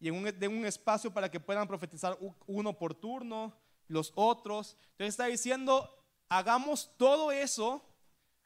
y 0.00 0.08
en 0.08 0.16
un, 0.16 0.24
de 0.24 0.48
un 0.48 0.66
espacio 0.66 1.14
para 1.14 1.30
que 1.30 1.38
puedan 1.38 1.68
profetizar 1.68 2.18
uno 2.48 2.76
por 2.76 2.94
turno, 2.94 3.56
los 3.86 4.12
otros. 4.16 4.76
Entonces 4.90 5.14
está 5.14 5.26
diciendo, 5.26 5.88
hagamos 6.28 6.90
todo 6.96 7.30
eso, 7.30 7.80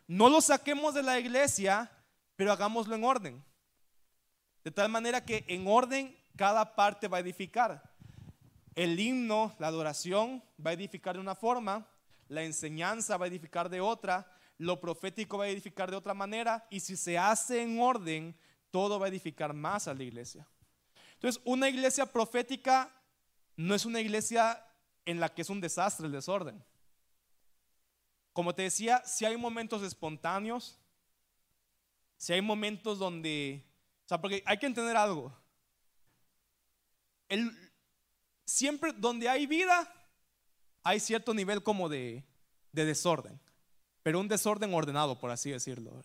no 0.06 0.28
lo 0.28 0.42
saquemos 0.42 0.92
de 0.92 1.04
la 1.04 1.18
iglesia 1.18 1.90
pero 2.40 2.52
hagámoslo 2.52 2.94
en 2.94 3.04
orden. 3.04 3.44
De 4.64 4.70
tal 4.70 4.88
manera 4.88 5.22
que 5.26 5.44
en 5.46 5.66
orden 5.66 6.16
cada 6.36 6.74
parte 6.74 7.06
va 7.06 7.18
a 7.18 7.20
edificar. 7.20 7.92
El 8.74 8.98
himno, 8.98 9.54
la 9.58 9.66
adoración 9.66 10.42
va 10.56 10.70
a 10.70 10.72
edificar 10.72 11.16
de 11.16 11.20
una 11.20 11.34
forma, 11.34 11.86
la 12.28 12.42
enseñanza 12.42 13.18
va 13.18 13.26
a 13.26 13.28
edificar 13.28 13.68
de 13.68 13.82
otra, 13.82 14.26
lo 14.56 14.80
profético 14.80 15.36
va 15.36 15.44
a 15.44 15.48
edificar 15.48 15.90
de 15.90 15.98
otra 15.98 16.14
manera 16.14 16.66
y 16.70 16.80
si 16.80 16.96
se 16.96 17.18
hace 17.18 17.60
en 17.60 17.78
orden, 17.78 18.34
todo 18.70 18.98
va 18.98 19.04
a 19.04 19.10
edificar 19.10 19.52
más 19.52 19.86
a 19.86 19.92
la 19.92 20.02
iglesia. 20.02 20.48
Entonces, 21.16 21.42
una 21.44 21.68
iglesia 21.68 22.06
profética 22.06 22.90
no 23.54 23.74
es 23.74 23.84
una 23.84 24.00
iglesia 24.00 24.66
en 25.04 25.20
la 25.20 25.28
que 25.28 25.42
es 25.42 25.50
un 25.50 25.60
desastre 25.60 26.06
el 26.06 26.12
desorden. 26.12 26.64
Como 28.32 28.54
te 28.54 28.62
decía, 28.62 29.02
si 29.04 29.26
hay 29.26 29.36
momentos 29.36 29.82
espontáneos, 29.82 30.79
si 32.20 32.34
hay 32.34 32.42
momentos 32.42 32.98
donde, 32.98 33.64
o 34.04 34.08
sea, 34.08 34.20
porque 34.20 34.42
hay 34.44 34.58
que 34.58 34.66
entender 34.66 34.94
algo. 34.94 35.34
Siempre 38.44 38.92
donde 38.92 39.26
hay 39.26 39.46
vida, 39.46 39.90
hay 40.82 41.00
cierto 41.00 41.32
nivel 41.32 41.62
como 41.62 41.88
de, 41.88 42.22
de 42.72 42.84
desorden, 42.84 43.40
pero 44.02 44.20
un 44.20 44.28
desorden 44.28 44.74
ordenado, 44.74 45.18
por 45.18 45.30
así 45.30 45.50
decirlo. 45.50 46.04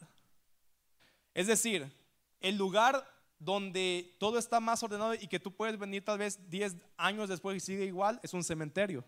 Es 1.34 1.48
decir, 1.48 1.94
el 2.40 2.56
lugar 2.56 3.06
donde 3.38 4.16
todo 4.18 4.40
está 4.40 4.62
más 4.62 4.82
ordenado 4.84 5.16
y 5.16 5.28
que 5.28 5.42
tú 5.42 5.54
puedes 5.54 5.78
venir 5.78 6.06
tal 6.06 6.18
vez 6.18 6.50
10 6.50 6.78
años 6.96 7.28
después 7.28 7.58
y 7.58 7.60
sigue 7.60 7.84
igual, 7.84 8.22
es 8.24 8.34
un 8.34 8.46
cementerio. 8.46 9.04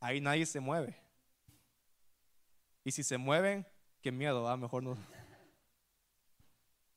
Ahí 0.00 0.22
nadie 0.22 0.46
se 0.46 0.58
mueve. 0.58 0.98
Y 2.82 2.92
si 2.92 3.02
se 3.02 3.18
mueven, 3.18 3.66
qué 4.00 4.10
miedo, 4.10 4.44
¿va? 4.44 4.56
mejor 4.56 4.82
no. 4.82 4.96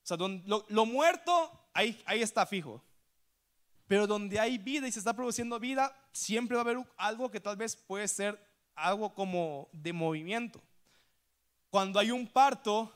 O 0.03 0.07
sea, 0.07 0.17
lo, 0.17 0.85
muerto, 0.85 1.51
ahí, 1.73 2.01
ahí 2.05 2.21
está 2.21 2.45
fijo. 2.45 2.83
Pero 3.87 4.07
donde 4.07 4.39
hay 4.39 4.57
vida 4.57 4.87
y 4.87 4.91
se 4.91 4.99
está 4.99 5.13
produciendo 5.13 5.59
vida, 5.59 5.95
siempre 6.11 6.55
va 6.55 6.61
a 6.61 6.65
haber 6.65 6.77
algo 6.97 7.29
que 7.29 7.39
tal 7.39 7.57
vez 7.57 7.75
puede 7.75 8.07
ser 8.07 8.39
algo 8.75 9.13
como 9.13 9.69
de 9.73 9.93
movimiento. 9.93 10.61
Cuando 11.69 11.99
hay 11.99 12.11
un 12.11 12.27
parto, 12.27 12.91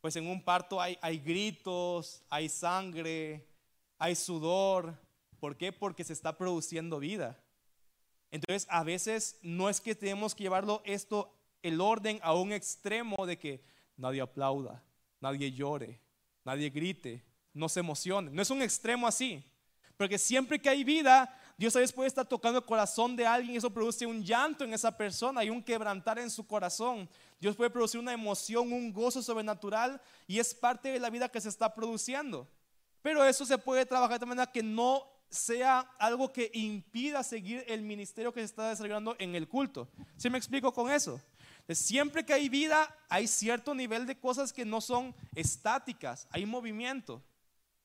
pues 0.00 0.16
en 0.16 0.26
un 0.26 0.42
parto 0.42 0.80
hay, 0.80 0.98
hay 1.00 1.18
gritos, 1.18 2.22
hay 2.28 2.48
sangre, 2.48 3.46
hay 3.98 4.14
sudor. 4.14 4.98
¿Por 5.40 5.56
qué? 5.56 5.72
Porque 5.72 6.04
se 6.04 6.12
está 6.12 6.36
produciendo 6.36 6.98
vida. 6.98 7.38
Entonces, 8.30 8.66
a 8.70 8.82
veces 8.82 9.38
no 9.42 9.68
es 9.68 9.80
que 9.80 9.94
tenemos 9.94 10.34
que 10.34 10.44
llevarlo 10.44 10.82
esto, 10.84 11.32
el 11.62 11.80
orden 11.80 12.18
a 12.22 12.34
un 12.34 12.52
extremo 12.52 13.26
de 13.26 13.38
que 13.38 13.62
nadie 13.96 14.22
aplauda, 14.22 14.82
nadie 15.20 15.52
llore, 15.52 16.00
nadie 16.44 16.70
grite, 16.70 17.24
no 17.52 17.68
se 17.68 17.80
emocione. 17.80 18.30
No 18.30 18.42
es 18.42 18.50
un 18.50 18.62
extremo 18.62 19.06
así. 19.06 19.44
Porque 19.96 20.18
siempre 20.18 20.60
que 20.60 20.68
hay 20.68 20.84
vida, 20.84 21.32
Dios 21.56 21.76
a 21.76 21.78
veces 21.78 21.94
puede 21.94 22.08
estar 22.08 22.26
tocando 22.26 22.58
el 22.58 22.64
corazón 22.64 23.14
de 23.14 23.26
alguien 23.26 23.54
y 23.54 23.58
eso 23.58 23.70
produce 23.70 24.06
un 24.06 24.24
llanto 24.24 24.64
en 24.64 24.72
esa 24.72 24.96
persona 24.96 25.44
y 25.44 25.50
un 25.50 25.62
quebrantar 25.62 26.18
en 26.18 26.30
su 26.30 26.46
corazón. 26.46 27.08
Dios 27.40 27.54
puede 27.54 27.70
producir 27.70 28.00
una 28.00 28.12
emoción, 28.12 28.72
un 28.72 28.92
gozo 28.92 29.22
sobrenatural 29.22 30.00
y 30.26 30.38
es 30.38 30.54
parte 30.54 30.90
de 30.90 30.98
la 30.98 31.10
vida 31.10 31.28
que 31.28 31.40
se 31.40 31.48
está 31.48 31.72
produciendo. 31.74 32.48
Pero 33.02 33.24
eso 33.24 33.44
se 33.44 33.58
puede 33.58 33.86
trabajar 33.86 34.18
de 34.18 34.26
manera 34.26 34.50
que 34.50 34.62
no 34.62 35.06
sea 35.28 35.80
algo 35.98 36.32
que 36.32 36.50
impida 36.52 37.22
seguir 37.22 37.64
el 37.66 37.82
ministerio 37.82 38.32
que 38.32 38.40
se 38.40 38.46
está 38.46 38.68
desarrollando 38.68 39.16
en 39.18 39.34
el 39.34 39.48
culto. 39.48 39.88
¿Sí 40.16 40.28
me 40.28 40.38
explico 40.38 40.72
con 40.72 40.90
eso? 40.90 41.20
Siempre 41.68 42.24
que 42.24 42.32
hay 42.32 42.48
vida, 42.48 42.94
hay 43.08 43.26
cierto 43.26 43.74
nivel 43.74 44.06
de 44.06 44.18
cosas 44.18 44.52
que 44.52 44.64
no 44.64 44.80
son 44.80 45.14
estáticas, 45.34 46.28
hay 46.30 46.44
movimiento, 46.44 47.22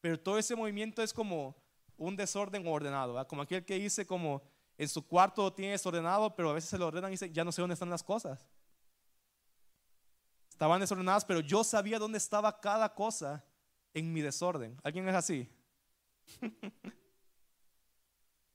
pero 0.01 0.19
todo 0.19 0.37
ese 0.37 0.55
movimiento 0.55 1.01
es 1.01 1.13
como 1.13 1.55
un 1.95 2.15
desorden 2.15 2.67
ordenado, 2.67 3.25
como 3.27 3.41
aquel 3.41 3.63
que 3.65 3.79
dice 3.79 4.05
como 4.05 4.41
en 4.77 4.87
su 4.87 5.05
cuarto 5.07 5.51
tiene 5.53 5.71
desordenado, 5.71 6.35
pero 6.35 6.49
a 6.49 6.53
veces 6.53 6.69
se 6.69 6.77
lo 6.77 6.87
ordenan 6.87 7.11
y 7.11 7.13
dice, 7.13 7.31
ya 7.31 7.43
no 7.43 7.51
sé 7.51 7.61
dónde 7.61 7.73
están 7.73 7.89
las 7.89 8.03
cosas. 8.03 8.45
Estaban 10.49 10.79
desordenadas, 10.79 11.25
pero 11.25 11.39
yo 11.39 11.63
sabía 11.63 11.99
dónde 11.99 12.17
estaba 12.17 12.59
cada 12.59 12.93
cosa 12.93 13.43
en 13.93 14.11
mi 14.11 14.21
desorden. 14.21 14.77
¿Alguien 14.83 15.07
es 15.07 15.15
así? 15.15 15.49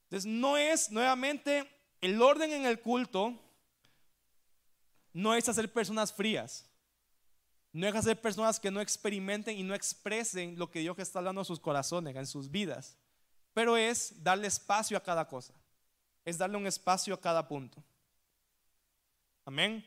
Entonces 0.03 0.25
no 0.25 0.57
es 0.57 0.91
nuevamente 0.91 1.69
el 2.01 2.21
orden 2.21 2.51
en 2.51 2.65
el 2.65 2.81
culto, 2.81 3.39
no 5.13 5.35
es 5.35 5.47
hacer 5.47 5.71
personas 5.71 6.11
frías. 6.11 6.69
No 7.71 7.87
es 7.87 7.95
hacer 7.95 8.19
personas 8.19 8.59
que 8.59 8.69
no 8.69 8.81
experimenten 8.81 9.57
y 9.57 9.63
no 9.63 9.73
expresen 9.73 10.59
lo 10.59 10.69
que 10.69 10.81
Dios 10.81 10.97
está 10.99 11.19
hablando 11.19 11.41
en 11.41 11.45
sus 11.45 11.59
corazones, 11.59 12.15
en 12.15 12.27
sus 12.27 12.51
vidas 12.51 12.97
pero 13.53 13.77
es 13.77 14.21
darle 14.23 14.47
espacio 14.47 14.97
a 14.97 15.03
cada 15.03 15.27
cosa, 15.27 15.53
es 16.25 16.37
darle 16.37 16.57
un 16.57 16.67
espacio 16.67 17.13
a 17.13 17.21
cada 17.21 17.47
punto. 17.47 17.83
Amén. 19.45 19.85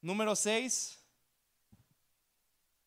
Número 0.00 0.34
6, 0.34 0.98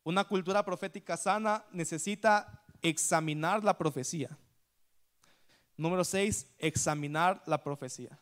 una 0.04 0.24
cultura 0.24 0.66
profética 0.66 1.16
sana 1.16 1.64
necesita 1.72 2.64
examinar 2.82 3.64
la 3.64 3.78
profecía. 3.78 4.36
Número 5.78 6.04
6, 6.04 6.56
examinar 6.58 7.44
la 7.46 7.62
profecía. 7.62 8.20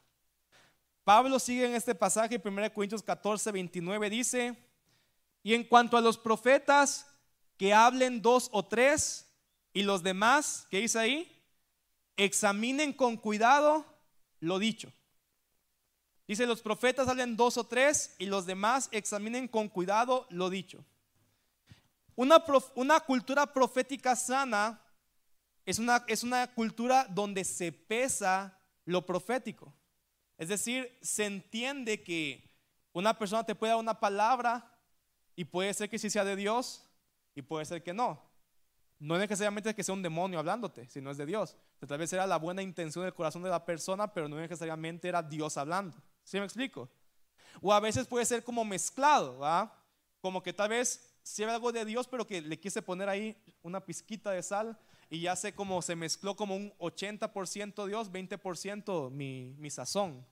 Pablo 1.09 1.39
sigue 1.39 1.65
en 1.65 1.73
este 1.73 1.95
pasaje, 1.95 2.39
1 2.39 2.71
Corintios 2.71 3.01
14, 3.01 3.51
29, 3.51 4.11
dice, 4.11 4.55
y 5.41 5.55
en 5.55 5.63
cuanto 5.63 5.97
a 5.97 6.01
los 6.01 6.19
profetas, 6.19 7.07
que 7.57 7.73
hablen 7.73 8.21
dos 8.21 8.47
o 8.51 8.63
tres 8.63 9.27
y 9.73 9.81
los 9.81 10.03
demás, 10.03 10.67
¿qué 10.69 10.81
dice 10.81 10.99
ahí? 10.99 11.43
Examinen 12.15 12.93
con 12.93 13.17
cuidado 13.17 13.87
lo 14.39 14.59
dicho. 14.59 14.93
Dice, 16.27 16.45
los 16.45 16.61
profetas 16.61 17.07
hablen 17.07 17.35
dos 17.35 17.57
o 17.57 17.63
tres 17.63 18.13
y 18.19 18.27
los 18.27 18.45
demás 18.45 18.87
examinen 18.91 19.47
con 19.47 19.67
cuidado 19.67 20.27
lo 20.29 20.51
dicho. 20.51 20.85
Una, 22.15 22.45
una 22.75 22.99
cultura 22.99 23.51
profética 23.51 24.15
sana 24.15 24.79
es 25.65 25.79
una, 25.79 26.05
es 26.05 26.21
una 26.21 26.53
cultura 26.53 27.07
donde 27.09 27.45
se 27.45 27.71
pesa 27.71 28.59
lo 28.85 29.07
profético. 29.07 29.73
Es 30.39 30.47
decir, 30.47 30.97
se 31.01 31.25
entiende 31.25 32.01
que 32.01 32.49
una 32.93 33.19
persona 33.19 33.43
te 33.43 33.53
puede 33.53 33.73
dar 33.73 33.79
una 33.79 33.99
palabra 33.99 34.75
y 35.35 35.45
puede 35.45 35.71
ser 35.75 35.89
que 35.89 35.99
sí 35.99 36.09
sea 36.09 36.25
de 36.25 36.35
Dios, 36.35 36.89
y 37.35 37.41
puede 37.41 37.65
ser 37.65 37.83
que 37.83 37.93
no. 37.93 38.21
No 38.99 39.17
necesariamente 39.17 39.73
que 39.73 39.83
sea 39.83 39.93
un 39.93 40.01
demonio 40.01 40.39
hablándote, 40.39 40.89
sino 40.89 41.11
es 41.11 41.17
de 41.17 41.25
Dios. 41.25 41.55
Tal 41.87 41.97
vez 41.97 42.11
era 42.11 42.27
la 42.27 42.37
buena 42.37 42.61
intención 42.61 43.05
del 43.05 43.13
corazón 43.13 43.43
de 43.43 43.49
la 43.49 43.65
persona, 43.65 44.13
pero 44.13 44.27
no 44.27 44.35
necesariamente 44.37 45.07
era 45.07 45.23
Dios 45.23 45.57
hablando. 45.57 45.97
¿Sí 46.23 46.37
me 46.37 46.45
explico? 46.45 46.89
O 47.61 47.73
a 47.73 47.79
veces 47.79 48.07
puede 48.07 48.25
ser 48.25 48.43
como 48.43 48.65
mezclado, 48.65 49.39
¿va? 49.39 49.73
Como 50.19 50.43
que 50.43 50.51
tal 50.51 50.69
vez 50.69 51.17
si 51.23 51.43
era 51.43 51.53
algo 51.53 51.71
de 51.71 51.85
Dios, 51.85 52.07
pero 52.07 52.27
que 52.27 52.41
le 52.41 52.59
quise 52.59 52.81
poner 52.81 53.07
ahí 53.07 53.37
una 53.61 53.85
pizquita 53.85 54.31
de 54.31 54.43
sal 54.43 54.77
y 55.09 55.21
ya 55.21 55.35
sé 55.35 55.53
cómo 55.53 55.81
se 55.81 55.95
mezcló 55.95 56.35
como 56.35 56.55
un 56.55 56.71
80% 56.77 57.87
Dios, 57.87 58.11
20% 58.11 59.09
mi, 59.09 59.55
mi 59.57 59.69
sazón. 59.69 60.25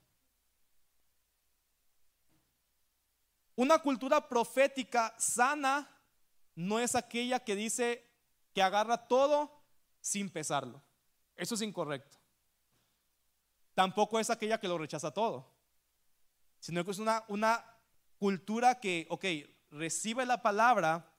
Una 3.56 3.80
cultura 3.80 4.30
profética 4.30 5.16
sana 5.18 5.90
no 6.54 6.80
es 6.80 6.94
aquella 6.96 7.40
que 7.40 7.56
dice 7.56 8.08
que 8.54 8.62
agarra 8.62 9.08
todo 9.08 9.64
sin 10.00 10.30
pesarlo. 10.30 10.84
Eso 11.36 11.56
es 11.56 11.62
incorrecto. 11.62 12.18
Tampoco 13.74 14.20
es 14.20 14.30
aquella 14.30 14.60
que 14.60 14.68
lo 14.68 14.78
rechaza 14.78 15.12
todo, 15.12 15.52
sino 16.60 16.84
que 16.84 16.92
es 16.92 17.00
una, 17.00 17.24
una 17.28 17.64
cultura 18.18 18.80
que, 18.80 19.08
ok, 19.10 19.26
recibe 19.72 20.26
la 20.26 20.42
palabra, 20.42 21.14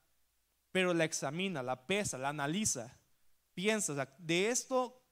pero 0.72 0.94
la 0.94 1.04
examina, 1.04 1.62
la 1.62 1.86
pesa, 1.86 2.18
la 2.18 2.30
analiza, 2.30 2.97
piensa, 3.58 4.08
de 4.18 4.50
esto, 4.50 5.02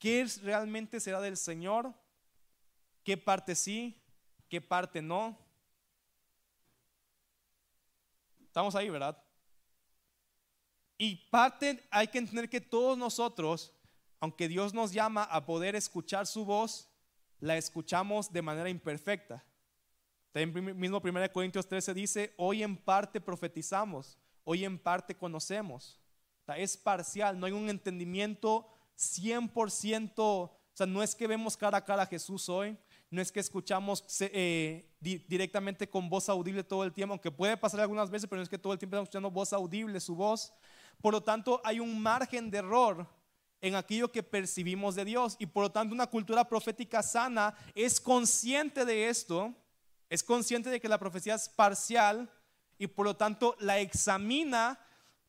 ¿qué 0.00 0.26
realmente 0.42 0.98
será 0.98 1.20
del 1.20 1.36
Señor? 1.36 1.94
¿Qué 3.04 3.16
parte 3.16 3.54
sí? 3.54 4.02
¿Qué 4.48 4.60
parte 4.60 5.00
no? 5.00 5.38
Estamos 8.46 8.74
ahí, 8.74 8.90
¿verdad? 8.90 9.16
Y 10.98 11.28
parte 11.30 11.86
hay 11.88 12.08
que 12.08 12.18
entender 12.18 12.50
que 12.50 12.60
todos 12.60 12.98
nosotros, 12.98 13.72
aunque 14.18 14.48
Dios 14.48 14.74
nos 14.74 14.92
llama 14.92 15.22
a 15.22 15.46
poder 15.46 15.76
escuchar 15.76 16.26
su 16.26 16.44
voz, 16.44 16.90
la 17.38 17.56
escuchamos 17.56 18.32
de 18.32 18.42
manera 18.42 18.68
imperfecta. 18.68 19.44
También 20.32 20.76
mismo 20.76 21.00
1 21.00 21.32
Corintios 21.32 21.68
13 21.68 21.94
dice, 21.94 22.34
hoy 22.38 22.64
en 22.64 22.76
parte 22.76 23.20
profetizamos, 23.20 24.18
hoy 24.42 24.64
en 24.64 24.80
parte 24.80 25.16
conocemos. 25.16 26.03
Es 26.56 26.76
parcial, 26.76 27.38
no 27.38 27.46
hay 27.46 27.52
un 27.52 27.68
entendimiento 27.68 28.68
100%, 28.98 30.12
o 30.18 30.58
sea, 30.72 30.86
no 30.86 31.02
es 31.02 31.14
que 31.14 31.26
vemos 31.26 31.56
cara 31.56 31.78
a 31.78 31.84
cara 31.84 32.02
a 32.02 32.06
Jesús 32.06 32.48
hoy, 32.48 32.76
no 33.10 33.22
es 33.22 33.30
que 33.30 33.40
escuchamos 33.40 34.04
eh, 34.20 34.90
directamente 35.00 35.88
con 35.88 36.08
voz 36.08 36.28
audible 36.28 36.64
todo 36.64 36.84
el 36.84 36.92
tiempo, 36.92 37.12
aunque 37.12 37.30
puede 37.30 37.56
pasar 37.56 37.80
algunas 37.80 38.10
veces, 38.10 38.28
pero 38.28 38.38
no 38.38 38.42
es 38.42 38.48
que 38.48 38.58
todo 38.58 38.72
el 38.72 38.78
tiempo 38.78 38.96
estamos 38.96 39.06
escuchando 39.06 39.30
voz 39.30 39.52
audible, 39.52 40.00
su 40.00 40.16
voz, 40.16 40.52
por 41.00 41.12
lo 41.12 41.22
tanto, 41.22 41.60
hay 41.64 41.80
un 41.80 42.00
margen 42.00 42.50
de 42.50 42.58
error 42.58 43.06
en 43.60 43.74
aquello 43.74 44.10
que 44.10 44.22
percibimos 44.22 44.94
de 44.94 45.04
Dios. 45.04 45.36
Y 45.38 45.46
por 45.46 45.64
lo 45.64 45.72
tanto, 45.72 45.94
una 45.94 46.06
cultura 46.06 46.48
profética 46.48 47.02
sana 47.02 47.54
es 47.74 48.00
consciente 48.00 48.84
de 48.84 49.08
esto, 49.08 49.54
es 50.08 50.22
consciente 50.22 50.70
de 50.70 50.80
que 50.80 50.88
la 50.88 50.98
profecía 50.98 51.34
es 51.34 51.48
parcial 51.48 52.30
y 52.78 52.86
por 52.86 53.06
lo 53.06 53.16
tanto 53.16 53.56
la 53.60 53.78
examina 53.78 54.78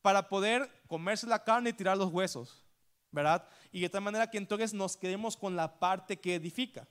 para 0.02 0.28
poder 0.28 0.70
comerse 0.86 1.26
la 1.26 1.42
carne 1.42 1.70
y 1.70 1.72
tirar 1.72 1.96
los 1.96 2.12
huesos, 2.12 2.64
¿verdad? 3.10 3.46
Y 3.72 3.80
de 3.80 3.88
tal 3.88 4.02
manera 4.02 4.30
que 4.30 4.38
entonces 4.38 4.72
nos 4.72 4.96
quedemos 4.96 5.36
con 5.36 5.56
la 5.56 5.78
parte 5.78 6.16
que 6.16 6.34
edifica. 6.34 6.86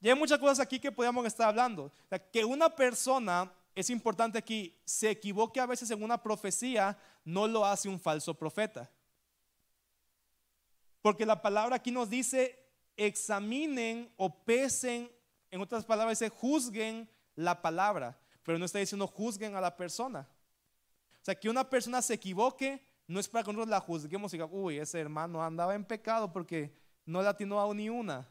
Y 0.00 0.08
hay 0.08 0.14
muchas 0.14 0.38
cosas 0.38 0.60
aquí 0.60 0.78
que 0.78 0.92
podríamos 0.92 1.24
estar 1.26 1.48
hablando. 1.48 1.90
que 2.32 2.44
una 2.44 2.68
persona 2.68 3.50
es 3.74 3.90
importante 3.90 4.38
aquí, 4.38 4.78
se 4.84 5.10
equivoque 5.10 5.60
a 5.60 5.66
veces 5.66 5.90
en 5.90 6.02
una 6.02 6.22
profecía, 6.22 6.96
no 7.24 7.48
lo 7.48 7.64
hace 7.64 7.88
un 7.88 7.98
falso 7.98 8.34
profeta. 8.34 8.90
Porque 11.02 11.26
la 11.26 11.40
palabra 11.42 11.76
aquí 11.76 11.90
nos 11.90 12.08
dice, 12.08 12.64
examinen 12.96 14.12
o 14.16 14.44
pesen, 14.44 15.10
en 15.50 15.60
otras 15.60 15.84
palabras 15.84 16.18
dice, 16.18 16.30
juzguen 16.30 17.08
la 17.34 17.60
palabra, 17.60 18.18
pero 18.42 18.58
no 18.58 18.64
está 18.64 18.78
diciendo 18.78 19.06
juzguen 19.06 19.56
a 19.56 19.60
la 19.60 19.76
persona. 19.76 20.28
O 21.20 21.24
sea, 21.24 21.34
que 21.34 21.48
una 21.48 21.68
persona 21.68 22.02
se 22.02 22.14
equivoque 22.14 22.84
no 23.06 23.20
es 23.20 23.28
para 23.28 23.44
que 23.44 23.52
nosotros 23.52 23.68
la 23.68 23.80
juzguemos 23.80 24.32
y 24.32 24.36
digamos, 24.36 24.56
uy, 24.58 24.78
ese 24.78 25.00
hermano 25.00 25.42
andaba 25.42 25.74
en 25.74 25.84
pecado 25.84 26.32
porque 26.32 26.74
no 27.04 27.22
le 27.22 27.28
atinó 27.28 27.60
a 27.60 27.74
ni 27.74 27.88
una. 27.88 28.28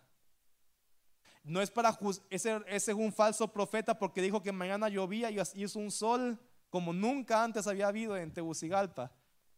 No 1.44 1.62
es 1.62 1.70
para 1.70 1.92
juzgar, 1.92 2.26
ese, 2.30 2.56
ese 2.68 2.92
es 2.92 2.98
un 2.98 3.12
falso 3.12 3.48
profeta 3.48 3.98
porque 3.98 4.22
dijo 4.22 4.42
que 4.42 4.52
mañana 4.52 4.90
llovía 4.90 5.30
y 5.30 5.40
hizo 5.56 5.80
un 5.80 5.92
sol 5.92 6.40
como 6.70 6.92
nunca 6.94 7.44
antes 7.44 7.68
había 7.68 7.88
habido 7.88 8.18
en 8.18 8.34
Tegucigalpa, 8.34 9.12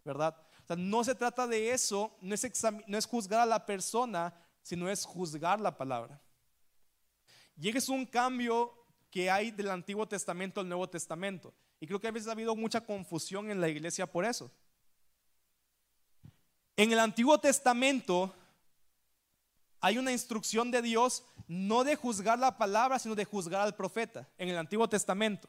¿verdad? 0.04 0.36
O 0.64 0.68
sea, 0.68 0.76
no 0.76 1.04
se 1.04 1.16
trata 1.16 1.48
de 1.48 1.72
eso, 1.72 2.18
no 2.20 2.34
es, 2.36 2.64
no 2.88 2.98
es 2.98 3.06
juzgar 3.06 3.40
a 3.40 3.46
la 3.46 3.66
persona, 3.66 4.34
sino 4.62 4.90
es 4.90 5.06
juzgar 5.06 5.62
la 5.62 5.78
palabra. 5.78 6.20
Y 7.56 7.70
es 7.70 7.88
un 7.88 8.06
cambio 8.06 8.74
que 9.10 9.30
hay 9.32 9.52
del 9.52 9.70
Antiguo 9.70 10.06
Testamento 10.08 10.60
al 10.60 10.68
Nuevo 10.68 10.90
Testamento. 10.90 11.54
Y 11.80 11.88
creo 11.88 12.00
que 12.00 12.08
a 12.08 12.12
veces 12.12 12.28
ha 12.28 12.34
habido 12.34 12.56
mucha 12.56 12.82
confusión 12.82 13.50
en 13.50 13.62
la 13.62 13.70
iglesia 13.70 14.06
por 14.12 14.26
eso. 14.26 14.52
En 16.78 16.92
el 16.92 17.00
Antiguo 17.00 17.40
Testamento 17.40 18.36
hay 19.80 19.98
una 19.98 20.12
instrucción 20.12 20.72
de 20.72 20.82
Dios 20.82 21.24
no 21.48 21.84
de 21.84 21.96
juzgar 21.96 22.40
la 22.40 22.58
palabra, 22.58 23.00
sino 23.00 23.16
de 23.16 23.24
juzgar 23.24 23.62
al 23.62 23.76
profeta 23.76 24.28
en 24.38 24.50
el 24.50 24.58
Antiguo 24.58 24.90
Testamento. 24.90 25.48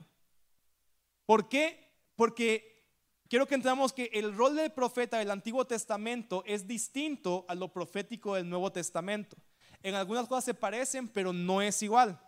¿Por 1.24 1.48
qué? 1.48 1.90
Porque 2.14 2.86
quiero 3.28 3.46
que 3.46 3.56
entendamos 3.56 3.92
que 3.92 4.10
el 4.12 4.36
rol 4.36 4.54
del 4.54 4.70
profeta 4.70 5.18
del 5.18 5.30
Antiguo 5.30 5.66
Testamento 5.66 6.44
es 6.46 6.68
distinto 6.68 7.44
a 7.48 7.54
lo 7.54 7.72
profético 7.72 8.34
del 8.34 8.48
Nuevo 8.48 8.70
Testamento. 8.70 9.36
En 9.82 9.94
algunas 9.94 10.28
cosas 10.28 10.44
se 10.44 10.54
parecen, 10.54 11.08
pero 11.08 11.32
no 11.32 11.60
es 11.60 11.82
igual. 11.82 12.20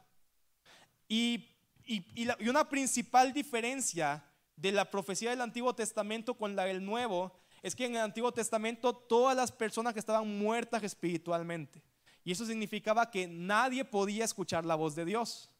Y, 1.06 1.46
y 1.84 2.48
una 2.48 2.68
principal 2.68 3.32
diferencia 3.32 4.24
de 4.56 4.72
la 4.72 4.90
profecía 4.90 5.30
del 5.30 5.40
Antiguo 5.40 5.74
Testamento 5.74 6.34
con 6.34 6.56
la 6.56 6.64
del 6.64 6.84
Nuevo 6.84 7.38
es 7.62 7.74
que 7.74 7.86
en 7.86 7.96
el 7.96 8.02
Antiguo 8.02 8.32
Testamento 8.32 8.94
todas 8.94 9.36
las 9.36 9.52
personas 9.52 9.92
que 9.92 10.00
estaban 10.00 10.38
muertas 10.38 10.82
espiritualmente. 10.82 11.82
Y 12.24 12.32
eso 12.32 12.44
significaba 12.44 13.10
que 13.10 13.26
nadie 13.26 13.84
podía 13.84 14.24
escuchar 14.24 14.64
la 14.64 14.74
voz 14.74 14.94
de 14.94 15.04
Dios. 15.04 15.50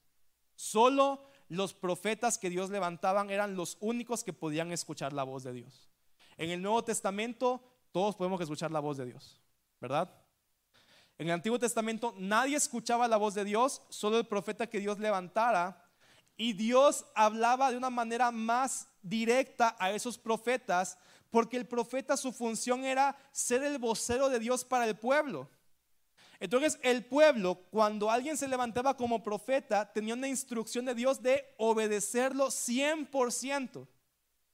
Solo 0.55 1.23
los 1.49 1.73
profetas 1.73 2.37
que 2.37 2.51
Dios 2.51 2.71
levantaban 2.71 3.31
eran 3.31 3.57
los 3.57 3.79
únicos 3.81 4.23
que 4.23 4.33
podían 4.33 4.73
escuchar 4.73 5.13
la 5.13 5.25
voz 5.25 5.45
de 5.45 5.53
Dios. 5.53 5.89
En 6.37 6.51
el 6.51 6.61
Nuevo 6.61 6.85
Testamento 6.85 7.63
todos 7.93 8.17
podemos 8.17 8.41
escuchar 8.41 8.71
la 8.71 8.81
voz 8.81 8.97
de 8.99 9.07
Dios, 9.07 9.41
¿verdad? 9.81 10.13
En 11.19 11.27
el 11.27 11.33
Antiguo 11.33 11.59
Testamento 11.59 12.15
nadie 12.17 12.57
escuchaba 12.57 13.09
la 13.09 13.17
voz 13.17 13.35
de 13.35 13.45
Dios, 13.45 13.83
solo 13.89 14.19
el 14.19 14.27
profeta 14.27 14.69
que 14.69 14.79
Dios 14.79 14.99
levantara. 14.99 15.85
Y 16.37 16.53
Dios 16.53 17.05
hablaba 17.17 17.73
de 17.73 17.77
una 17.77 17.91
manera 17.91 18.31
más 18.31 18.89
directa 19.03 19.75
a 19.81 19.91
esos 19.91 20.17
profetas, 20.17 20.97
porque 21.31 21.57
el 21.57 21.67
profeta 21.67 22.17
su 22.17 22.33
función 22.33 22.85
era 22.85 23.17
ser 23.33 23.63
el 23.63 23.79
vocero 23.79 24.29
de 24.29 24.39
Dios 24.39 24.65
para 24.65 24.87
el 24.87 24.97
pueblo. 24.97 25.49
Entonces 26.41 26.79
el 26.83 27.05
pueblo, 27.05 27.57
cuando 27.71 28.11
alguien 28.11 28.37
se 28.37 28.49
levantaba 28.49 28.97
como 28.97 29.23
profeta, 29.23 29.93
tenía 29.93 30.15
una 30.15 30.29
instrucción 30.29 30.85
de 30.85 30.95
Dios 30.95 31.21
de 31.21 31.45
obedecerlo 31.59 32.47
100%. 32.47 33.89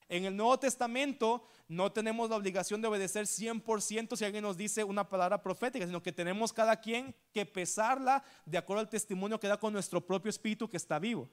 En 0.09 0.25
el 0.25 0.37
Nuevo 0.37 0.59
Testamento 0.59 1.47
no 1.69 1.93
tenemos 1.93 2.29
la 2.31 2.37
obligación 2.37 2.81
de 2.81 2.89
obedecer 2.89 3.27
100% 3.27 4.17
si 4.17 4.25
alguien 4.25 4.43
nos 4.43 4.57
dice 4.57 4.85
una 4.85 5.09
palabra 5.09 5.43
profética, 5.43 5.87
sino 5.87 6.03
que 6.03 6.13
tenemos 6.13 6.53
cada 6.53 6.81
quien 6.81 7.15
que 7.33 7.47
pesarla 7.47 8.23
de 8.45 8.59
acuerdo 8.59 8.81
al 8.81 8.89
testimonio 8.89 9.41
que 9.41 9.49
da 9.49 9.59
con 9.59 9.73
nuestro 9.73 10.01
propio 10.01 10.31
espíritu 10.31 10.69
que 10.69 10.77
está 10.77 10.99
vivo. 10.99 11.29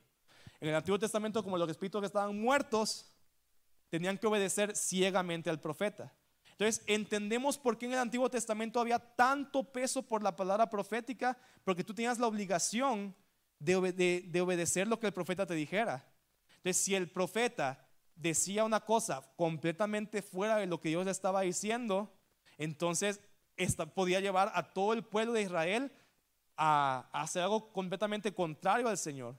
En 0.59 0.69
el 0.69 0.75
Antiguo 0.75 0.99
Testamento, 0.99 1.43
como 1.43 1.57
los 1.57 1.69
espíritus 1.69 2.01
que 2.01 2.07
estaban 2.07 2.39
muertos, 2.39 3.10
tenían 3.91 4.17
que 4.17 4.25
obedecer 4.25 4.75
ciegamente 4.75 5.49
al 5.49 5.59
profeta. 5.59 6.13
Entonces 6.51 6.81
entendemos 6.87 7.57
por 7.57 7.77
qué 7.77 7.87
en 7.87 7.93
el 7.93 7.99
Antiguo 7.99 8.29
Testamento 8.29 8.79
había 8.79 8.99
tanto 8.99 9.63
peso 9.63 10.01
por 10.01 10.23
la 10.23 10.35
palabra 10.35 10.69
profética, 10.69 11.37
porque 11.65 11.83
tú 11.83 11.93
tenías 11.93 12.17
la 12.17 12.27
obligación 12.27 13.13
de, 13.59 14.23
de, 14.25 14.41
obedecer 14.41 14.87
lo 14.87 14.97
que 14.97 15.07
el 15.07 15.13
profeta 15.13 15.45
te 15.45 15.55
dijera. 15.55 16.07
Entonces 16.57 16.77
si 16.77 16.95
el 16.95 17.11
profeta 17.11 17.85
decía 18.15 18.63
una 18.63 18.79
cosa 18.79 19.29
completamente 19.35 20.21
fuera 20.21 20.55
de 20.55 20.67
lo 20.67 20.79
que 20.79 20.89
Dios 20.89 21.03
le 21.03 21.11
estaba 21.11 21.41
diciendo, 21.41 22.15
entonces 22.57 23.19
podía 23.93 24.21
llevar 24.21 24.51
a 24.55 24.71
todo 24.71 24.93
el 24.93 25.03
pueblo 25.03 25.33
de 25.33 25.41
Israel 25.41 25.91
a, 26.55 27.09
a 27.11 27.23
hacer 27.23 27.43
algo 27.43 27.73
completamente 27.73 28.33
contrario 28.33 28.87
al 28.87 28.97
Señor. 28.97 29.35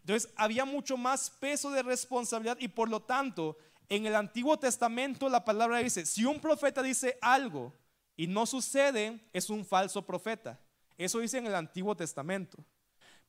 Entonces 0.00 0.32
había 0.36 0.64
mucho 0.64 0.96
más 0.96 1.30
peso 1.30 1.70
de 1.70 1.84
responsabilidad 1.84 2.56
y 2.58 2.66
por 2.66 2.88
lo 2.88 3.00
tanto 3.00 3.56
en 3.92 4.06
el 4.06 4.16
Antiguo 4.16 4.58
Testamento 4.58 5.28
la 5.28 5.44
palabra 5.44 5.78
dice, 5.78 6.06
si 6.06 6.24
un 6.24 6.40
profeta 6.40 6.82
dice 6.82 7.18
algo 7.20 7.74
y 8.16 8.26
no 8.26 8.46
sucede, 8.46 9.20
es 9.34 9.50
un 9.50 9.66
falso 9.66 10.06
profeta. 10.06 10.58
Eso 10.96 11.18
dice 11.18 11.36
en 11.36 11.46
el 11.46 11.54
Antiguo 11.54 11.94
Testamento. 11.94 12.64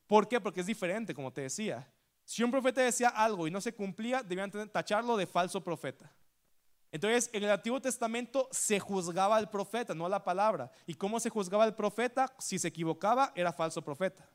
¿Por 0.06 0.26
qué? 0.26 0.40
Porque 0.40 0.60
es 0.60 0.66
diferente, 0.66 1.14
como 1.14 1.30
te 1.30 1.42
decía. 1.42 1.86
Si 2.24 2.42
un 2.42 2.50
profeta 2.50 2.80
decía 2.80 3.08
algo 3.08 3.46
y 3.46 3.50
no 3.50 3.60
se 3.60 3.74
cumplía, 3.74 4.22
debían 4.22 4.50
tacharlo 4.70 5.18
de 5.18 5.26
falso 5.26 5.62
profeta. 5.62 6.10
Entonces, 6.90 7.28
en 7.34 7.44
el 7.44 7.50
Antiguo 7.50 7.82
Testamento 7.82 8.48
se 8.50 8.80
juzgaba 8.80 9.36
al 9.36 9.50
profeta, 9.50 9.94
no 9.94 10.06
a 10.06 10.08
la 10.08 10.24
palabra. 10.24 10.70
¿Y 10.86 10.94
cómo 10.94 11.20
se 11.20 11.28
juzgaba 11.28 11.64
al 11.64 11.76
profeta? 11.76 12.34
Si 12.38 12.58
se 12.58 12.68
equivocaba, 12.68 13.32
era 13.34 13.52
falso 13.52 13.82
profeta. 13.82 14.26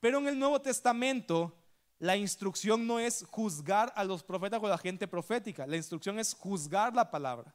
Pero 0.00 0.18
en 0.18 0.26
el 0.26 0.38
Nuevo 0.38 0.60
Testamento 0.60 1.54
la 1.98 2.16
instrucción 2.16 2.86
no 2.86 2.98
es 2.98 3.24
juzgar 3.30 3.92
a 3.96 4.04
los 4.04 4.22
profetas 4.22 4.62
o 4.62 4.68
la 4.68 4.78
gente 4.78 5.08
profética, 5.08 5.66
la 5.66 5.76
instrucción 5.76 6.18
es 6.18 6.34
juzgar 6.34 6.94
la 6.94 7.10
palabra. 7.10 7.54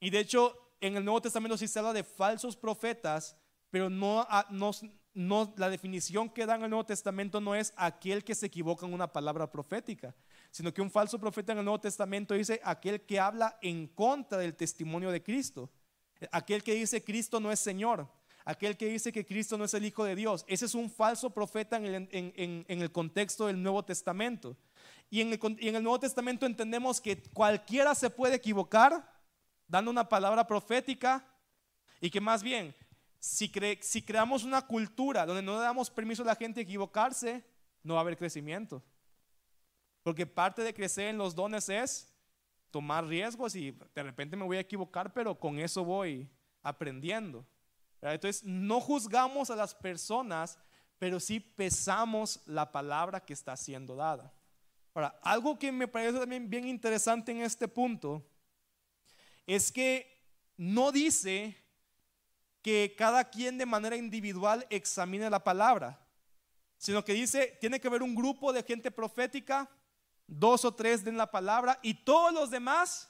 Y 0.00 0.10
de 0.10 0.20
hecho, 0.20 0.74
en 0.80 0.96
el 0.96 1.04
Nuevo 1.04 1.22
Testamento 1.22 1.56
sí 1.56 1.68
se 1.68 1.78
habla 1.78 1.92
de 1.92 2.04
falsos 2.04 2.56
profetas, 2.56 3.36
pero 3.70 3.88
no, 3.88 4.26
no, 5.14 5.54
la 5.56 5.70
definición 5.70 6.28
que 6.28 6.44
dan 6.44 6.58
en 6.58 6.64
el 6.64 6.70
Nuevo 6.70 6.86
Testamento 6.86 7.40
no 7.40 7.54
es 7.54 7.72
aquel 7.76 8.24
que 8.24 8.34
se 8.34 8.46
equivoca 8.46 8.84
en 8.84 8.92
una 8.92 9.12
palabra 9.12 9.50
profética, 9.50 10.14
sino 10.50 10.72
que 10.72 10.82
un 10.82 10.90
falso 10.90 11.18
profeta 11.18 11.52
en 11.52 11.58
el 11.58 11.64
Nuevo 11.64 11.80
Testamento 11.80 12.34
dice 12.34 12.60
aquel 12.64 13.00
que 13.02 13.20
habla 13.20 13.58
en 13.62 13.86
contra 13.86 14.38
del 14.38 14.54
testimonio 14.54 15.10
de 15.10 15.22
Cristo, 15.22 15.70
aquel 16.30 16.62
que 16.62 16.74
dice 16.74 17.02
Cristo 17.02 17.40
no 17.40 17.52
es 17.52 17.60
Señor, 17.60 18.08
aquel 18.46 18.76
que 18.76 18.86
dice 18.86 19.12
que 19.12 19.26
Cristo 19.26 19.58
no 19.58 19.64
es 19.64 19.74
el 19.74 19.84
Hijo 19.84 20.04
de 20.04 20.14
Dios. 20.14 20.44
Ese 20.48 20.64
es 20.64 20.74
un 20.74 20.88
falso 20.88 21.30
profeta 21.30 21.76
en 21.76 22.64
el, 22.68 22.92
contexto 22.92 23.48
del 23.48 23.60
Nuevo 23.60 23.84
Testamento. 23.84 24.56
Y 25.10 25.20
en, 25.20 25.32
el, 25.32 25.82
Nuevo 25.82 25.98
Testamento 25.98 26.46
entendemos 26.46 27.00
que 27.00 27.20
cualquiera 27.34 27.94
se 27.94 28.08
puede 28.08 28.36
equivocar 28.36 29.12
dando 29.66 29.90
una 29.90 30.08
palabra 30.08 30.46
profética 30.46 31.26
y 32.00 32.08
que 32.08 32.20
más 32.20 32.42
bien, 32.42 32.72
si, 33.18 33.52
si 33.80 34.02
creamos 34.02 34.44
una 34.44 34.62
cultura 34.62 35.26
donde 35.26 35.42
no 35.42 35.58
damos 35.58 35.90
permiso 35.90 36.22
a 36.22 36.26
la 36.26 36.36
gente 36.36 36.60
equivocarse, 36.60 37.44
no 37.82 37.94
va 37.94 38.00
a 38.00 38.02
haber 38.02 38.16
crecimiento. 38.16 38.80
Porque 40.04 40.24
parte 40.24 40.62
de 40.62 40.72
crecer 40.72 41.08
en 41.08 41.18
los 41.18 41.34
dones 41.34 41.68
es 41.68 42.14
tomar 42.70 43.04
riesgos 43.06 43.56
y 43.56 43.72
de 43.72 44.02
repente 44.04 44.36
me 44.36 44.44
voy 44.44 44.58
a 44.58 44.60
equivocar, 44.60 45.12
pero 45.12 45.36
con 45.36 45.58
eso 45.58 45.84
voy 45.84 46.28
aprendiendo. 46.62 47.44
Entonces, 48.02 48.44
no 48.44 48.80
juzgamos 48.80 49.50
a 49.50 49.56
las 49.56 49.74
personas, 49.74 50.58
pero 50.98 51.18
sí 51.20 51.40
pesamos 51.40 52.40
la 52.46 52.70
palabra 52.70 53.24
que 53.24 53.32
está 53.32 53.56
siendo 53.56 53.96
dada. 53.96 54.32
Ahora, 54.94 55.18
algo 55.22 55.58
que 55.58 55.72
me 55.72 55.88
parece 55.88 56.18
también 56.18 56.48
bien 56.48 56.66
interesante 56.66 57.32
en 57.32 57.42
este 57.42 57.68
punto 57.68 58.24
es 59.46 59.70
que 59.70 60.16
no 60.56 60.90
dice 60.90 61.56
que 62.62 62.94
cada 62.96 63.28
quien 63.28 63.58
de 63.58 63.66
manera 63.66 63.96
individual 63.96 64.66
examine 64.70 65.30
la 65.30 65.44
palabra, 65.44 66.00
sino 66.78 67.04
que 67.04 67.12
dice, 67.12 67.58
tiene 67.60 67.78
que 67.80 67.88
haber 67.88 68.02
un 68.02 68.14
grupo 68.14 68.52
de 68.52 68.62
gente 68.62 68.90
profética, 68.90 69.70
dos 70.26 70.64
o 70.64 70.74
tres 70.74 71.04
den 71.04 71.16
la 71.16 71.30
palabra 71.30 71.78
y 71.82 71.94
todos 71.94 72.32
los 72.32 72.50
demás 72.50 73.08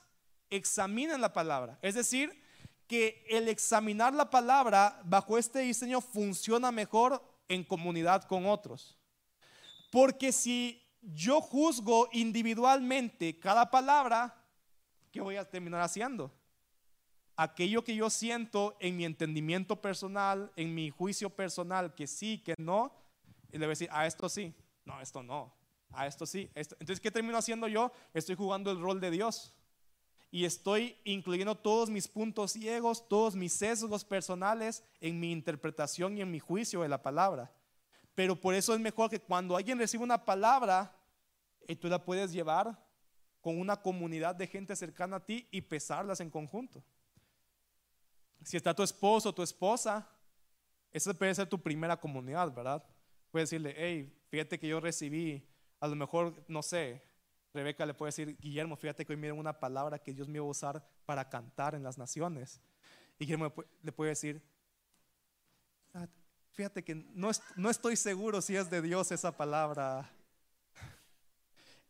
examinen 0.50 1.20
la 1.20 1.32
palabra. 1.32 1.78
Es 1.82 1.94
decir, 1.94 2.42
que 2.86 3.24
el 3.28 3.48
examinar 3.48 4.14
la 4.14 4.30
palabra 4.30 5.00
bajo 5.04 5.38
este 5.38 5.60
diseño 5.60 6.00
funciona 6.00 6.70
mejor 6.70 7.22
en 7.48 7.64
comunidad 7.64 8.24
con 8.24 8.46
otros. 8.46 8.96
Porque 9.90 10.32
si 10.32 10.82
yo 11.00 11.40
juzgo 11.40 12.08
individualmente 12.12 13.38
cada 13.38 13.70
palabra, 13.70 14.34
¿qué 15.12 15.20
voy 15.20 15.36
a 15.36 15.48
terminar 15.48 15.80
haciendo? 15.80 16.32
Aquello 17.36 17.84
que 17.84 17.94
yo 17.94 18.08
siento 18.08 18.76
en 18.80 18.96
mi 18.96 19.04
entendimiento 19.04 19.80
personal, 19.80 20.52
en 20.56 20.74
mi 20.74 20.90
juicio 20.90 21.30
personal, 21.30 21.94
que 21.94 22.06
sí, 22.06 22.38
que 22.38 22.54
no, 22.58 22.92
y 23.52 23.58
le 23.58 23.66
voy 23.66 23.66
a 23.66 23.68
decir, 23.70 23.88
a 23.92 24.06
esto 24.06 24.28
sí, 24.28 24.54
no, 24.84 25.00
esto 25.00 25.22
no, 25.22 25.54
a 25.92 26.06
esto 26.06 26.24
sí. 26.24 26.50
Entonces, 26.54 27.00
¿qué 27.00 27.10
termino 27.10 27.36
haciendo 27.36 27.68
yo? 27.68 27.92
Estoy 28.14 28.36
jugando 28.36 28.70
el 28.70 28.80
rol 28.80 29.00
de 29.00 29.10
Dios 29.10 29.54
y 30.30 30.44
estoy 30.44 30.96
incluyendo 31.04 31.54
todos 31.54 31.88
mis 31.88 32.08
puntos 32.08 32.52
ciegos, 32.52 33.08
todos 33.08 33.34
mis 33.34 33.52
sesgos 33.52 34.04
personales 34.04 34.84
en 35.00 35.18
mi 35.20 35.32
interpretación 35.32 36.16
y 36.16 36.20
en 36.20 36.30
mi 36.30 36.40
juicio 36.40 36.82
de 36.82 36.88
la 36.88 37.02
palabra. 37.02 37.52
Pero 38.14 38.40
por 38.40 38.54
eso 38.54 38.74
es 38.74 38.80
mejor 38.80 39.10
que 39.10 39.20
cuando 39.20 39.56
alguien 39.56 39.78
recibe 39.78 40.02
una 40.02 40.24
palabra, 40.24 40.92
y 41.68 41.76
tú 41.76 41.88
la 41.88 42.04
puedes 42.04 42.32
llevar 42.32 42.78
con 43.40 43.58
una 43.58 43.76
comunidad 43.76 44.34
de 44.34 44.46
gente 44.46 44.74
cercana 44.76 45.16
a 45.16 45.24
ti 45.24 45.46
y 45.50 45.60
pesarlas 45.60 46.20
en 46.20 46.30
conjunto. 46.30 46.82
Si 48.42 48.56
está 48.56 48.74
tu 48.74 48.82
esposo 48.82 49.30
o 49.30 49.34
tu 49.34 49.42
esposa, 49.42 50.08
esa 50.92 51.14
puede 51.14 51.34
ser 51.34 51.48
tu 51.48 51.60
primera 51.60 51.98
comunidad, 51.98 52.52
¿verdad? 52.52 52.84
Puedes 53.30 53.50
decirle, 53.50 53.74
hey, 53.76 54.12
fíjate 54.28 54.58
que 54.58 54.68
yo 54.68 54.80
recibí, 54.80 55.46
a 55.80 55.88
lo 55.88 55.96
mejor, 55.96 56.44
no 56.48 56.62
sé, 56.62 57.02
Rebeca 57.56 57.86
le 57.86 57.94
puede 57.94 58.08
decir, 58.08 58.36
Guillermo, 58.38 58.76
fíjate 58.76 59.06
que 59.06 59.12
hoy 59.14 59.16
miren 59.16 59.38
una 59.38 59.58
palabra 59.58 59.98
que 59.98 60.12
Dios 60.12 60.28
me 60.28 60.36
iba 60.36 60.46
a 60.46 60.50
usar 60.50 60.86
para 61.06 61.28
cantar 61.28 61.74
en 61.74 61.82
las 61.82 61.96
naciones. 61.96 62.60
Y 63.18 63.24
Guillermo 63.24 63.52
le 63.82 63.92
puede 63.92 64.10
decir, 64.10 64.42
ah, 65.94 66.06
fíjate 66.52 66.84
que 66.84 66.94
no, 66.94 67.30
no 67.56 67.70
estoy 67.70 67.96
seguro 67.96 68.42
si 68.42 68.56
es 68.56 68.68
de 68.68 68.82
Dios 68.82 69.10
esa 69.10 69.34
palabra. 69.34 70.10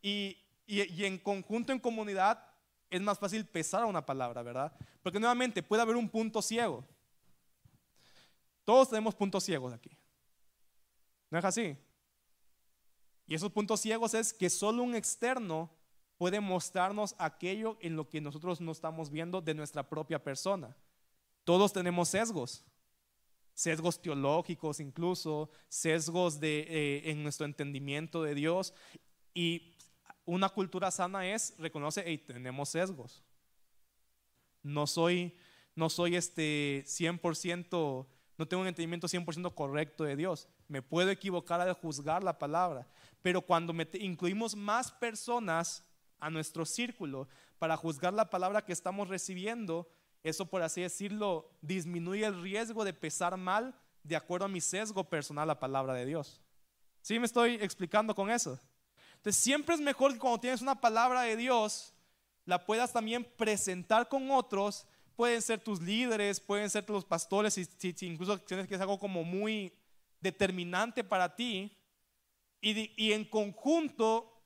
Y, 0.01 0.39
y, 0.67 1.05
en 1.05 1.19
conjunto, 1.19 1.73
en 1.73 1.81
comunidad, 1.81 2.41
es 2.89 3.01
más 3.01 3.19
fácil 3.19 3.45
pesar 3.45 3.83
a 3.83 3.87
una 3.87 4.07
palabra, 4.07 4.43
¿verdad? 4.43 4.73
Porque 5.03 5.19
nuevamente 5.19 5.65
puede 5.65 5.83
haber 5.83 5.97
un 5.97 6.09
punto 6.09 6.41
ciego. 6.41 6.87
Todos 8.65 8.91
tenemos 8.91 9.17
puntos 9.17 9.43
ciegos 9.43 9.73
aquí. 9.73 9.91
¿No 11.29 11.41
es 11.41 11.45
así? 11.45 11.77
Y 13.27 13.35
esos 13.35 13.53
puntos 13.53 13.81
ciegos 13.81 14.15
es 14.15 14.33
que 14.33 14.51
solo 14.51 14.83
un 14.83 14.95
externo 14.95 15.71
puede 16.17 16.41
mostrarnos 16.41 17.15
aquello 17.19 17.77
en 17.81 17.97
lo 17.97 18.09
que 18.09 18.21
nosotros 18.21 18.61
no 18.61 18.73
estamos 18.73 19.11
viendo 19.11 19.41
de 19.41 19.55
nuestra 19.55 19.89
propia 19.89 20.23
persona. 20.23 20.77
Todos 21.45 21.73
tenemos 21.73 22.09
sesgos, 22.09 22.65
sesgos 23.55 24.01
teológicos 24.01 24.81
incluso, 24.81 25.51
sesgos 25.69 26.41
de, 26.41 26.67
eh, 26.69 27.11
en 27.11 27.23
nuestro 27.23 27.47
entendimiento 27.47 28.23
de 28.23 28.35
Dios. 28.35 28.75
Y 29.35 29.77
una 30.25 30.49
cultura 30.49 30.91
sana 30.91 31.27
es, 31.27 31.55
reconoce, 31.59 32.03
hey, 32.05 32.19
tenemos 32.19 32.71
sesgos. 32.71 33.23
No 34.63 34.87
soy, 34.87 35.37
no 35.75 35.89
soy 35.89 36.17
este 36.17 36.85
100%, 36.87 38.07
no 38.39 38.49
tengo 38.49 38.63
un 38.63 38.69
entendimiento 38.69 39.07
100% 39.07 39.55
correcto 39.55 40.05
de 40.05 40.17
Dios. 40.17 40.49
Me 40.69 40.83
puedo 40.83 41.11
equivocar 41.11 41.61
al 41.61 41.73
juzgar 41.75 42.25
la 42.25 42.39
palabra. 42.39 42.89
Pero 43.23 43.43
cuando 43.43 43.75
incluimos 43.95 44.55
más 44.55 44.93
personas 44.93 45.85
a 46.19 46.31
nuestro 46.31 46.65
círculo 46.65 47.29
para 47.59 47.77
juzgar 47.77 48.13
la 48.15 48.31
palabra 48.31 48.65
que 48.65 48.73
estamos 48.73 49.09
recibiendo, 49.09 49.89
eso 50.23 50.47
por 50.47 50.63
así 50.63 50.83
decirlo 50.83 51.51
disminuye 51.61 52.25
el 52.25 52.43
riesgo 52.43 52.85
de 52.85 52.93
pesar 52.93 53.37
mal 53.37 53.75
de 54.03 54.17
acuerdo 54.17 54.47
a 54.47 54.49
mi 54.49 54.61
sesgo 54.61 55.09
personal 55.09 55.49
la 55.49 55.59
palabra 55.59 55.95
de 55.95 56.07
Dios. 56.07 56.41
¿Sí 57.01 57.19
me 57.19 57.27
estoy 57.27 57.55
explicando 57.55 58.15
con 58.15 58.31
eso? 58.31 58.59
Entonces 59.17 59.43
siempre 59.43 59.75
es 59.75 59.81
mejor 59.81 60.13
que 60.13 60.19
cuando 60.19 60.41
tienes 60.41 60.63
una 60.63 60.81
palabra 60.81 61.23
de 61.23 61.37
Dios, 61.37 61.95
la 62.45 62.65
puedas 62.65 62.93
también 62.93 63.25
presentar 63.37 64.09
con 64.09 64.31
otros. 64.31 64.87
Pueden 65.17 65.43
ser 65.43 65.61
tus 65.61 65.81
líderes, 65.81 66.41
pueden 66.41 66.71
ser 66.71 66.85
tus 66.85 67.05
pastores, 67.05 67.55
si, 67.55 67.95
incluso 68.03 68.39
tienes 68.39 68.69
que 68.69 68.75
es 68.75 68.81
algo 68.81 68.99
como 68.99 69.25
muy 69.25 69.73
determinante 70.21 71.03
para 71.03 71.35
ti. 71.35 71.76
Y, 72.69 73.13
en 73.13 73.25
conjunto, 73.25 74.43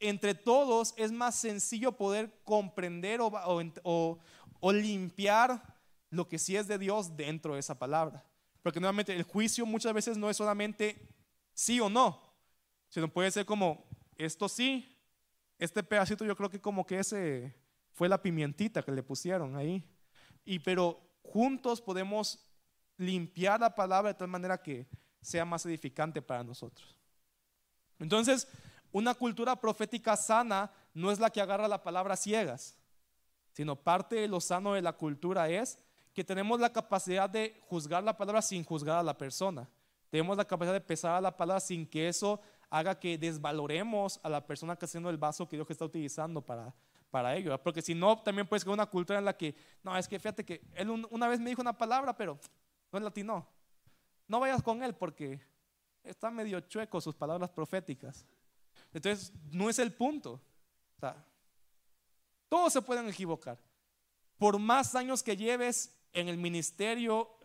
entre 0.00 0.34
todos, 0.34 0.94
es 0.96 1.12
más 1.12 1.34
sencillo 1.34 1.92
poder 1.92 2.40
comprender 2.42 3.20
o, 3.20 4.18
o 4.60 4.72
limpiar 4.72 5.76
lo 6.08 6.26
que 6.26 6.38
sí 6.38 6.56
es 6.56 6.66
de 6.66 6.78
Dios 6.78 7.18
dentro 7.18 7.52
de 7.52 7.60
esa 7.60 7.78
palabra. 7.78 8.24
Porque 8.62 8.80
nuevamente 8.80 9.14
el 9.14 9.24
juicio 9.24 9.66
muchas 9.66 9.92
veces 9.92 10.16
no 10.16 10.30
es 10.30 10.38
solamente 10.38 11.06
sí 11.52 11.80
o 11.80 11.90
no, 11.90 12.34
sino 12.88 13.12
puede 13.12 13.30
ser 13.30 13.44
como, 13.44 13.84
esto 14.16 14.48
sí, 14.48 14.96
este 15.58 15.82
pedacito 15.82 16.24
yo 16.24 16.36
creo 16.36 16.48
que 16.48 16.62
como 16.62 16.86
que 16.86 16.98
ese 16.98 17.54
fue 17.92 18.08
la 18.08 18.22
pimientita 18.22 18.82
que 18.82 18.90
le 18.90 19.02
pusieron 19.02 19.54
ahí. 19.54 19.84
Y 20.46 20.60
pero 20.60 20.98
juntos 21.22 21.82
podemos 21.82 22.42
limpiar 22.96 23.60
la 23.60 23.74
palabra 23.74 24.14
de 24.14 24.18
tal 24.18 24.28
manera 24.28 24.62
que 24.62 24.86
sea 25.20 25.44
más 25.44 25.66
edificante 25.66 26.22
para 26.22 26.42
nosotros. 26.42 27.03
Entonces, 27.98 28.48
una 28.92 29.14
cultura 29.14 29.56
profética 29.56 30.16
sana 30.16 30.70
no 30.92 31.10
es 31.10 31.18
la 31.18 31.30
que 31.30 31.40
agarra 31.40 31.68
la 31.68 31.82
palabra 31.82 32.16
ciegas, 32.16 32.76
sino 33.52 33.76
parte 33.76 34.16
de 34.16 34.28
lo 34.28 34.40
sano 34.40 34.74
de 34.74 34.82
la 34.82 34.92
cultura 34.92 35.48
es 35.48 35.78
que 36.12 36.24
tenemos 36.24 36.60
la 36.60 36.72
capacidad 36.72 37.28
de 37.28 37.60
juzgar 37.68 38.04
la 38.04 38.16
palabra 38.16 38.40
sin 38.40 38.64
juzgar 38.64 38.98
a 38.98 39.02
la 39.02 39.18
persona. 39.18 39.68
Tenemos 40.10 40.36
la 40.36 40.44
capacidad 40.44 40.72
de 40.72 40.80
pesar 40.80 41.16
a 41.16 41.20
la 41.20 41.36
palabra 41.36 41.60
sin 41.60 41.86
que 41.86 42.08
eso 42.08 42.40
haga 42.70 42.98
que 42.98 43.18
desvaloremos 43.18 44.20
a 44.22 44.28
la 44.28 44.46
persona 44.46 44.74
que 44.74 44.84
está 44.84 44.92
haciendo 44.92 45.10
el 45.10 45.18
vaso 45.18 45.48
que 45.48 45.56
Dios 45.56 45.68
está 45.68 45.84
utilizando 45.84 46.40
para, 46.40 46.72
para 47.10 47.34
ello. 47.34 47.60
Porque 47.62 47.82
si 47.82 47.94
no, 47.94 48.20
también 48.22 48.46
puede 48.46 48.60
ser 48.60 48.70
una 48.70 48.86
cultura 48.86 49.18
en 49.18 49.24
la 49.24 49.36
que, 49.36 49.56
no, 49.82 49.96
es 49.96 50.06
que 50.06 50.18
fíjate 50.18 50.44
que 50.44 50.60
él 50.74 50.90
una 50.90 51.26
vez 51.26 51.40
me 51.40 51.50
dijo 51.50 51.62
una 51.62 51.76
palabra, 51.76 52.16
pero 52.16 52.38
no 52.92 52.98
es 52.98 53.04
latino. 53.04 53.46
No 54.28 54.40
vayas 54.40 54.62
con 54.62 54.82
él 54.82 54.94
porque 54.94 55.40
está 56.04 56.30
medio 56.30 56.60
chueco 56.60 57.00
sus 57.00 57.14
palabras 57.14 57.50
proféticas. 57.50 58.24
Entonces, 58.92 59.32
no 59.50 59.68
es 59.68 59.78
el 59.78 59.92
punto. 59.92 60.40
todos 62.48 62.72
se 62.72 62.82
pueden 62.82 63.08
equivocar. 63.08 63.58
Por 64.38 64.58
más 64.58 64.94
años 64.94 65.22
que 65.22 65.36
lleves 65.36 65.92
en 66.12 66.28
el 66.28 66.36
ministerio 66.36 67.36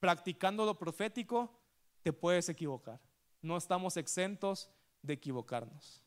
practicando 0.00 0.66
lo 0.66 0.78
profético, 0.78 1.58
te 2.02 2.12
puedes 2.12 2.48
equivocar 2.50 3.00
no 3.44 3.58
estamos 3.58 3.98
exentos 3.98 4.70
de 5.02 5.12
equivocarnos. 5.12 6.02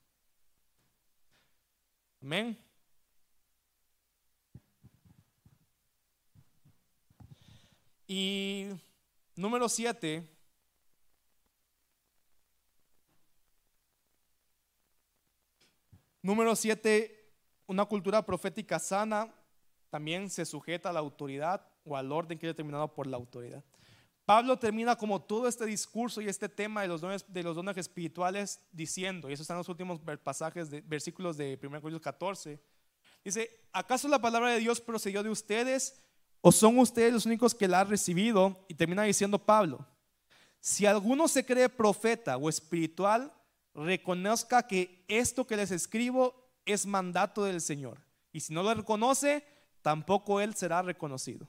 Amén. 2.19 2.57
Y 8.07 8.69
número 9.35 9.69
siete, 9.69 10.27
número 16.27 16.53
siete, 16.57 17.31
una 17.67 17.85
cultura 17.85 18.21
profética 18.25 18.79
sana 18.79 19.33
también 19.89 20.29
se 20.29 20.45
sujeta 20.45 20.89
a 20.89 20.93
la 20.93 20.99
autoridad 20.99 21.65
o 21.85 21.95
al 21.95 22.11
orden 22.11 22.37
que 22.37 22.47
es 22.47 22.49
determinado 22.49 22.93
por 22.93 23.07
la 23.07 23.15
autoridad. 23.15 23.63
Pablo 24.25 24.59
termina 24.59 24.97
como 24.97 25.21
todo 25.21 25.47
este 25.47 25.65
discurso 25.65 26.19
y 26.19 26.27
este 26.27 26.49
tema 26.49 26.81
de 26.81 26.89
los 26.89 26.99
dones, 26.99 27.23
de 27.29 27.43
los 27.43 27.55
dones 27.55 27.77
espirituales 27.77 28.59
diciendo, 28.73 29.29
y 29.29 29.33
eso 29.33 29.41
está 29.41 29.53
en 29.53 29.59
los 29.59 29.69
últimos 29.69 30.01
pasajes, 30.21 30.69
de, 30.69 30.81
versículos 30.81 31.37
de 31.37 31.57
1 31.63 31.81
Corintios 31.81 32.01
14, 32.01 32.61
dice, 33.23 33.61
¿acaso 33.71 34.09
la 34.09 34.19
palabra 34.19 34.49
de 34.49 34.59
Dios 34.59 34.81
procedió 34.81 35.23
de 35.23 35.29
ustedes 35.29 36.01
o 36.41 36.51
son 36.51 36.77
ustedes 36.77 37.13
los 37.13 37.25
únicos 37.25 37.55
que 37.55 37.69
la 37.69 37.79
han 37.79 37.89
recibido? 37.89 38.65
Y 38.67 38.73
termina 38.73 39.03
diciendo 39.03 39.39
Pablo, 39.39 39.87
si 40.59 40.85
alguno 40.85 41.29
se 41.29 41.45
cree 41.45 41.69
profeta 41.69 42.35
o 42.35 42.49
espiritual, 42.49 43.31
reconozca 43.77 44.67
que 44.67 45.05
esto 45.07 45.45
que 45.45 45.55
les 45.55 45.71
escribo 45.71 46.35
es 46.65 46.85
mandato 46.85 47.43
del 47.43 47.61
Señor. 47.61 47.99
Y 48.31 48.39
si 48.39 48.53
no 48.53 48.63
lo 48.63 48.73
reconoce, 48.73 49.45
tampoco 49.81 50.41
él 50.41 50.55
será 50.55 50.81
reconocido. 50.81 51.47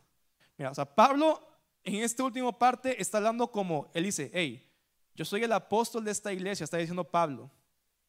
Mira, 0.57 0.70
o 0.70 0.74
sea, 0.74 0.85
Pablo 0.85 1.43
en 1.85 1.97
esta 1.97 2.22
última 2.22 2.57
parte 2.57 3.01
está 3.01 3.18
hablando 3.18 3.51
como, 3.51 3.91
él 3.95 4.05
dice, 4.05 4.31
hey, 4.35 4.70
yo 5.14 5.24
soy 5.24 5.43
el 5.43 5.53
apóstol 5.53 6.05
de 6.05 6.11
esta 6.11 6.33
iglesia, 6.33 6.64
está 6.64 6.76
diciendo 6.76 7.05
Pablo. 7.05 7.51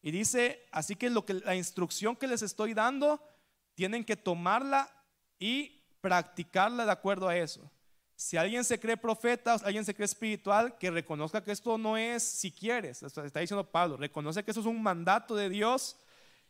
Y 0.02 0.10
dice, 0.10 0.66
así 0.70 0.96
que, 0.96 1.10
lo 1.10 1.24
que 1.24 1.34
la 1.34 1.56
instrucción 1.56 2.14
que 2.14 2.26
les 2.26 2.42
estoy 2.42 2.74
dando, 2.74 3.22
tienen 3.74 4.04
que 4.04 4.16
tomarla 4.16 4.90
y 5.38 5.82
practicarla 6.00 6.84
de 6.84 6.92
acuerdo 6.92 7.28
a 7.28 7.36
eso. 7.36 7.70
Si 8.20 8.36
alguien 8.36 8.64
se 8.64 8.78
cree 8.78 8.98
profeta, 8.98 9.54
alguien 9.64 9.82
se 9.82 9.94
cree 9.94 10.04
espiritual, 10.04 10.76
que 10.76 10.90
reconozca 10.90 11.42
que 11.42 11.52
esto 11.52 11.78
no 11.78 11.96
es 11.96 12.22
si 12.22 12.52
quieres, 12.52 13.02
está 13.02 13.22
diciendo 13.22 13.64
Pablo, 13.64 13.96
reconoce 13.96 14.44
que 14.44 14.50
eso 14.50 14.60
es 14.60 14.66
un 14.66 14.82
mandato 14.82 15.34
de 15.34 15.48
Dios 15.48 15.96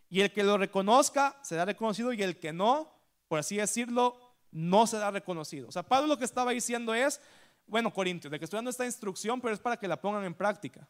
y 0.08 0.20
el 0.20 0.32
que 0.32 0.42
lo 0.42 0.58
reconozca 0.58 1.38
será 1.42 1.64
reconocido 1.64 2.12
y 2.12 2.24
el 2.24 2.40
que 2.40 2.52
no, 2.52 2.92
por 3.28 3.38
así 3.38 3.58
decirlo, 3.58 4.18
no 4.50 4.88
se 4.88 4.96
da 4.96 5.12
reconocido. 5.12 5.68
O 5.68 5.70
sea, 5.70 5.84
Pablo 5.84 6.08
lo 6.08 6.18
que 6.18 6.24
estaba 6.24 6.50
diciendo 6.50 6.92
es, 6.92 7.20
bueno, 7.68 7.94
Corintios, 7.94 8.32
de 8.32 8.40
que 8.40 8.46
estoy 8.46 8.58
dando 8.58 8.72
esta 8.72 8.84
instrucción, 8.84 9.40
pero 9.40 9.54
es 9.54 9.60
para 9.60 9.76
que 9.76 9.86
la 9.86 10.00
pongan 10.00 10.24
en 10.24 10.34
práctica. 10.34 10.88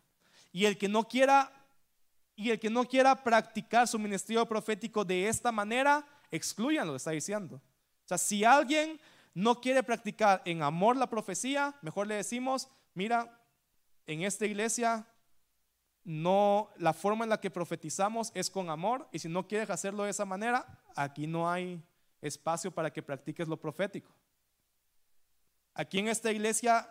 Y 0.50 0.64
el 0.64 0.78
que 0.78 0.88
no 0.88 1.06
quiera 1.06 1.52
y 2.36 2.52
el 2.52 2.58
que 2.58 2.70
no 2.70 2.86
quiera 2.86 3.22
practicar 3.22 3.86
su 3.86 3.98
ministerio 3.98 4.46
profético 4.46 5.04
de 5.04 5.28
esta 5.28 5.52
manera, 5.52 6.06
excluyanlo, 6.30 6.96
está 6.96 7.10
diciendo. 7.10 7.56
O 7.56 8.08
sea, 8.08 8.16
si 8.16 8.44
alguien 8.44 8.98
no 9.34 9.60
quiere 9.60 9.82
practicar 9.82 10.42
en 10.44 10.62
amor 10.62 10.96
la 10.96 11.08
profecía, 11.08 11.76
mejor 11.82 12.06
le 12.06 12.16
decimos, 12.16 12.68
mira, 12.94 13.40
en 14.06 14.22
esta 14.22 14.46
iglesia 14.46 15.06
no 16.04 16.70
la 16.76 16.92
forma 16.92 17.24
en 17.24 17.30
la 17.30 17.40
que 17.40 17.50
profetizamos 17.50 18.32
es 18.34 18.50
con 18.50 18.70
amor 18.70 19.08
y 19.12 19.18
si 19.18 19.28
no 19.28 19.46
quieres 19.46 19.70
hacerlo 19.70 20.04
de 20.04 20.10
esa 20.10 20.24
manera, 20.24 20.66
aquí 20.96 21.26
no 21.26 21.50
hay 21.50 21.82
espacio 22.20 22.70
para 22.70 22.92
que 22.92 23.02
practiques 23.02 23.48
lo 23.48 23.60
profético. 23.60 24.12
Aquí 25.74 25.98
en 25.98 26.08
esta 26.08 26.32
iglesia 26.32 26.88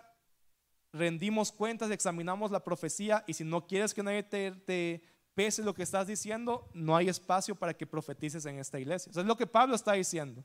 rendimos 0.94 1.52
cuentas, 1.52 1.92
examinamos 1.92 2.52
la 2.52 2.64
profecía 2.64 3.24
y 3.28 3.34
si 3.34 3.44
no 3.44 3.68
quieres 3.68 3.94
que 3.94 4.04
nadie 4.04 4.24
te, 4.24 5.04
pese 5.36 5.64
lo 5.64 5.74
que 5.74 5.84
estás 5.84 6.08
diciendo, 6.08 6.70
no 6.74 6.96
hay 6.96 7.10
espacio 7.10 7.56
para 7.56 7.74
que 7.74 7.86
profetices 7.86 8.46
en 8.46 8.60
esta 8.60 8.80
iglesia. 8.80 9.10
Eso 9.12 9.22
es 9.22 9.28
lo 9.28 9.38
que 9.38 9.48
Pablo 9.48 9.76
está 9.76 9.94
diciendo. 9.94 10.44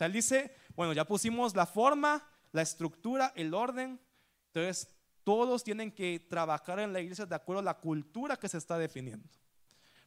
Sea, 0.00 0.06
él 0.06 0.14
dice, 0.14 0.56
bueno, 0.76 0.94
ya 0.94 1.04
pusimos 1.04 1.54
la 1.54 1.66
forma, 1.66 2.26
la 2.52 2.62
estructura, 2.62 3.34
el 3.36 3.52
orden. 3.52 4.00
Entonces, 4.46 4.88
todos 5.24 5.62
tienen 5.62 5.92
que 5.92 6.26
trabajar 6.26 6.78
en 6.78 6.94
la 6.94 7.02
iglesia 7.02 7.26
de 7.26 7.34
acuerdo 7.34 7.60
a 7.60 7.64
la 7.64 7.74
cultura 7.74 8.38
que 8.38 8.48
se 8.48 8.56
está 8.56 8.78
definiendo. 8.78 9.28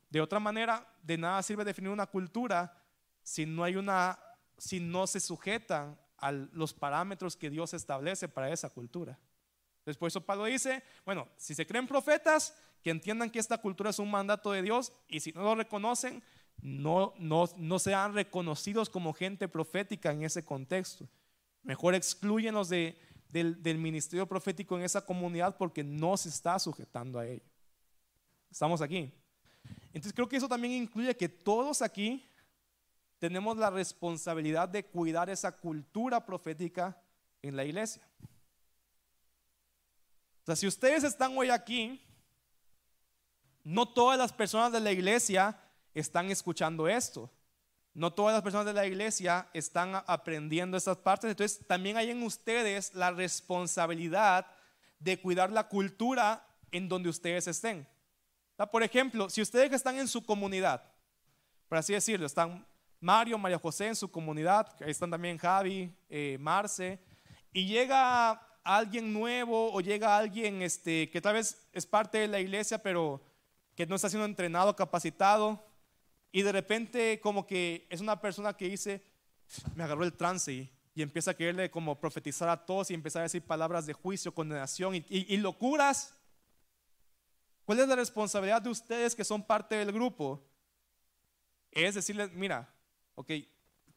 De 0.09 0.19
otra 0.19 0.39
manera, 0.39 0.91
de 1.03 1.15
nada 1.19 1.43
sirve 1.43 1.63
definir 1.63 1.91
una 1.91 2.07
cultura 2.07 2.75
si 3.21 3.45
no 3.45 3.63
hay 3.63 3.75
una, 3.75 4.17
si 4.57 4.79
no 4.79 5.05
se 5.05 5.19
sujetan 5.19 5.95
a 6.17 6.31
los 6.31 6.73
parámetros 6.73 7.37
que 7.37 7.51
Dios 7.51 7.75
establece 7.75 8.27
para 8.27 8.51
esa 8.51 8.71
cultura. 8.71 9.19
Después 9.85 10.17
Pablo 10.25 10.45
dice, 10.45 10.81
bueno, 11.05 11.27
si 11.37 11.53
se 11.53 11.67
creen 11.67 11.85
profetas, 11.85 12.55
que 12.81 12.89
entiendan 12.89 13.29
que 13.29 13.37
esta 13.37 13.59
cultura 13.59 13.91
es 13.91 13.99
un 13.99 14.09
mandato 14.09 14.53
de 14.53 14.63
Dios 14.63 14.91
y 15.07 15.19
si 15.19 15.31
no 15.33 15.43
lo 15.43 15.53
reconocen, 15.53 16.23
no, 16.61 17.13
no, 17.17 17.49
no 17.57 17.79
sean 17.79 18.13
reconocidos 18.13 18.89
como 18.89 19.13
gente 19.13 19.47
profética 19.47 20.11
en 20.11 20.23
ese 20.23 20.43
contexto. 20.43 21.07
Mejor 21.61 21.95
excluyenlos 21.95 22.69
de, 22.69 22.97
del, 23.29 23.61
del 23.61 23.77
ministerio 23.77 24.27
profético 24.27 24.77
en 24.77 24.83
esa 24.83 25.05
comunidad 25.05 25.57
porque 25.57 25.83
no 25.83 26.15
se 26.17 26.29
está 26.29 26.57
sujetando 26.59 27.19
a 27.19 27.27
ello. 27.27 27.43
Estamos 28.49 28.81
aquí. 28.81 29.11
Entonces 29.87 30.13
creo 30.13 30.27
que 30.27 30.37
eso 30.37 30.47
también 30.47 30.73
incluye 30.73 31.15
que 31.15 31.29
todos 31.29 31.81
aquí 31.81 32.25
tenemos 33.19 33.57
la 33.57 33.69
responsabilidad 33.69 34.67
de 34.67 34.83
cuidar 34.83 35.29
esa 35.29 35.55
cultura 35.55 36.25
profética 36.25 37.01
en 37.41 37.55
la 37.55 37.63
iglesia. 37.63 38.05
O 40.43 40.45
sea, 40.45 40.55
si 40.57 40.67
ustedes 40.67 41.05
están 41.05 41.37
hoy 41.37 41.49
aquí, 41.49 42.01
no 43.63 43.87
todas 43.87 44.17
las 44.17 44.33
personas 44.33 44.73
de 44.73 44.81
la 44.81 44.91
iglesia 44.91 45.57
están 45.93 46.31
escuchando 46.31 46.87
esto. 46.87 47.29
No 47.93 48.11
todas 48.11 48.33
las 48.33 48.41
personas 48.41 48.65
de 48.65 48.73
la 48.73 48.87
iglesia 48.87 49.47
están 49.53 50.03
aprendiendo 50.07 50.77
estas 50.77 50.97
partes. 50.97 51.29
Entonces, 51.29 51.65
también 51.67 51.97
hay 51.97 52.09
en 52.09 52.23
ustedes 52.23 52.93
la 52.95 53.11
responsabilidad 53.11 54.47
de 54.99 55.19
cuidar 55.19 55.51
la 55.51 55.67
cultura 55.67 56.47
en 56.71 56.89
donde 56.89 57.09
ustedes 57.09 57.47
estén. 57.47 57.87
Por 58.71 58.83
ejemplo, 58.83 59.29
si 59.29 59.41
ustedes 59.41 59.71
están 59.73 59.97
en 59.97 60.07
su 60.07 60.25
comunidad, 60.25 60.83
por 61.67 61.77
así 61.77 61.93
decirlo, 61.93 62.25
están 62.25 62.65
Mario, 62.99 63.37
María 63.37 63.59
José 63.59 63.87
en 63.87 63.95
su 63.95 64.09
comunidad, 64.09 64.75
ahí 64.79 64.91
están 64.91 65.11
también 65.11 65.37
Javi, 65.37 65.93
eh, 66.09 66.37
Marce, 66.39 66.99
y 67.51 67.67
llega 67.67 68.31
alguien 68.63 69.11
nuevo 69.11 69.73
o 69.73 69.81
llega 69.81 70.17
alguien 70.17 70.61
este, 70.61 71.09
que 71.09 71.21
tal 71.21 71.33
vez 71.33 71.67
es 71.73 71.85
parte 71.85 72.19
de 72.19 72.27
la 72.27 72.39
iglesia, 72.39 72.77
pero 72.77 73.21
que 73.75 73.85
no 73.85 73.95
está 73.95 74.09
siendo 74.09 74.25
entrenado, 74.25 74.75
capacitado, 74.75 75.63
y 76.33 76.41
de 76.41 76.51
repente 76.51 77.21
como 77.21 77.45
que 77.47 77.87
es 77.89 78.01
una 78.01 78.19
persona 78.19 78.57
que 78.57 78.67
dice, 78.67 79.05
me 79.75 79.83
agarró 79.83 80.03
el 80.03 80.13
trance 80.13 80.51
y, 80.51 80.69
empieza 80.95 81.31
a 81.31 81.33
quererle 81.33 81.71
como 81.71 81.99
profetizar 81.99 82.49
a 82.49 82.65
todos 82.65 82.91
y 82.91 82.93
empezar 82.93 83.21
a 83.21 83.23
decir 83.23 83.43
palabras 83.43 83.85
de 83.85 83.93
juicio, 83.93 84.33
condenación 84.33 84.95
y, 84.95 85.05
y 85.09 85.37
locuras. 85.37 86.15
¿Cuál 87.65 87.79
es 87.79 87.87
la 87.87 87.95
responsabilidad 87.95 88.61
de 88.61 88.69
ustedes 88.69 89.15
que 89.15 89.23
son 89.23 89.43
parte 89.43 89.75
del 89.75 89.91
grupo? 89.91 90.43
Es 91.71 91.95
decirles, 91.95 92.31
mira, 92.33 92.71
ok, 93.15 93.31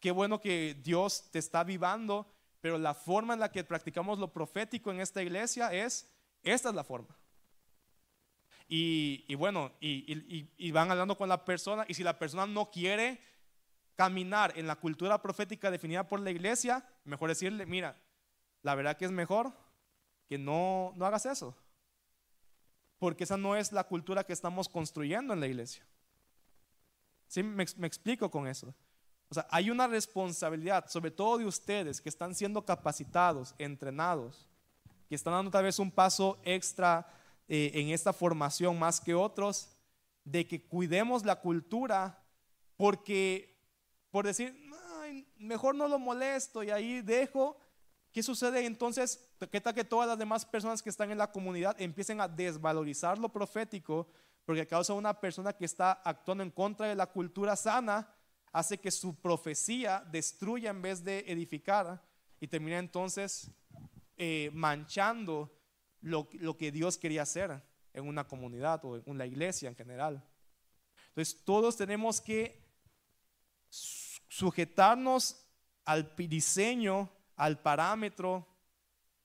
qué 0.00 0.10
bueno 0.10 0.40
que 0.40 0.78
Dios 0.82 1.30
te 1.30 1.38
está 1.38 1.64
vivando, 1.64 2.30
pero 2.60 2.78
la 2.78 2.94
forma 2.94 3.34
en 3.34 3.40
la 3.40 3.52
que 3.52 3.64
practicamos 3.64 4.18
lo 4.18 4.32
profético 4.32 4.90
en 4.90 5.00
esta 5.00 5.22
iglesia 5.22 5.72
es, 5.72 6.10
esta 6.42 6.68
es 6.68 6.74
la 6.74 6.84
forma. 6.84 7.16
Y, 8.68 9.34
bueno, 9.36 9.72
y, 9.80 10.70
van 10.72 10.90
hablando 10.90 11.16
con 11.16 11.28
la 11.28 11.44
persona, 11.44 11.84
y 11.88 11.94
si 11.94 12.02
la 12.02 12.18
persona 12.18 12.46
no 12.46 12.70
quiere 12.70 13.20
caminar 13.94 14.52
en 14.56 14.66
la 14.66 14.76
cultura 14.76 15.22
profética 15.22 15.70
definida 15.70 16.06
por 16.06 16.20
la 16.20 16.30
iglesia, 16.30 16.86
mejor 17.04 17.28
decirle, 17.28 17.64
mira, 17.64 17.96
la 18.62 18.74
verdad 18.74 18.96
que 18.96 19.04
es 19.04 19.12
mejor 19.12 19.52
que 20.28 20.38
no, 20.38 20.92
no 20.96 21.06
hagas 21.06 21.26
eso. 21.26 21.56
Porque 22.98 23.24
esa 23.24 23.36
no 23.36 23.56
es 23.56 23.72
la 23.72 23.84
cultura 23.84 24.24
que 24.24 24.32
estamos 24.32 24.68
construyendo 24.68 25.32
en 25.32 25.40
la 25.40 25.46
iglesia. 25.46 25.86
¿Sí? 27.28 27.42
Me, 27.42 27.64
me 27.76 27.86
explico 27.86 28.30
con 28.30 28.46
eso. 28.46 28.74
O 29.28 29.34
sea, 29.34 29.46
hay 29.50 29.70
una 29.70 29.86
responsabilidad, 29.86 30.88
sobre 30.88 31.10
todo 31.10 31.38
de 31.38 31.46
ustedes 31.46 32.00
que 32.00 32.08
están 32.08 32.34
siendo 32.34 32.64
capacitados, 32.64 33.54
entrenados, 33.58 34.48
que 35.08 35.14
están 35.14 35.32
dando 35.32 35.50
tal 35.50 35.64
vez 35.64 35.78
un 35.78 35.90
paso 35.90 36.38
extra 36.44 37.06
eh, 37.48 37.70
en 37.74 37.90
esta 37.90 38.12
formación 38.12 38.78
más 38.78 39.00
que 39.00 39.14
otros, 39.14 39.68
de 40.24 40.46
que 40.46 40.62
cuidemos 40.62 41.24
la 41.24 41.40
cultura, 41.40 42.22
porque 42.76 43.56
por 44.10 44.24
decir, 44.24 44.58
mejor 45.36 45.74
no 45.74 45.88
lo 45.88 45.98
molesto 45.98 46.62
y 46.62 46.70
ahí 46.70 47.02
dejo, 47.02 47.58
¿qué 48.12 48.22
sucede 48.22 48.64
entonces? 48.64 49.28
¿Qué 49.50 49.60
tal 49.60 49.74
que 49.74 49.84
todas 49.84 50.08
las 50.08 50.18
demás 50.18 50.46
personas 50.46 50.82
que 50.82 50.88
están 50.88 51.10
en 51.10 51.18
la 51.18 51.30
comunidad 51.30 51.78
empiecen 51.78 52.22
a 52.22 52.26
desvalorizar 52.28 53.18
lo 53.18 53.28
profético? 53.28 54.08
Porque 54.44 54.62
a 54.62 54.66
causa 54.66 54.94
de 54.94 54.98
una 54.98 55.20
persona 55.20 55.52
que 55.52 55.66
está 55.66 55.92
actuando 55.92 56.42
en 56.42 56.50
contra 56.50 56.86
de 56.86 56.94
la 56.94 57.06
cultura 57.06 57.56
sana, 57.56 58.08
hace 58.52 58.78
que 58.78 58.90
su 58.90 59.14
profecía 59.16 60.02
destruya 60.10 60.70
en 60.70 60.80
vez 60.80 61.04
de 61.04 61.24
edificar 61.28 62.02
y 62.40 62.48
termina 62.48 62.78
entonces 62.78 63.50
eh, 64.16 64.50
manchando 64.54 65.55
lo, 66.06 66.28
lo, 66.34 66.56
que 66.56 66.70
Dios 66.70 66.96
quería 66.98 67.22
hacer 67.22 67.60
en 67.92 68.06
una 68.06 68.28
comunidad 68.28 68.84
o 68.84 69.02
en 69.04 69.18
la 69.18 69.26
iglesia 69.26 69.68
en 69.68 69.74
general. 69.74 70.24
Entonces 71.08 71.42
todos 71.44 71.76
tenemos 71.76 72.20
que 72.20 72.64
sujetarnos 73.68 75.44
al 75.84 76.14
diseño, 76.16 77.10
al 77.34 77.60
parámetro 77.60 78.46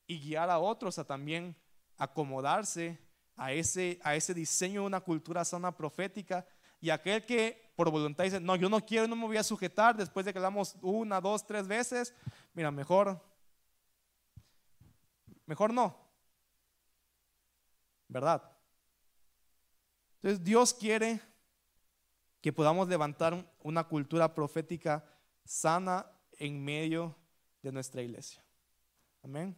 y 0.08 0.20
guiar 0.20 0.50
a 0.50 0.58
otros 0.58 0.98
a 0.98 1.06
también 1.06 1.56
acomodarse 1.98 3.00
a 3.36 3.54
ese, 3.54 4.00
a 4.04 4.16
ese 4.16 4.34
diseño 4.34 4.82
de 4.82 4.88
una 4.88 5.02
cultura 5.02 5.46
sana 5.46 5.76
profética 5.76 6.48
y 6.80 6.90
aquel 6.90 7.26
que 7.28 7.72
por 7.76 7.92
voluntad 7.92 8.24
dice, 8.24 8.40
no, 8.40 8.56
yo 8.56 8.70
no 8.70 8.84
quiero, 8.84 9.08
no 9.08 9.16
me 9.16 9.28
voy 9.28 9.38
a 9.38 9.44
sujetar 9.44 9.96
después 9.96 10.26
de 10.26 10.34
que 10.34 10.40
hablamos 10.40 10.76
una, 10.82 11.22
dos, 11.22 11.46
tres 11.46 11.68
veces, 11.68 12.16
mira, 12.54 12.72
mejor, 12.72 13.24
mejor 15.46 15.72
no. 15.72 16.01
¿Verdad? 18.12 18.44
Entonces 20.18 20.44
Dios 20.44 20.74
quiere 20.74 21.22
que 22.42 22.52
podamos 22.52 22.90
levantar 22.90 23.50
una 23.64 23.86
cultura 23.86 24.36
profética 24.36 25.06
sana 25.46 26.06
en 26.34 26.62
medio 26.62 27.16
de 27.62 27.72
nuestra 27.72 28.02
iglesia. 28.02 28.44
Amén. 29.24 29.58